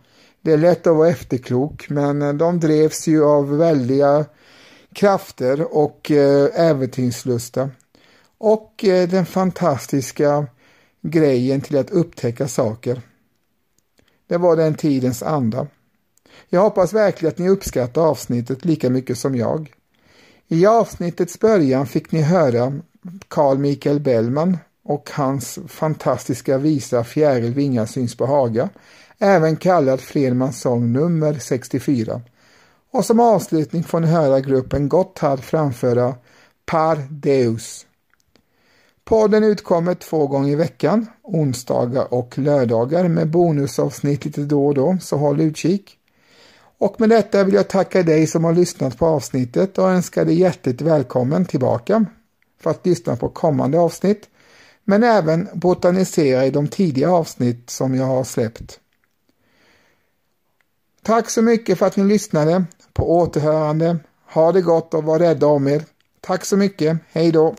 Det 0.43 0.53
är 0.53 0.59
lätt 0.59 0.87
att 0.87 0.97
vara 0.97 1.09
efterklok 1.09 1.87
men 1.91 2.39
de 2.39 2.61
drevs 2.61 3.07
ju 3.07 3.25
av 3.25 3.57
väldiga 3.57 4.25
krafter 4.95 5.77
och 5.77 6.11
äventyrslusta 6.55 7.71
och 8.39 8.84
eh, 8.84 9.09
den 9.09 9.26
fantastiska 9.26 10.47
grejen 11.03 11.61
till 11.61 11.78
att 11.78 11.91
upptäcka 11.91 12.49
saker. 12.49 13.03
Det 14.26 14.37
var 14.37 14.57
den 14.57 14.74
tidens 14.74 15.22
anda. 15.22 15.66
Jag 16.49 16.61
hoppas 16.61 16.93
verkligen 16.93 17.32
att 17.32 17.39
ni 17.39 17.49
uppskattar 17.49 18.03
avsnittet 18.03 18.64
lika 18.64 18.91
mycket 18.91 19.18
som 19.18 19.37
jag. 19.37 19.72
I 20.49 20.66
avsnittets 20.66 21.41
början 21.41 21.87
fick 21.87 22.12
ni 22.12 22.22
höra 22.22 22.80
Carl 23.28 23.59
Michael 23.59 24.01
Bellman 24.01 24.59
och 24.84 25.11
hans 25.12 25.59
fantastiska 25.68 26.59
visa 26.59 27.05
Fjäril 27.05 27.55
vingar 27.55 27.87
syns 27.87 28.16
på 28.16 28.26
Haga, 28.26 28.68
även 29.18 29.57
kallad 29.57 30.01
Fredmans 30.01 30.61
sång 30.61 30.93
nummer 30.93 31.34
64. 31.34 32.20
Och 32.91 33.05
som 33.05 33.20
avslutning 33.20 33.84
får 33.84 34.01
ni 34.01 34.07
höra 34.07 34.41
gruppen 34.41 34.89
Gotthard 34.89 35.41
framföra 35.41 36.14
Par 36.66 36.97
Deus. 37.11 37.86
Podden 39.09 39.45
utkommer 39.45 39.95
två 39.95 40.27
gånger 40.27 40.53
i 40.53 40.55
veckan, 40.55 41.07
onsdagar 41.23 42.15
och 42.15 42.39
lördagar 42.39 43.09
med 43.09 43.31
bonusavsnitt 43.31 44.25
lite 44.25 44.41
då 44.41 44.67
och 44.67 44.75
då, 44.75 44.99
så 45.01 45.17
håll 45.17 45.41
utkik. 45.41 45.99
Och 46.79 47.01
med 47.01 47.09
detta 47.09 47.45
vill 47.45 47.55
jag 47.55 47.69
tacka 47.69 48.03
dig 48.03 48.27
som 48.27 48.45
har 48.45 48.53
lyssnat 48.53 48.99
på 48.99 49.07
avsnittet 49.07 49.79
och 49.79 49.91
önska 49.91 50.25
dig 50.25 50.41
hjärtligt 50.41 50.81
välkommen 50.81 51.45
tillbaka 51.45 52.05
för 52.61 52.71
att 52.71 52.87
lyssna 52.87 53.17
på 53.17 53.29
kommande 53.29 53.79
avsnitt, 53.79 54.29
men 54.85 55.03
även 55.03 55.49
botanisera 55.55 56.47
i 56.47 56.51
de 56.51 56.69
tidiga 56.69 57.11
avsnitt 57.11 57.71
som 57.71 57.95
jag 57.95 58.07
har 58.07 58.25
släppt. 58.25 58.81
Tack 61.03 61.31
så 61.31 61.43
mycket 61.43 61.79
för 61.79 61.87
att 61.87 61.97
ni 61.97 62.05
lyssnade. 62.05 62.65
På 62.93 63.19
återhörande. 63.19 63.99
Ha 64.33 64.53
det 64.53 64.63
gott 64.63 64.95
och 64.95 65.05
var 65.05 65.19
rädda 65.19 65.47
om 65.47 65.69
er. 65.69 65.85
Tack 66.21 66.45
så 66.45 66.57
mycket. 66.57 66.99
Hej 67.13 67.33
då! 67.33 67.57